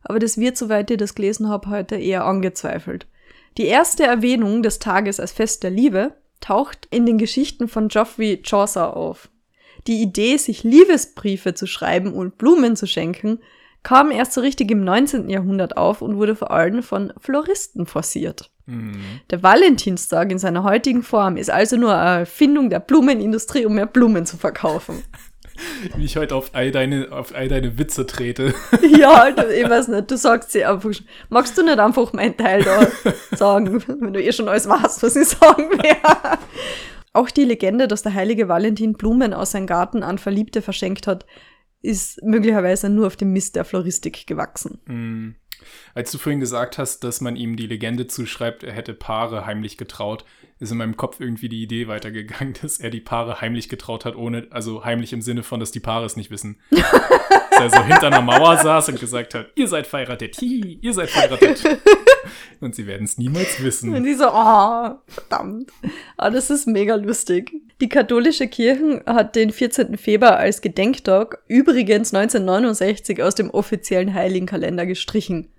aber 0.03 0.19
das 0.19 0.37
wird, 0.37 0.57
soweit 0.57 0.91
ich 0.91 0.97
das 0.97 1.15
gelesen 1.15 1.49
habe, 1.49 1.69
heute 1.69 1.95
eher 1.95 2.25
angezweifelt. 2.25 3.07
Die 3.57 3.65
erste 3.65 4.03
Erwähnung 4.03 4.61
des 4.61 4.79
Tages 4.79 5.19
als 5.19 5.31
Fest 5.31 5.63
der 5.63 5.71
Liebe 5.71 6.15
taucht 6.41 6.87
in 6.91 7.05
den 7.05 7.17
Geschichten 7.17 7.67
von 7.67 7.87
Geoffrey 7.87 8.41
Chaucer 8.43 8.95
auf. 8.95 9.29
Die 9.87 10.01
Idee, 10.01 10.37
sich 10.37 10.63
Liebesbriefe 10.63 11.53
zu 11.53 11.67
schreiben 11.67 12.13
und 12.13 12.37
Blumen 12.37 12.75
zu 12.75 12.87
schenken, 12.87 13.39
kam 13.83 14.11
erst 14.11 14.33
so 14.33 14.41
richtig 14.41 14.71
im 14.71 14.83
19. 14.83 15.29
Jahrhundert 15.29 15.77
auf 15.77 16.01
und 16.01 16.17
wurde 16.17 16.35
vor 16.35 16.51
allem 16.51 16.83
von 16.83 17.13
Floristen 17.19 17.85
forciert. 17.85 18.51
Hm. 18.65 18.99
Der 19.29 19.41
Valentinstag 19.41 20.31
in 20.31 20.37
seiner 20.37 20.63
heutigen 20.63 21.01
Form 21.01 21.37
ist 21.37 21.49
also 21.49 21.77
nur 21.77 21.95
eine 21.95 22.19
Erfindung 22.19 22.69
der 22.69 22.79
Blumenindustrie, 22.79 23.65
um 23.65 23.75
mehr 23.75 23.87
Blumen 23.87 24.25
zu 24.25 24.37
verkaufen. 24.37 25.03
Wie 25.95 26.05
ich 26.05 26.15
heute 26.17 26.35
auf 26.35 26.51
all 26.53 26.71
deine, 26.71 27.11
auf 27.11 27.35
all 27.35 27.47
deine 27.47 27.77
Witze 27.77 28.05
trete. 28.05 28.53
ja, 28.97 29.11
Alter, 29.11 29.49
ich 29.55 29.69
weiß 29.69 29.89
nicht, 29.89 30.09
du 30.09 30.17
sagst 30.17 30.51
sie 30.51 30.63
einfach. 30.65 30.93
schon. 30.93 31.05
Magst 31.29 31.57
du 31.57 31.63
nicht 31.63 31.79
einfach 31.79 32.13
meinen 32.13 32.37
Teil 32.37 32.63
da 32.63 32.87
sagen, 33.35 33.83
wenn 33.87 34.13
du 34.13 34.21
eh 34.21 34.31
schon 34.31 34.47
alles 34.47 34.67
weißt, 34.67 35.03
was 35.03 35.15
ich 35.15 35.27
sagen 35.27 35.69
werde? 35.71 36.39
Auch 37.13 37.29
die 37.29 37.43
Legende, 37.43 37.87
dass 37.87 38.03
der 38.03 38.13
heilige 38.13 38.47
Valentin 38.47 38.93
Blumen 38.93 39.33
aus 39.33 39.51
seinem 39.51 39.67
Garten 39.67 40.03
an 40.03 40.17
Verliebte 40.17 40.61
verschenkt 40.61 41.07
hat, 41.07 41.25
ist 41.81 42.21
möglicherweise 42.23 42.89
nur 42.89 43.07
auf 43.07 43.15
dem 43.15 43.33
Mist 43.33 43.55
der 43.55 43.65
Floristik 43.65 44.27
gewachsen. 44.27 44.79
Hm. 44.85 45.35
Als 45.93 46.11
du 46.11 46.17
vorhin 46.17 46.39
gesagt 46.39 46.77
hast, 46.77 47.03
dass 47.03 47.19
man 47.21 47.35
ihm 47.35 47.57
die 47.57 47.67
Legende 47.67 48.07
zuschreibt, 48.07 48.63
er 48.63 48.73
hätte 48.73 48.93
Paare 48.93 49.45
heimlich 49.45 49.77
getraut, 49.77 50.23
ist 50.59 50.71
in 50.71 50.77
meinem 50.77 50.97
Kopf 50.97 51.19
irgendwie 51.19 51.49
die 51.49 51.61
Idee 51.61 51.87
weitergegangen, 51.87 52.53
dass 52.61 52.79
er 52.79 52.89
die 52.89 53.01
Paare 53.01 53.41
heimlich 53.41 53.69
getraut 53.69 54.05
hat, 54.05 54.15
ohne, 54.15 54.47
also 54.51 54.85
heimlich 54.85 55.13
im 55.13 55.21
Sinne 55.21 55.43
von, 55.43 55.59
dass 55.59 55.71
die 55.71 55.79
Paare 55.79 56.05
es 56.05 56.15
nicht 56.15 56.31
wissen. 56.31 56.59
dass 56.71 56.81
er 57.59 57.69
so 57.69 57.83
hinter 57.83 58.07
einer 58.07 58.21
Mauer 58.21 58.57
saß 58.57 58.89
und 58.89 58.99
gesagt 58.99 59.33
hat, 59.33 59.47
ihr 59.55 59.67
seid 59.67 59.87
verheiratet, 59.87 60.35
hihi, 60.37 60.79
ihr 60.81 60.93
seid 60.93 61.09
verheiratet. 61.09 61.63
und 62.59 62.75
sie 62.75 62.87
werden 62.87 63.03
es 63.05 63.17
niemals 63.17 63.59
Und 63.59 63.65
wissen. 63.65 64.03
die 64.03 64.13
so, 64.13 64.27
oh, 64.27 64.91
verdammt. 65.07 65.71
Ah, 66.17 66.29
das 66.29 66.49
ist 66.49 66.67
mega 66.67 66.95
lustig. 66.95 67.53
Die 67.81 67.89
katholische 67.89 68.47
Kirche 68.47 69.03
hat 69.05 69.35
den 69.35 69.51
14. 69.51 69.97
Februar 69.97 70.37
als 70.37 70.61
Gedenktag 70.61 71.39
übrigens 71.47 72.13
1969 72.13 73.21
aus 73.23 73.35
dem 73.35 73.49
offiziellen 73.49 74.13
Heiligenkalender 74.13 74.85
gestrichen, 74.85 75.49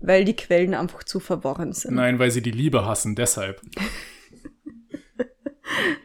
weil 0.00 0.24
die 0.24 0.36
Quellen 0.36 0.74
einfach 0.74 1.04
zu 1.04 1.20
verworren 1.20 1.72
sind. 1.72 1.94
Nein, 1.94 2.18
weil 2.18 2.30
sie 2.30 2.42
die 2.42 2.50
Liebe 2.50 2.86
hassen, 2.86 3.14
deshalb. 3.14 3.60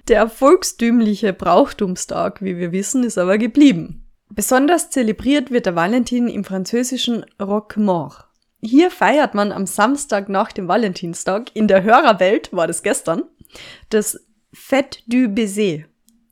Der 0.07 0.29
volkstümliche 0.29 1.33
Brauchtumstag, 1.33 2.41
wie 2.41 2.57
wir 2.57 2.71
wissen, 2.71 3.03
ist 3.03 3.17
aber 3.17 3.37
geblieben. 3.37 4.05
Besonders 4.29 4.89
zelebriert 4.89 5.51
wird 5.51 5.65
der 5.65 5.75
Valentin 5.75 6.27
im 6.27 6.43
französischen 6.43 7.25
Roquemort. 7.41 8.26
Hier 8.61 8.89
feiert 8.89 9.35
man 9.35 9.51
am 9.51 9.65
Samstag 9.67 10.29
nach 10.29 10.51
dem 10.51 10.67
Valentinstag, 10.67 11.55
in 11.55 11.67
der 11.67 11.83
Hörerwelt 11.83 12.51
war 12.53 12.67
das 12.67 12.81
gestern, 12.81 13.23
das 13.89 14.19
Fête 14.53 14.99
du 15.07 15.29
Baiser, 15.29 15.85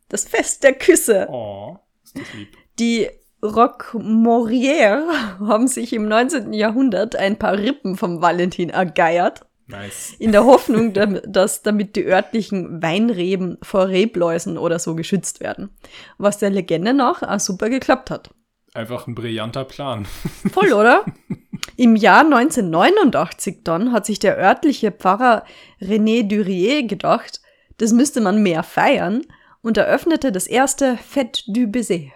das 0.10 0.26
Fest 0.28 0.64
der 0.64 0.74
Küsse. 0.74 1.28
Oh, 1.30 1.78
ist 2.04 2.18
das 2.18 2.34
lieb. 2.34 2.50
Die 2.80 3.08
Roquemorier 3.44 5.08
haben 5.40 5.68
sich 5.68 5.94
im 5.94 6.08
19. 6.08 6.54
Jahrhundert 6.54 7.16
ein 7.16 7.38
paar 7.38 7.58
Rippen 7.58 7.96
vom 7.96 8.22
Valentin 8.22 8.70
ergeiert 8.70 9.46
Nice. 9.68 10.16
in 10.20 10.32
der 10.32 10.46
Hoffnung, 10.46 10.94
dass 10.94 11.62
damit 11.62 11.96
die 11.96 12.06
örtlichen 12.06 12.82
Weinreben 12.82 13.58
vor 13.62 13.88
Rebläusen 13.88 14.58
oder 14.58 14.80
so 14.80 14.96
geschützt 14.96 15.42
werden. 15.42 15.70
Was 16.18 16.40
der 16.40 16.50
Legende 16.50 16.94
nach 16.94 17.22
auch 17.22 17.40
super 17.40 17.70
geklappt 17.70 18.10
hat. 18.10 18.32
Einfach 18.74 19.08
ein 19.08 19.16
brillanter 19.16 19.64
Plan. 19.64 20.06
Voll, 20.52 20.74
oder? 20.74 21.06
Im 21.78 21.96
Jahr 21.96 22.22
1989 22.22 23.64
dann 23.64 23.92
hat 23.92 24.06
sich 24.06 24.20
der 24.20 24.38
örtliche 24.38 24.92
Pfarrer 24.92 25.44
René 25.82 26.28
Durier 26.28 26.84
gedacht, 26.84 27.42
das 27.78 27.92
müsste 27.92 28.22
man 28.22 28.42
mehr 28.42 28.64
feiern 28.64 29.24
und 29.62 29.78
eröffnete 29.78 30.32
das 30.32 30.48
erste 30.48 30.98
Fête 30.98 31.44
du 31.48 31.68
Baiser. 31.68 32.12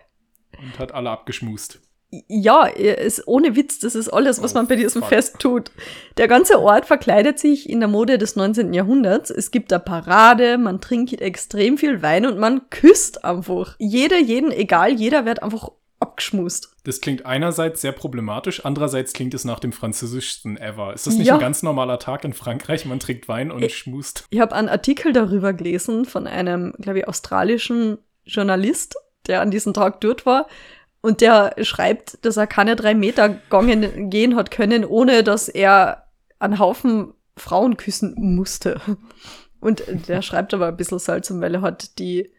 Und 0.61 0.79
hat 0.79 0.93
alle 0.93 1.09
abgeschmust. 1.09 1.81
Ja, 2.27 2.65
ist 2.65 3.27
ohne 3.27 3.55
Witz, 3.55 3.79
das 3.79 3.93
ist 3.93 4.09
alles, 4.09 4.41
was 4.41 4.53
Oh, 4.53 4.55
man 4.55 4.67
bei 4.67 4.75
diesem 4.75 5.01
fuck. 5.01 5.09
Fest 5.09 5.35
tut. 5.37 5.71
Der 6.17 6.27
ganze 6.27 6.59
Ort 6.59 6.87
verkleidet 6.87 7.37
sich 7.37 7.69
in 7.69 7.79
der 7.79 7.87
Mode 7.87 8.17
des 8.17 8.35
19. 8.35 8.73
Jahrhunderts. 8.73 9.29
Es 9.29 9.51
gibt 9.51 9.71
eine 9.71 9.79
Parade, 9.79 10.57
man 10.57 10.81
trinkt 10.81 11.21
extrem 11.21 11.77
viel 11.77 12.01
Wein 12.01 12.25
und 12.25 12.39
man 12.39 12.67
küsst 12.71 13.23
einfach. 13.23 13.75
Jeder, 13.77 14.17
jeden, 14.17 14.51
egal, 14.51 14.93
jeder 14.93 15.25
wird 15.25 15.43
einfach 15.43 15.69
abgeschmust. 15.99 16.71
Das 16.85 17.01
klingt 17.01 17.25
einerseits 17.25 17.81
sehr 17.81 17.91
problematisch, 17.91 18.63
andererseits 18.65 19.13
klingt 19.13 19.33
es 19.33 19.43
nach 19.45 19.59
dem 19.59 19.71
französischsten 19.73 20.57
ever. 20.57 20.93
Ist 20.93 21.07
das 21.07 21.15
nicht 21.15 21.27
Ja. 21.27 21.33
ein 21.35 21.39
ganz 21.39 21.61
normaler 21.63 21.99
Tag 21.99 22.23
in 22.23 22.33
Frankreich? 22.33 22.85
Man 22.85 22.99
trinkt 22.99 23.27
Wein 23.27 23.51
und 23.51 23.61
Äh, 23.63 23.69
schmust. 23.69 24.25
Ich 24.29 24.39
habe 24.39 24.55
einen 24.55 24.69
Artikel 24.69 25.11
darüber 25.13 25.53
gelesen 25.53 26.05
von 26.05 26.25
einem, 26.27 26.73
glaube 26.79 26.99
ich, 26.99 27.07
australischen 27.07 27.97
Journalist, 28.25 28.95
der 29.27 29.41
an 29.41 29.51
diesem 29.51 29.73
Tag 29.73 29.99
dort 30.01 30.25
war. 30.25 30.47
Und 31.01 31.21
der 31.21 31.55
schreibt, 31.63 32.23
dass 32.25 32.37
er 32.37 32.47
keine 32.47 32.75
drei 32.75 32.93
Meter 32.93 33.29
gangen, 33.49 34.09
gehen 34.09 34.35
hat 34.35 34.51
können, 34.51 34.83
ohne 34.85 35.23
dass 35.23 35.47
er 35.47 36.05
einen 36.39 36.59
Haufen 36.59 37.13
Frauen 37.37 37.77
küssen 37.77 38.15
musste. 38.17 38.81
Und 39.61 39.83
der 40.07 40.21
schreibt 40.21 40.53
aber 40.53 40.67
ein 40.67 40.77
bisschen 40.77 40.99
seltsam, 40.99 41.41
weil 41.41 41.55
er 41.55 41.61
hat 41.61 41.99
die, 41.99 42.31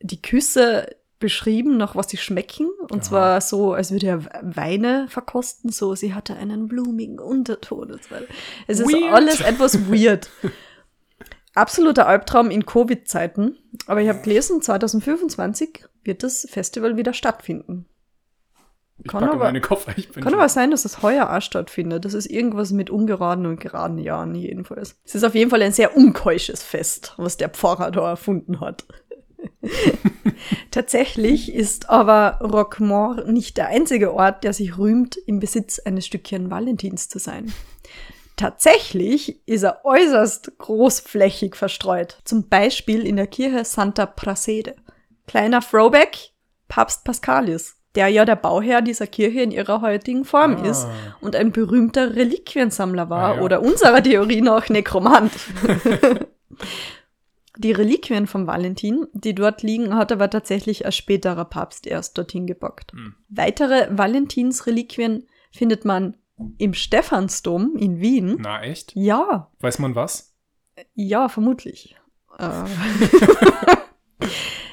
die 0.00 0.20
Küsse 0.20 0.86
beschrieben, 1.20 1.76
nach 1.76 1.94
was 1.94 2.08
sie 2.10 2.16
schmecken. 2.16 2.68
Und 2.80 2.92
Aha. 2.94 3.00
zwar 3.02 3.40
so, 3.40 3.74
als 3.74 3.92
würde 3.92 4.06
er 4.08 4.24
Weine 4.42 5.06
verkosten. 5.08 5.70
So, 5.70 5.94
sie 5.94 6.14
hatte 6.14 6.34
einen 6.36 6.66
blumigen 6.66 7.20
Unterton. 7.20 7.92
und 7.92 8.02
so 8.02 8.10
weiter. 8.10 8.26
Es 8.66 8.80
ist 8.80 8.88
Weird. 8.92 9.12
alles 9.12 9.40
etwas 9.40 9.78
weird. 9.90 10.28
Absoluter 11.54 12.06
Albtraum 12.06 12.50
in 12.50 12.64
Covid-Zeiten. 12.64 13.56
Aber 13.86 14.00
ich 14.00 14.08
habe 14.08 14.20
gelesen, 14.22 14.62
2025 14.62 15.84
wird 16.04 16.22
das 16.22 16.46
Festival 16.48 16.96
wieder 16.96 17.12
stattfinden. 17.12 17.86
Ich 19.02 19.10
Kann 19.10 19.24
aber- 19.24 19.58
Koffer. 19.60 19.92
Ich 19.96 20.12
Kann 20.12 20.22
schon- 20.24 20.34
aber 20.34 20.48
sein, 20.48 20.70
dass 20.70 20.84
es 20.84 21.02
heuer 21.02 21.34
auch 21.34 21.40
stattfindet. 21.40 22.04
Das 22.04 22.12
ist 22.14 22.26
irgendwas 22.26 22.70
mit 22.70 22.90
ungeraden 22.90 23.46
und 23.46 23.58
geraden 23.58 23.98
Jahren 23.98 24.34
jedenfalls. 24.34 24.96
Es 25.04 25.14
ist 25.14 25.24
auf 25.24 25.34
jeden 25.34 25.50
Fall 25.50 25.62
ein 25.62 25.72
sehr 25.72 25.96
unkeusches 25.96 26.62
Fest, 26.62 27.14
was 27.16 27.36
der 27.38 27.48
Pfarrer 27.48 27.90
da 27.90 28.10
erfunden 28.10 28.60
hat. 28.60 28.84
Tatsächlich 30.70 31.52
ist 31.54 31.90
aber 31.90 32.38
Roquemort 32.42 33.28
nicht 33.28 33.56
der 33.56 33.68
einzige 33.68 34.14
Ort, 34.14 34.44
der 34.44 34.52
sich 34.52 34.78
rühmt, 34.78 35.16
im 35.16 35.38
Besitz 35.40 35.78
eines 35.80 36.06
Stückchen 36.06 36.50
Valentins 36.50 37.08
zu 37.08 37.18
sein. 37.18 37.52
Tatsächlich 38.36 39.46
ist 39.46 39.64
er 39.64 39.84
äußerst 39.84 40.56
großflächig 40.58 41.56
verstreut. 41.56 42.18
Zum 42.24 42.48
Beispiel 42.48 43.06
in 43.06 43.16
der 43.16 43.26
Kirche 43.26 43.64
Santa 43.64 44.06
Prassede. 44.06 44.76
Kleiner 45.26 45.60
Throwback, 45.60 46.30
Papst 46.68 47.04
Pascalis, 47.04 47.76
der 47.96 48.08
ja 48.08 48.24
der 48.24 48.36
Bauherr 48.36 48.80
dieser 48.80 49.06
Kirche 49.06 49.42
in 49.42 49.50
ihrer 49.50 49.82
heutigen 49.82 50.24
Form 50.24 50.56
Ah. 50.56 50.66
ist 50.70 50.86
und 51.20 51.36
ein 51.36 51.52
berühmter 51.52 52.14
Reliquiensammler 52.16 53.10
war 53.10 53.32
Ah, 53.32 53.36
ja. 53.36 53.42
oder 53.42 53.60
unserer 53.60 54.02
Theorie 54.02 54.40
nach 54.40 54.68
Nekromant. 54.70 55.32
Die 57.56 57.72
Reliquien 57.72 58.26
vom 58.26 58.46
Valentin, 58.46 59.06
die 59.12 59.34
dort 59.34 59.62
liegen, 59.62 59.94
hat 59.94 60.12
aber 60.12 60.30
tatsächlich 60.30 60.86
ein 60.86 60.92
späterer 60.92 61.44
Papst 61.44 61.86
erst 61.86 62.16
dorthin 62.16 62.46
gepackt. 62.46 62.92
Hm. 62.92 63.14
Weitere 63.28 63.88
Valentinsreliquien 63.90 65.26
findet 65.50 65.84
man 65.84 66.16
im 66.58 66.74
Stephansdom 66.74 67.76
in 67.76 68.00
Wien. 68.00 68.36
Na, 68.40 68.62
echt? 68.62 68.92
Ja, 68.94 69.50
Weiß 69.60 69.78
man 69.78 69.94
was? 69.94 70.34
ja, 70.94 71.28
vermutlich. 71.28 71.96
Äh. 72.38 72.64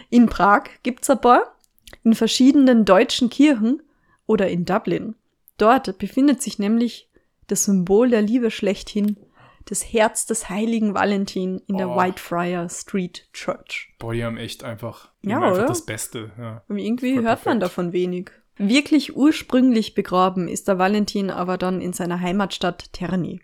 in 0.09 0.28
Prag 0.28 0.63
gibt's 0.84 1.09
ein 1.09 1.19
paar, 1.19 1.55
in 2.03 2.13
verschiedenen 2.13 2.86
deutschen 2.86 3.30
Kirchen 3.30 3.82
oder 4.25 4.47
in 4.49 4.65
Dublin. 4.65 5.15
Dort 5.57 5.97
befindet 5.97 6.41
sich 6.41 6.59
nämlich 6.59 7.09
das 7.47 7.65
Symbol 7.65 8.09
der 8.09 8.21
Liebe 8.21 8.51
schlechthin, 8.51 9.17
das 9.70 9.84
Herz 9.93 10.26
des 10.26 10.49
heiligen 10.49 10.93
Valentin 10.93 11.61
in 11.68 11.78
der 11.78 11.89
Oh. 11.89 11.95
Whitefriar 11.97 12.70
Street 12.70 13.28
Church. 13.34 13.93
Boah, 13.99 14.13
die 14.13 14.24
haben 14.24 14.38
echt 14.38 14.63
einfach, 14.63 15.09
Ja, 15.22 15.38
einfach 15.38 15.51
oder? 15.57 15.65
das 15.68 15.86
Beste. 15.86 16.32
Ja. 16.39 16.63
Und 16.68 16.78
irgendwie 16.78 17.15
Voll 17.15 17.24
hört 17.24 17.45
man 17.45 17.59
perfekt. 17.59 17.63
davon 17.63 17.93
wenig. 17.93 18.32
Wirklich 18.57 19.15
ursprünglich 19.15 19.93
begraben 19.93 20.47
ist 20.47 20.68
der 20.68 20.80
Valentin 20.80 21.30
aber 21.30 21.57
dann 21.57 21.80
in 21.82 21.93
seiner 21.93 22.20
Heimatstadt 22.22 22.91
Terni. 22.93 23.41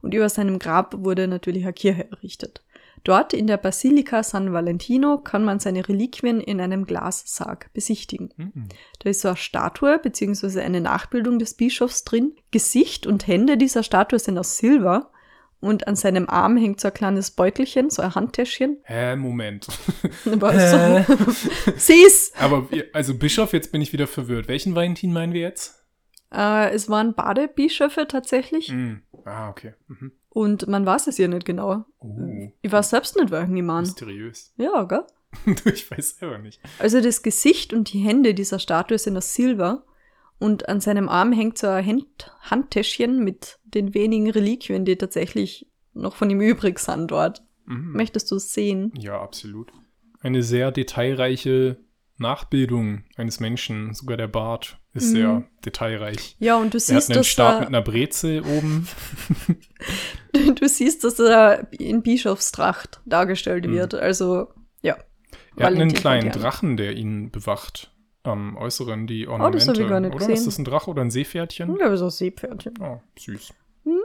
Und 0.00 0.14
über 0.14 0.28
seinem 0.28 0.58
Grab 0.58 0.94
wurde 0.98 1.28
natürlich 1.28 1.64
eine 1.64 1.72
Kirche 1.74 2.10
errichtet. 2.10 2.62
Dort 3.02 3.34
in 3.34 3.46
der 3.46 3.58
Basilika 3.58 4.22
San 4.22 4.54
Valentino 4.54 5.18
kann 5.18 5.44
man 5.44 5.60
seine 5.60 5.86
Reliquien 5.86 6.40
in 6.40 6.58
einem 6.58 6.86
Glassarg 6.86 7.70
besichtigen. 7.74 8.32
Mhm. 8.38 8.68
Da 9.00 9.10
ist 9.10 9.20
so 9.20 9.28
eine 9.28 9.36
Statue 9.36 9.98
beziehungsweise 9.98 10.62
eine 10.62 10.80
Nachbildung 10.80 11.38
des 11.38 11.52
Bischofs 11.52 12.04
drin. 12.04 12.34
Gesicht 12.50 13.06
und 13.06 13.26
Hände 13.26 13.58
dieser 13.58 13.82
Statue 13.82 14.18
sind 14.18 14.38
aus 14.38 14.56
Silber 14.56 15.10
und 15.64 15.86
an 15.88 15.96
seinem 15.96 16.28
Arm 16.28 16.56
hängt 16.56 16.80
so 16.80 16.88
ein 16.88 16.94
kleines 16.94 17.30
Beutelchen, 17.30 17.90
so 17.90 18.02
ein 18.02 18.14
Handtäschchen. 18.14 18.78
Hä, 18.84 19.16
Moment. 19.16 19.66
Was 20.24 20.70
so? 20.70 21.72
Sieh's! 21.76 22.32
Aber 22.38 22.68
also 22.92 23.14
Bischof, 23.16 23.52
jetzt 23.52 23.72
bin 23.72 23.80
ich 23.80 23.92
wieder 23.92 24.06
verwirrt. 24.06 24.48
Welchen 24.48 24.74
Valentin 24.74 25.12
meinen 25.12 25.32
wir 25.32 25.40
jetzt? 25.42 25.82
Äh, 26.32 26.70
es 26.74 26.88
waren 26.88 27.14
Badebischöfe 27.14 28.06
tatsächlich 28.08 28.70
Mhm. 28.70 29.02
Ah, 29.24 29.48
okay. 29.48 29.72
Mhm. 29.88 30.12
und 30.28 30.66
man 30.68 30.84
weiß 30.84 31.06
es 31.06 31.16
ja 31.18 31.28
nicht 31.28 31.46
genau. 31.46 31.84
Oh, 32.00 32.52
Ich 32.60 32.70
weiß 32.70 32.90
selbst 32.90 33.16
nicht, 33.16 33.30
welchen 33.30 33.56
ich 33.56 33.62
meine. 33.62 33.86
mysteriös. 33.86 34.52
Ja, 34.56 34.82
gell? 34.84 35.04
ich 35.72 35.90
weiß 35.90 36.18
selber 36.18 36.38
nicht. 36.38 36.60
Also 36.78 37.00
das 37.00 37.22
Gesicht 37.22 37.72
und 37.72 37.92
die 37.92 37.98
Hände 38.00 38.34
dieser 38.34 38.58
Statue 38.58 38.98
sind 38.98 39.16
aus 39.16 39.34
Silber 39.34 39.84
und 40.38 40.68
an 40.68 40.80
seinem 40.80 41.08
Arm 41.08 41.32
hängt 41.32 41.58
so 41.58 41.68
ein 41.68 41.86
Hand 41.86 42.30
Handtäschchen 42.40 43.22
mit 43.24 43.58
den 43.64 43.94
wenigen 43.94 44.30
Reliquien, 44.30 44.84
die 44.84 44.96
tatsächlich 44.96 45.66
noch 45.94 46.16
von 46.16 46.28
ihm 46.30 46.40
übrig 46.40 46.78
sind 46.78 47.10
dort. 47.10 47.42
Mhm. 47.66 47.92
Möchtest 47.92 48.30
du 48.30 48.36
es 48.36 48.52
sehen? 48.52 48.92
Ja, 48.98 49.20
absolut. 49.20 49.72
Eine 50.20 50.42
sehr 50.42 50.70
detailreiche 50.72 51.78
Nachbildung 52.16 53.04
eines 53.16 53.40
Menschen, 53.40 53.92
sogar 53.94 54.16
der 54.16 54.28
Bart 54.28 54.78
ist 54.92 55.08
Mhm. 55.10 55.14
sehr 55.16 55.44
detailreich. 55.64 56.36
Ja, 56.38 56.56
und 56.56 56.72
du 56.74 56.78
Er 56.78 56.80
hat 56.80 56.86
siehst, 56.86 57.10
einen 57.10 57.18
dass 57.18 57.26
Stab 57.26 57.54
mit 57.60 57.62
er, 57.64 57.68
einer 57.68 57.82
Brezel 57.82 58.42
oben. 58.42 58.86
du 60.56 60.68
siehst, 60.68 61.04
dass 61.04 61.18
er 61.18 61.68
in 61.72 62.02
Bischofstracht 62.02 63.00
dargestellt 63.04 63.66
Mhm. 63.66 63.72
wird. 63.72 63.94
Also, 63.94 64.48
ja. 64.82 64.96
Er 65.56 65.66
hat 65.66 65.72
einen 65.72 65.76
Valentin 65.78 65.98
kleinen. 65.98 66.30
Drachen, 66.32 66.76
der 66.76 66.96
ihn 66.96 67.30
bewacht. 67.30 67.92
Am 68.24 68.56
Äußeren 68.56 69.06
die 69.06 69.26
Oh, 69.28 69.32
Ornamente. 69.32 69.58
das 69.58 69.68
hab 69.68 69.78
ich 69.78 69.88
gar 69.88 70.00
nicht 70.00 70.10
oder? 70.10 70.18
gesehen. 70.18 70.34
Ist 70.34 70.46
das 70.46 70.58
ein 70.58 70.64
Drache 70.64 70.90
oder 70.90 71.02
ein 71.02 71.10
Seepferdchen? 71.10 71.76
Ja, 71.78 71.96
so 71.96 72.06
ein 72.06 72.10
Seepferdchen. 72.10 72.74
Oh, 72.80 72.98
süß. 73.18 73.52
Hm? 73.84 73.98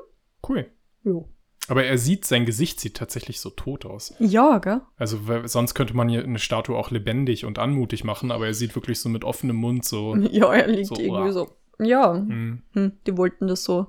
Cool. 0.47 0.65
Jo. 1.03 1.27
Aber 1.69 1.85
er 1.85 1.97
sieht, 1.97 2.25
sein 2.25 2.45
Gesicht 2.45 2.79
sieht 2.79 2.97
tatsächlich 2.97 3.39
so 3.39 3.49
tot 3.51 3.85
aus. 3.85 4.13
Ja, 4.19 4.57
gell? 4.57 4.81
Also 4.97 5.19
sonst 5.45 5.73
könnte 5.75 5.95
man 5.95 6.09
hier 6.09 6.23
eine 6.23 6.39
Statue 6.39 6.75
auch 6.75 6.89
lebendig 6.91 7.45
und 7.45 7.59
anmutig 7.59 8.03
machen, 8.03 8.31
aber 8.31 8.47
er 8.47 8.53
sieht 8.53 8.75
wirklich 8.75 8.99
so 8.99 9.07
mit 9.07 9.23
offenem 9.23 9.55
Mund 9.55 9.85
so. 9.85 10.15
Ja, 10.31 10.51
er 10.53 10.67
liegt 10.67 10.87
So, 10.87 10.95
irgendwie 10.95 11.11
uah. 11.29 11.31
so. 11.31 11.49
Ja, 11.81 12.13
Hm. 12.15 12.63
Hm, 12.73 12.91
die 13.07 13.15
wollten 13.17 13.47
das 13.47 13.63
so. 13.63 13.87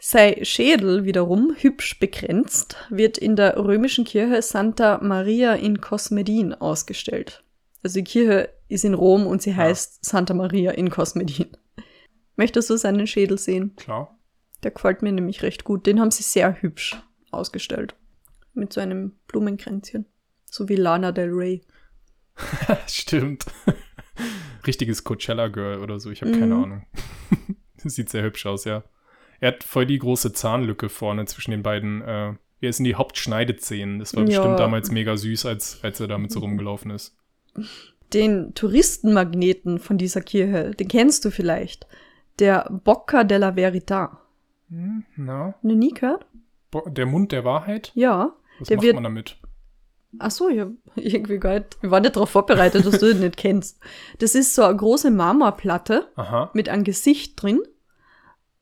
Sei 0.00 0.38
Schädel 0.44 1.04
wiederum 1.04 1.54
hübsch 1.58 1.98
begrenzt, 1.98 2.76
wird 2.88 3.18
in 3.18 3.34
der 3.34 3.56
römischen 3.58 4.04
Kirche 4.04 4.40
Santa 4.42 5.00
Maria 5.02 5.54
in 5.54 5.80
Cosmedin 5.80 6.54
ausgestellt. 6.54 7.42
Also 7.82 7.98
die 7.98 8.04
Kirche 8.04 8.48
ist 8.68 8.84
in 8.84 8.94
Rom 8.94 9.26
und 9.26 9.42
sie 9.42 9.50
Ja. 9.50 9.56
heißt 9.56 10.04
Santa 10.04 10.34
Maria 10.34 10.72
in 10.72 10.90
Cosmedin. 10.90 11.48
Möchtest 12.36 12.70
du 12.70 12.76
seinen 12.76 13.06
Schädel 13.06 13.38
sehen? 13.38 13.74
Klar. 13.76 14.16
Der 14.62 14.70
gefällt 14.70 15.02
mir 15.02 15.12
nämlich 15.12 15.42
recht 15.42 15.64
gut. 15.64 15.86
Den 15.86 16.00
haben 16.00 16.10
sie 16.10 16.22
sehr 16.22 16.60
hübsch 16.62 16.96
ausgestellt. 17.30 17.94
Mit 18.54 18.72
so 18.72 18.80
einem 18.80 19.18
Blumenkränzchen. 19.28 20.06
So 20.44 20.68
wie 20.68 20.76
Lana 20.76 21.12
Del 21.12 21.30
Rey. 21.30 21.62
Stimmt. 22.88 23.46
Richtiges 24.66 25.04
Coachella-Girl 25.04 25.80
oder 25.80 26.00
so, 26.00 26.10
ich 26.10 26.22
habe 26.22 26.32
keine 26.32 26.54
Mhm. 26.54 26.62
Ahnung. 26.64 26.86
Sieht 27.76 28.10
sehr 28.10 28.22
hübsch 28.24 28.46
aus, 28.46 28.64
ja. 28.64 28.82
Er 29.40 29.48
hat 29.52 29.62
voll 29.64 29.86
die 29.86 29.98
große 29.98 30.32
Zahnlücke 30.32 30.88
vorne 30.88 31.24
zwischen 31.26 31.52
den 31.52 31.62
beiden. 31.62 32.02
Äh, 32.02 32.34
er 32.60 32.68
ist 32.70 32.80
in 32.80 32.84
die 32.84 32.96
Hauptschneidezähnen. 32.96 34.00
Das 34.00 34.14
war 34.14 34.22
Ja. 34.24 34.26
bestimmt 34.40 34.58
damals 34.58 34.90
mega 34.90 35.16
süß, 35.16 35.46
als, 35.46 35.78
als 35.84 36.00
er 36.00 36.08
damit 36.08 36.32
so 36.32 36.40
rumgelaufen 36.40 36.90
ist. 36.90 37.16
Den 38.14 38.54
Touristenmagneten 38.54 39.78
von 39.78 39.98
dieser 39.98 40.20
Kirche, 40.20 40.70
den 40.72 40.88
kennst 40.88 41.24
du 41.24 41.30
vielleicht. 41.30 41.86
Der 42.38 42.68
Bocca 42.84 43.24
della 43.24 43.50
Verità. 43.50 44.18
Hm, 44.70 45.04
na? 45.16 45.54
Noch 45.62 45.74
nie 45.74 45.92
gehört? 45.92 46.26
Bo- 46.70 46.88
Der 46.88 47.06
Mund 47.06 47.32
der 47.32 47.44
Wahrheit? 47.44 47.90
Ja. 47.94 48.34
Was 48.58 48.68
Der 48.68 48.76
macht 48.76 48.84
wird- 48.86 48.94
man 48.94 49.04
damit? 49.04 49.36
Ach 50.18 50.30
so, 50.30 50.48
ja, 50.48 50.68
irgendwie 50.96 51.38
gar 51.38 51.54
nicht. 51.58 51.82
Wir 51.82 51.90
waren 51.90 52.02
nicht 52.02 52.16
darauf 52.16 52.30
vorbereitet, 52.30 52.86
dass 52.86 52.98
du 52.98 53.06
den 53.12 53.20
nicht 53.20 53.36
kennst. 53.36 53.78
Das 54.20 54.34
ist 54.34 54.54
so 54.54 54.62
eine 54.62 54.76
große 54.76 55.10
Marmorplatte 55.10 56.08
Aha. 56.16 56.50
mit 56.54 56.68
einem 56.70 56.84
Gesicht 56.84 57.42
drin. 57.42 57.60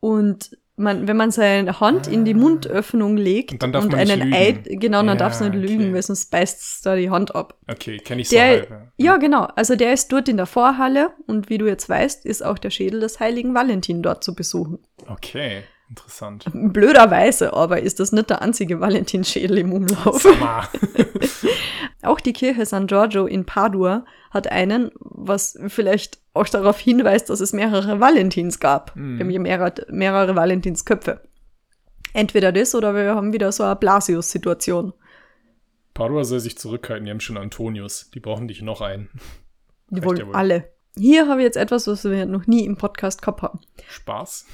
Und 0.00 0.58
man, 0.76 1.08
wenn 1.08 1.16
man 1.16 1.30
seine 1.30 1.80
Hand 1.80 2.06
in 2.06 2.24
die 2.24 2.34
Ah. 2.34 2.38
Mundöffnung 2.38 3.16
legt 3.16 3.52
Und 3.52 3.62
dann 3.62 3.72
darf 3.72 3.86
man 3.86 3.98
nicht 3.98 4.10
einen 4.12 4.22
lügen. 4.30 4.34
Eid, 4.34 4.64
genau, 4.80 4.98
dann 4.98 5.08
Ja, 5.08 5.14
darfst 5.16 5.40
du 5.40 5.48
nicht 5.48 5.54
lügen, 5.70 5.84
okay. 5.84 5.94
weil 5.94 6.02
sonst 6.02 6.30
beißt 6.30 6.84
da 6.84 6.96
die 6.96 7.10
Hand 7.10 7.34
ab. 7.34 7.54
Okay, 7.70 7.96
kenne 7.98 8.20
ich 8.22 8.28
so 8.28 8.36
Der, 8.36 8.44
halb. 8.46 8.70
ja. 8.70 8.82
ja, 8.96 9.16
genau. 9.16 9.44
Also 9.56 9.74
der 9.76 9.92
ist 9.92 10.12
dort 10.12 10.28
in 10.28 10.36
der 10.36 10.46
Vorhalle 10.46 11.10
und 11.26 11.48
wie 11.48 11.58
du 11.58 11.66
jetzt 11.66 11.88
weißt, 11.88 12.26
ist 12.26 12.44
auch 12.44 12.58
der 12.58 12.70
Schädel 12.70 13.00
des 13.00 13.20
heiligen 13.20 13.54
Valentin 13.54 14.02
dort 14.02 14.22
zu 14.22 14.34
besuchen. 14.34 14.78
Okay, 15.08 15.62
interessant. 15.88 16.44
Blöderweise 16.52 17.52
aber 17.52 17.80
ist 17.82 18.00
das 18.00 18.12
nicht 18.12 18.30
der 18.30 18.42
einzige 18.42 18.80
Valentinschädel 18.80 19.58
im 19.58 19.72
Umlauf. 19.72 20.26
Auch 22.02 22.20
die 22.20 22.32
Kirche 22.32 22.66
San 22.66 22.86
Giorgio 22.86 23.26
in 23.26 23.44
Padua 23.44 24.04
hat 24.30 24.50
einen, 24.50 24.90
was 24.98 25.58
vielleicht 25.68 26.18
auch 26.34 26.48
darauf 26.48 26.78
hinweist, 26.78 27.30
dass 27.30 27.40
es 27.40 27.52
mehrere 27.52 28.00
Valentins 28.00 28.60
gab. 28.60 28.94
Mhm. 28.94 29.18
Wir 29.18 29.24
haben 29.24 29.30
hier 29.30 29.40
mehrere, 29.40 29.74
mehrere 29.88 30.36
Valentinsköpfe. 30.36 31.20
Entweder 32.12 32.52
das 32.52 32.74
oder 32.74 32.94
wir 32.94 33.14
haben 33.14 33.32
wieder 33.32 33.50
so 33.52 33.64
eine 33.64 33.76
Blasius-Situation. 33.76 34.92
Padua 35.94 36.24
soll 36.24 36.40
sich 36.40 36.58
zurückhalten, 36.58 37.06
die 37.06 37.10
haben 37.10 37.20
schon 37.20 37.38
Antonius. 37.38 38.10
Die 38.10 38.20
brauchen 38.20 38.48
dich 38.48 38.62
noch 38.62 38.82
einen. 38.82 39.08
Die 39.88 39.96
Reicht 39.96 40.04
wollen 40.04 40.18
ja 40.18 40.26
wohl. 40.26 40.34
alle. 40.34 40.75
Hier 40.98 41.28
habe 41.28 41.40
ich 41.40 41.44
jetzt 41.44 41.56
etwas, 41.56 41.86
was 41.86 42.04
wir 42.04 42.26
noch 42.26 42.46
nie 42.46 42.64
im 42.64 42.76
Podcast 42.76 43.20
gehabt 43.22 43.42
haben. 43.42 43.60
Spaß. 43.88 44.46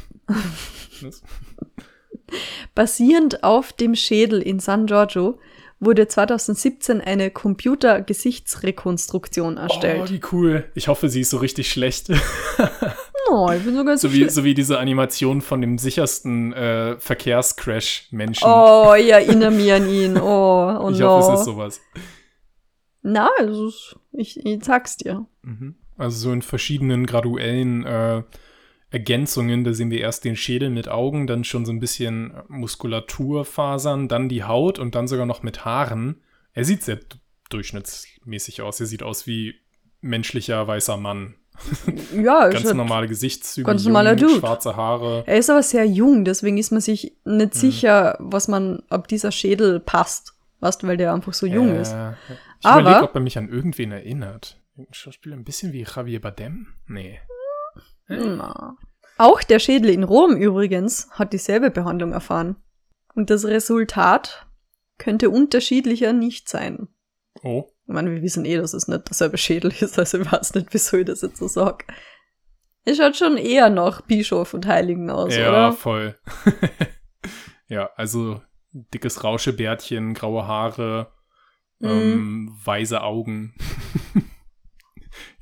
Basierend 2.74 3.44
auf 3.44 3.72
dem 3.72 3.94
Schädel 3.94 4.42
in 4.42 4.58
San 4.58 4.86
Giorgio 4.86 5.38
wurde 5.80 6.06
2017 6.08 7.00
eine 7.00 7.30
Computer-Gesichtsrekonstruktion 7.30 9.56
Oh, 9.58 9.60
erstellt. 9.60 10.10
wie 10.10 10.20
cool. 10.32 10.64
Ich 10.74 10.88
hoffe, 10.88 11.08
sie 11.08 11.20
ist 11.22 11.30
so 11.30 11.38
richtig 11.38 11.70
schlecht. 11.70 12.08
Oh, 13.30 13.50
ich 13.56 13.62
bin 13.64 13.74
sogar 13.76 13.96
so, 13.98 14.12
wie, 14.12 14.28
so 14.28 14.44
wie 14.44 14.54
diese 14.54 14.78
Animation 14.78 15.40
von 15.40 15.60
dem 15.60 15.78
sichersten 15.78 16.52
äh, 16.52 16.96
Verkehrscrash-Menschen. 16.98 18.46
Oh, 18.46 18.94
ich 18.98 19.08
erinnere 19.10 19.50
mich 19.50 19.72
an 19.72 19.88
ihn. 19.88 20.18
Oh, 20.18 20.78
oh 20.82 20.90
ich 20.90 20.98
no. 20.98 21.08
hoffe, 21.08 21.32
es 21.34 21.40
ist 21.40 21.46
sowas. 21.46 21.80
Na, 23.02 23.30
also 23.38 23.70
ich, 24.12 24.44
ich 24.44 24.64
sag's 24.64 24.96
dir. 24.96 25.26
Mhm. 25.42 25.76
Also 26.02 26.18
so 26.28 26.32
in 26.32 26.42
verschiedenen 26.42 27.06
graduellen 27.06 27.84
äh, 27.86 28.22
Ergänzungen. 28.90 29.64
Da 29.64 29.72
sehen 29.72 29.90
wir 29.90 30.00
erst 30.00 30.24
den 30.24 30.36
Schädel 30.36 30.68
mit 30.70 30.88
Augen, 30.88 31.26
dann 31.26 31.44
schon 31.44 31.64
so 31.64 31.72
ein 31.72 31.80
bisschen 31.80 32.34
Muskulaturfasern, 32.48 34.08
dann 34.08 34.28
die 34.28 34.44
Haut 34.44 34.78
und 34.78 34.94
dann 34.94 35.08
sogar 35.08 35.26
noch 35.26 35.42
mit 35.42 35.64
Haaren. 35.64 36.20
Er 36.52 36.64
sieht 36.64 36.82
sehr 36.82 36.98
durchschnittsmäßig 37.50 38.62
aus. 38.62 38.80
Er 38.80 38.86
sieht 38.86 39.02
aus 39.02 39.26
wie 39.26 39.54
menschlicher 40.00 40.66
weißer 40.66 40.96
Mann. 40.96 41.34
Ja, 42.16 42.48
Ganz 42.50 42.72
normale 42.74 43.06
Gesichtszüge, 43.08 43.66
ganz 43.66 43.84
normaler 43.84 44.16
Dude. 44.16 44.38
schwarze 44.40 44.74
Haare. 44.74 45.22
Er 45.26 45.36
ist 45.38 45.50
aber 45.50 45.62
sehr 45.62 45.84
jung, 45.86 46.24
deswegen 46.24 46.58
ist 46.58 46.72
man 46.72 46.80
sich 46.80 47.14
Mhm. 47.24 47.36
nicht 47.36 47.54
sicher, 47.54 48.16
was 48.18 48.48
man, 48.48 48.82
ob 48.90 49.06
dieser 49.08 49.30
Schädel 49.32 49.78
passt. 49.80 50.34
Weißt 50.60 50.82
du, 50.82 50.86
weil 50.86 50.96
der 50.96 51.12
einfach 51.12 51.34
so 51.34 51.46
jung 51.46 51.68
Äh, 51.76 51.82
ist. 51.82 51.94
Ich 52.60 52.66
Aber- 52.66 52.80
überlege, 52.80 53.04
ob 53.04 53.14
er 53.14 53.20
mich 53.20 53.36
an 53.38 53.48
irgendwen 53.48 53.92
erinnert. 53.92 54.58
Ein 54.76 54.86
Schauspieler 54.90 55.36
ein 55.36 55.44
bisschen 55.44 55.72
wie 55.72 55.82
Javier 55.84 56.20
Bardem? 56.20 56.66
Nee. 56.86 57.20
Na. 58.08 58.76
Auch 59.18 59.42
der 59.42 59.58
Schädel 59.58 59.90
in 59.90 60.02
Rom 60.02 60.36
übrigens 60.36 61.08
hat 61.12 61.32
dieselbe 61.32 61.70
Behandlung 61.70 62.12
erfahren. 62.12 62.56
Und 63.14 63.28
das 63.30 63.44
Resultat 63.44 64.46
könnte 64.98 65.28
unterschiedlicher 65.30 66.12
nicht 66.12 66.48
sein. 66.48 66.88
Oh. 67.42 67.68
Ich 67.86 67.92
meine, 67.92 68.10
wir 68.10 68.22
wissen 68.22 68.44
eh, 68.44 68.56
dass 68.56 68.72
es 68.72 68.88
nicht 68.88 69.08
derselbe 69.08 69.36
Schädel 69.36 69.72
ist, 69.80 69.98
also 69.98 70.18
ich 70.18 70.32
weiß 70.32 70.54
nicht, 70.54 70.68
wieso 70.72 70.96
ich 70.98 71.04
das 71.06 71.22
jetzt 71.22 71.36
so 71.38 71.48
sage. 71.48 71.84
Es 72.84 72.96
schaut 72.96 73.16
schon 73.16 73.36
eher 73.36 73.68
nach 73.70 74.00
Bischof 74.02 74.54
und 74.54 74.66
Heiligen 74.66 75.10
aus, 75.10 75.36
ja, 75.36 75.48
oder? 75.50 75.72
voll. 75.72 76.18
ja, 77.68 77.90
also 77.96 78.40
dickes 78.72 79.22
Rauschebärtchen, 79.22 80.14
graue 80.14 80.46
Haare, 80.46 81.12
Mhm. 81.80 81.88
ähm, 81.90 82.58
weiße 82.64 83.02
Augen. 83.02 83.54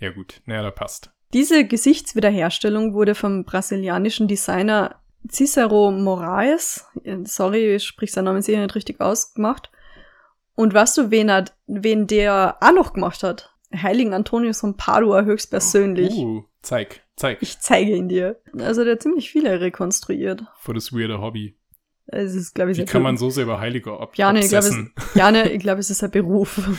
ja, 0.01 0.11
gut. 0.11 0.41
Naja, 0.47 0.63
da 0.63 0.71
passt. 0.71 1.11
Diese 1.33 1.65
Gesichtswiederherstellung 1.65 2.95
wurde 2.95 3.15
vom 3.15 3.45
brasilianischen 3.45 4.27
Designer 4.27 5.01
Cicero 5.29 5.91
Moraes, 5.91 6.87
äh, 7.05 7.19
sorry, 7.25 7.77
ich 7.77 7.85
sprich 7.85 8.13
seinen 8.13 8.25
Namen 8.25 8.43
sicher 8.43 8.61
nicht 8.61 8.75
richtig 8.75 9.01
ausgemacht. 9.01 9.71
Und 10.55 10.75
weißt 10.75 10.99
du, 10.99 11.11
wen, 11.11 11.29
er, 11.29 11.45
wen 11.67 12.07
der 12.07 12.57
auch 12.61 12.73
noch 12.73 12.93
gemacht 12.93 13.23
hat? 13.23 13.55
Heiligen 13.75 14.15
Antonius 14.15 14.61
von 14.61 14.77
Padua 14.77 15.23
höchstpersönlich. 15.23 16.13
Uh, 16.13 16.45
zeig, 16.61 17.03
zeig. 17.17 17.39
Ich 17.41 17.61
zeige 17.61 17.95
ihn 17.95 18.09
dir. 18.09 18.41
Also 18.59 18.83
der 18.83 18.95
hat 18.95 19.03
ziemlich 19.03 19.31
viele 19.31 19.61
rekonstruiert. 19.61 20.43
Für 20.59 20.75
das 20.75 20.93
weirde 20.93 21.21
Hobby. 21.21 21.57
Es 22.13 22.35
ist, 22.35 22.55
glaube 22.55 22.73
ich, 22.73 22.79
Wie 22.79 22.85
kann 22.85 23.03
man 23.03 23.17
so 23.17 23.31
sehr 23.31 23.45
über 23.45 23.61
Heilige 23.61 23.99
ob 24.01 24.17
Jane, 24.17 24.41
ich 24.41 24.49
glaube, 24.49 24.67
es? 24.67 24.77
Jane, 25.15 25.51
ich 25.53 25.61
glaube, 25.61 25.81
es 25.81 25.91
ist 25.91 26.03
ein 26.03 26.11
Beruf. 26.11 26.61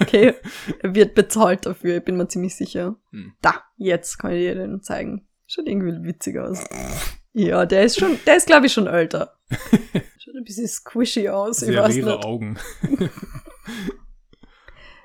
Okay, 0.00 0.34
er 0.82 0.94
wird 0.94 1.14
bezahlt 1.14 1.64
dafür, 1.66 1.98
ich 1.98 2.04
bin 2.04 2.16
mir 2.16 2.26
ziemlich 2.28 2.54
sicher. 2.56 2.96
Hm. 3.12 3.32
Da, 3.40 3.62
jetzt 3.76 4.18
kann 4.18 4.32
ich 4.32 4.38
dir 4.40 4.54
den 4.54 4.82
zeigen. 4.82 5.26
Schaut 5.46 5.66
irgendwie 5.66 6.06
witzig 6.06 6.38
aus. 6.38 6.64
Ja, 7.32 7.64
der 7.64 7.84
ist 7.84 7.98
schon, 7.98 8.18
der 8.26 8.36
ist, 8.36 8.46
glaube 8.46 8.66
ich, 8.66 8.72
schon 8.72 8.86
älter. 8.86 9.34
Schaut 10.18 10.34
ein 10.36 10.44
bisschen 10.44 10.66
squishy 10.68 11.28
aus, 11.28 11.62
ich 11.62 11.68
Sehr 11.68 11.82
weiß 11.82 11.94
leere 11.94 12.16
nicht. 12.16 12.24
Augen. 12.24 12.58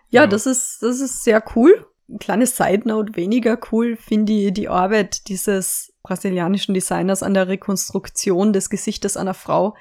Ja, 0.09 0.21
Ja. 0.21 0.27
das 0.27 0.45
ist, 0.45 0.81
das 0.81 0.99
ist 0.99 1.23
sehr 1.23 1.43
cool. 1.55 1.85
Ein 2.09 2.19
kleines 2.19 2.55
Side 2.55 2.87
Note, 2.87 3.15
weniger 3.15 3.57
cool 3.71 3.95
finde 3.97 4.33
ich 4.33 4.53
die 4.53 4.69
Arbeit 4.69 5.27
dieses 5.27 5.93
brasilianischen 6.05 6.73
Designers 6.73 7.23
an 7.23 7.33
der 7.33 7.47
Rekonstruktion 7.47 8.53
des 8.53 8.69
Gesichtes 8.69 9.17
einer 9.17 9.33
Frau, 9.33 9.75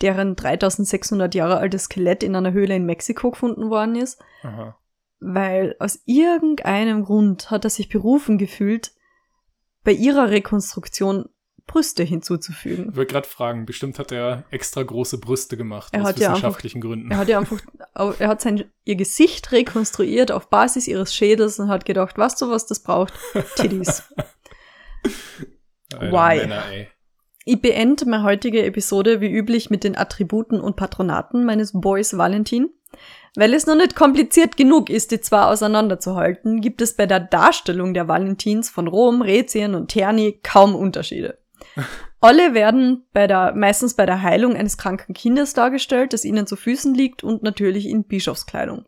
deren 0.00 0.34
3600 0.36 1.34
Jahre 1.34 1.58
altes 1.58 1.84
Skelett 1.84 2.22
in 2.22 2.34
einer 2.34 2.52
Höhle 2.52 2.74
in 2.74 2.86
Mexiko 2.86 3.30
gefunden 3.30 3.68
worden 3.70 3.94
ist, 3.96 4.18
Aha. 4.42 4.76
weil 5.20 5.76
aus 5.78 6.00
irgendeinem 6.06 7.04
Grund 7.04 7.50
hat 7.50 7.64
er 7.64 7.70
sich 7.70 7.88
berufen 7.88 8.38
gefühlt, 8.38 8.92
bei 9.84 9.92
ihrer 9.92 10.30
Rekonstruktion 10.30 11.28
Brüste 11.66 12.04
hinzuzufügen. 12.04 12.90
Ich 12.90 12.96
wollte 12.96 13.12
gerade 13.12 13.26
fragen, 13.28 13.66
bestimmt 13.66 13.98
hat 13.98 14.12
er 14.12 14.44
extra 14.50 14.84
große 14.84 15.18
Brüste 15.18 15.56
gemacht 15.56 15.92
Er 15.92 16.02
aus 16.02 16.08
hat 16.08 16.18
ja 16.18 16.28
einfach- 16.28 16.36
wissenschaftlichen 16.38 16.80
Gründen. 16.80 17.10
Er 17.10 17.16
hat 17.18 17.28
ja 17.28 17.38
einfach, 17.40 17.58
er 18.20 18.28
hat 18.28 18.40
sein, 18.40 18.70
ihr 18.84 18.94
Gesicht 18.94 19.50
rekonstruiert 19.50 20.30
auf 20.30 20.48
Basis 20.48 20.86
ihres 20.86 21.12
Schädels 21.12 21.58
und 21.58 21.68
hat 21.68 21.84
gedacht, 21.84 22.16
weißt 22.18 22.40
du, 22.40 22.50
was 22.50 22.66
das 22.66 22.80
braucht? 22.80 23.12
Titties. 23.56 24.04
Why? 25.92 26.38
Männer. 26.38 26.62
Ich 27.44 27.60
beende 27.60 28.08
meine 28.08 28.24
heutige 28.24 28.64
Episode 28.64 29.20
wie 29.20 29.30
üblich 29.30 29.70
mit 29.70 29.84
den 29.84 29.96
Attributen 29.96 30.60
und 30.60 30.76
Patronaten 30.76 31.44
meines 31.44 31.72
Boys 31.72 32.18
Valentin. 32.18 32.70
Weil 33.36 33.52
es 33.54 33.66
noch 33.66 33.76
nicht 33.76 33.94
kompliziert 33.94 34.56
genug 34.56 34.88
ist, 34.90 35.10
die 35.10 35.20
zwei 35.20 35.42
auseinanderzuhalten, 35.42 36.60
gibt 36.60 36.80
es 36.80 36.96
bei 36.96 37.06
der 37.06 37.20
Darstellung 37.20 37.92
der 37.94 38.08
Valentins 38.08 38.70
von 38.70 38.88
Rom, 38.88 39.20
Rätien 39.22 39.74
und 39.74 39.88
Terni 39.88 40.40
kaum 40.42 40.74
Unterschiede. 40.74 41.38
Alle 42.20 42.54
werden 42.54 43.04
bei 43.12 43.26
der, 43.26 43.54
meistens 43.54 43.94
bei 43.94 44.06
der 44.06 44.22
Heilung 44.22 44.56
eines 44.56 44.78
kranken 44.78 45.12
Kindes 45.12 45.52
dargestellt, 45.52 46.14
das 46.14 46.24
ihnen 46.24 46.46
zu 46.46 46.56
Füßen 46.56 46.94
liegt 46.94 47.22
und 47.22 47.42
natürlich 47.42 47.86
in 47.86 48.04
Bischofskleidung. 48.04 48.86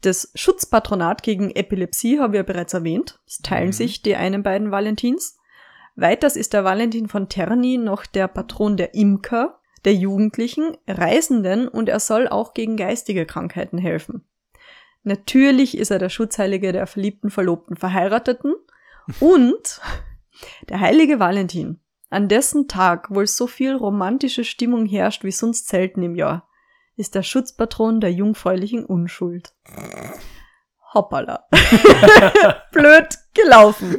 Das 0.00 0.32
Schutzpatronat 0.34 1.22
gegen 1.22 1.50
Epilepsie 1.50 2.18
haben 2.18 2.32
wir 2.34 2.42
bereits 2.42 2.74
erwähnt. 2.74 3.20
Es 3.26 3.38
teilen 3.38 3.68
Mhm. 3.68 3.72
sich 3.72 4.02
die 4.02 4.16
einen 4.16 4.42
beiden 4.42 4.70
Valentins. 4.70 5.38
Weiters 5.96 6.36
ist 6.36 6.52
der 6.52 6.64
Valentin 6.64 7.08
von 7.08 7.28
Terni 7.28 7.78
noch 7.78 8.04
der 8.06 8.26
Patron 8.28 8.76
der 8.76 8.94
Imker, 8.94 9.60
der 9.84 9.94
Jugendlichen, 9.94 10.76
Reisenden 10.88 11.68
und 11.68 11.88
er 11.88 12.00
soll 12.00 12.26
auch 12.28 12.54
gegen 12.54 12.76
geistige 12.76 13.26
Krankheiten 13.26 13.78
helfen. 13.78 14.24
Natürlich 15.02 15.76
ist 15.76 15.90
er 15.90 15.98
der 15.98 16.08
Schutzheilige 16.08 16.72
der 16.72 16.86
verliebten, 16.86 17.30
verlobten, 17.30 17.76
Verheirateten 17.76 18.54
und 19.20 19.80
der 20.68 20.80
heilige 20.80 21.20
Valentin, 21.20 21.80
an 22.10 22.28
dessen 22.28 22.68
Tag 22.68 23.14
wohl 23.14 23.26
so 23.26 23.46
viel 23.46 23.74
romantische 23.74 24.44
Stimmung 24.44 24.86
herrscht 24.86 25.22
wie 25.22 25.30
sonst 25.30 25.68
selten 25.68 26.02
im 26.02 26.16
Jahr, 26.16 26.48
ist 26.96 27.14
der 27.14 27.22
Schutzpatron 27.22 28.00
der 28.00 28.12
jungfräulichen 28.12 28.84
Unschuld. 28.84 29.52
Hoppala. 30.94 31.46
Blöd 32.72 33.08
gelaufen. 33.34 33.98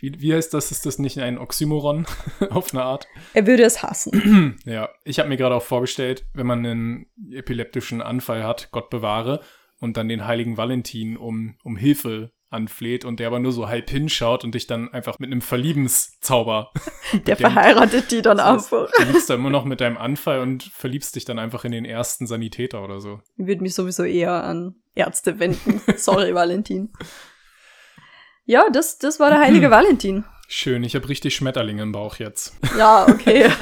Wie, 0.00 0.20
wie 0.20 0.34
heißt 0.34 0.52
das? 0.54 0.70
Ist 0.70 0.86
das 0.86 0.98
nicht 0.98 1.18
ein 1.18 1.38
Oxymoron 1.38 2.06
auf 2.50 2.72
eine 2.72 2.82
Art? 2.82 3.06
Er 3.34 3.46
würde 3.46 3.62
es 3.62 3.82
hassen. 3.82 4.56
Ja, 4.64 4.88
ich 5.04 5.18
habe 5.18 5.28
mir 5.28 5.36
gerade 5.36 5.54
auch 5.54 5.62
vorgestellt, 5.62 6.24
wenn 6.34 6.46
man 6.46 6.64
einen 6.64 7.06
epileptischen 7.32 8.02
Anfall 8.02 8.44
hat, 8.44 8.70
Gott 8.72 8.90
bewahre, 8.90 9.40
und 9.80 9.96
dann 9.96 10.08
den 10.08 10.26
heiligen 10.26 10.56
Valentin 10.56 11.16
um, 11.16 11.56
um 11.64 11.76
Hilfe 11.76 12.30
anfleht 12.50 13.04
und 13.04 13.20
der 13.20 13.28
aber 13.28 13.38
nur 13.38 13.52
so 13.52 13.68
halb 13.68 13.88
hinschaut 13.88 14.44
und 14.44 14.54
dich 14.54 14.66
dann 14.66 14.92
einfach 14.92 15.18
mit 15.18 15.30
einem 15.30 15.40
Verliebenszauber. 15.40 16.72
Der 17.26 17.36
verheiratet 17.36 18.10
die 18.10 18.22
dann 18.22 18.40
einfach. 18.40 18.90
Du 18.96 19.04
liegst 19.04 19.30
da 19.30 19.34
immer 19.34 19.50
noch 19.50 19.64
mit 19.64 19.80
deinem 19.80 19.96
Anfall 19.96 20.40
und 20.40 20.64
verliebst 20.64 21.14
dich 21.14 21.24
dann 21.24 21.38
einfach 21.38 21.64
in 21.64 21.72
den 21.72 21.84
ersten 21.84 22.26
Sanitäter 22.26 22.82
oder 22.82 23.00
so. 23.00 23.20
Ich 23.36 23.46
würde 23.46 23.62
mich 23.62 23.74
sowieso 23.74 24.04
eher 24.04 24.44
an 24.44 24.74
Ärzte 24.94 25.38
wenden. 25.38 25.80
Sorry, 25.96 26.34
Valentin. 26.34 26.90
Ja, 28.44 28.64
das, 28.72 28.98
das 28.98 29.20
war 29.20 29.30
der 29.30 29.38
heilige 29.40 29.70
Valentin. 29.76 30.24
Schön, 30.48 30.82
ich 30.82 30.96
habe 30.96 31.08
richtig 31.08 31.36
Schmetterlinge 31.36 31.82
im 31.82 31.92
Bauch 31.92 32.16
jetzt. 32.16 32.56
Ja, 32.76 33.06
okay. 33.08 33.48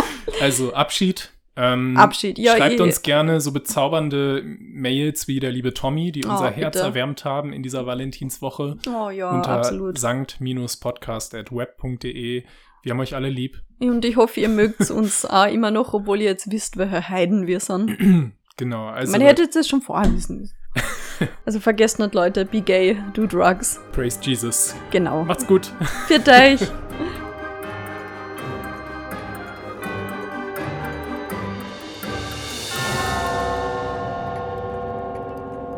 Also 0.40 0.72
Abschied. 0.72 1.30
Ähm, 1.56 1.96
Abschied, 1.98 2.38
ja, 2.38 2.56
Schreibt 2.56 2.78
eh. 2.80 2.82
uns 2.82 3.02
gerne 3.02 3.38
so 3.40 3.52
bezaubernde 3.52 4.42
Mails 4.58 5.28
wie 5.28 5.38
der 5.40 5.52
liebe 5.52 5.74
Tommy, 5.74 6.10
die 6.10 6.24
unser 6.24 6.48
Oh, 6.48 6.52
Herz 6.52 6.76
bitte. 6.76 6.86
erwärmt 6.86 7.24
haben 7.26 7.52
in 7.52 7.62
dieser 7.62 7.84
Valentinswoche. 7.86 8.78
Oh 8.88 9.10
ja, 9.10 9.30
unter 9.30 9.50
absolut. 9.50 9.98
sankt-podcast.web.de. 9.98 12.44
Wir 12.82 12.90
haben 12.90 13.00
euch 13.00 13.14
alle 13.14 13.28
lieb. 13.28 13.60
Und 13.80 14.04
ich 14.04 14.16
hoffe, 14.16 14.40
ihr 14.40 14.48
mögt 14.48 14.90
uns 14.90 15.24
auch 15.30 15.46
immer 15.46 15.70
noch, 15.70 15.92
obwohl 15.92 16.18
ihr 16.20 16.30
jetzt 16.30 16.50
wisst, 16.50 16.78
welche 16.78 17.08
Heiden 17.08 17.46
wir 17.46 17.60
sind. 17.60 17.96
Genau, 18.58 18.88
also 18.88 19.12
Man 19.12 19.22
hätte 19.22 19.48
das 19.48 19.66
schon 19.66 19.80
vorher 19.80 20.14
wissen 20.14 20.40
müssen. 20.40 20.54
Also 21.46 21.60
vergesst 21.60 22.00
nicht, 22.00 22.14
Leute, 22.14 22.44
be 22.44 22.60
gay, 22.60 22.96
do 23.14 23.26
drugs. 23.26 23.78
praise 23.92 24.18
Jesus. 24.20 24.74
Genau. 24.90 25.24
Macht's 25.24 25.46
gut. 25.46 25.72
Viert 26.08 26.28
euch. 26.28 26.60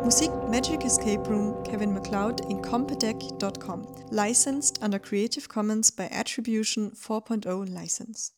Musik 0.03 0.29
Magic 0.49 0.85
Escape 0.85 1.27
Room 1.27 1.63
Kevin 1.63 1.91
MacLeod 1.91 2.41
in 2.41 2.61
compedec.com. 2.61 3.87
Licensed 4.11 4.81
under 4.83 4.99
Creative 4.99 5.49
Commons 5.49 5.89
by 5.89 6.07
Attribution 6.11 6.91
4.0 6.91 7.67
license. 7.73 8.31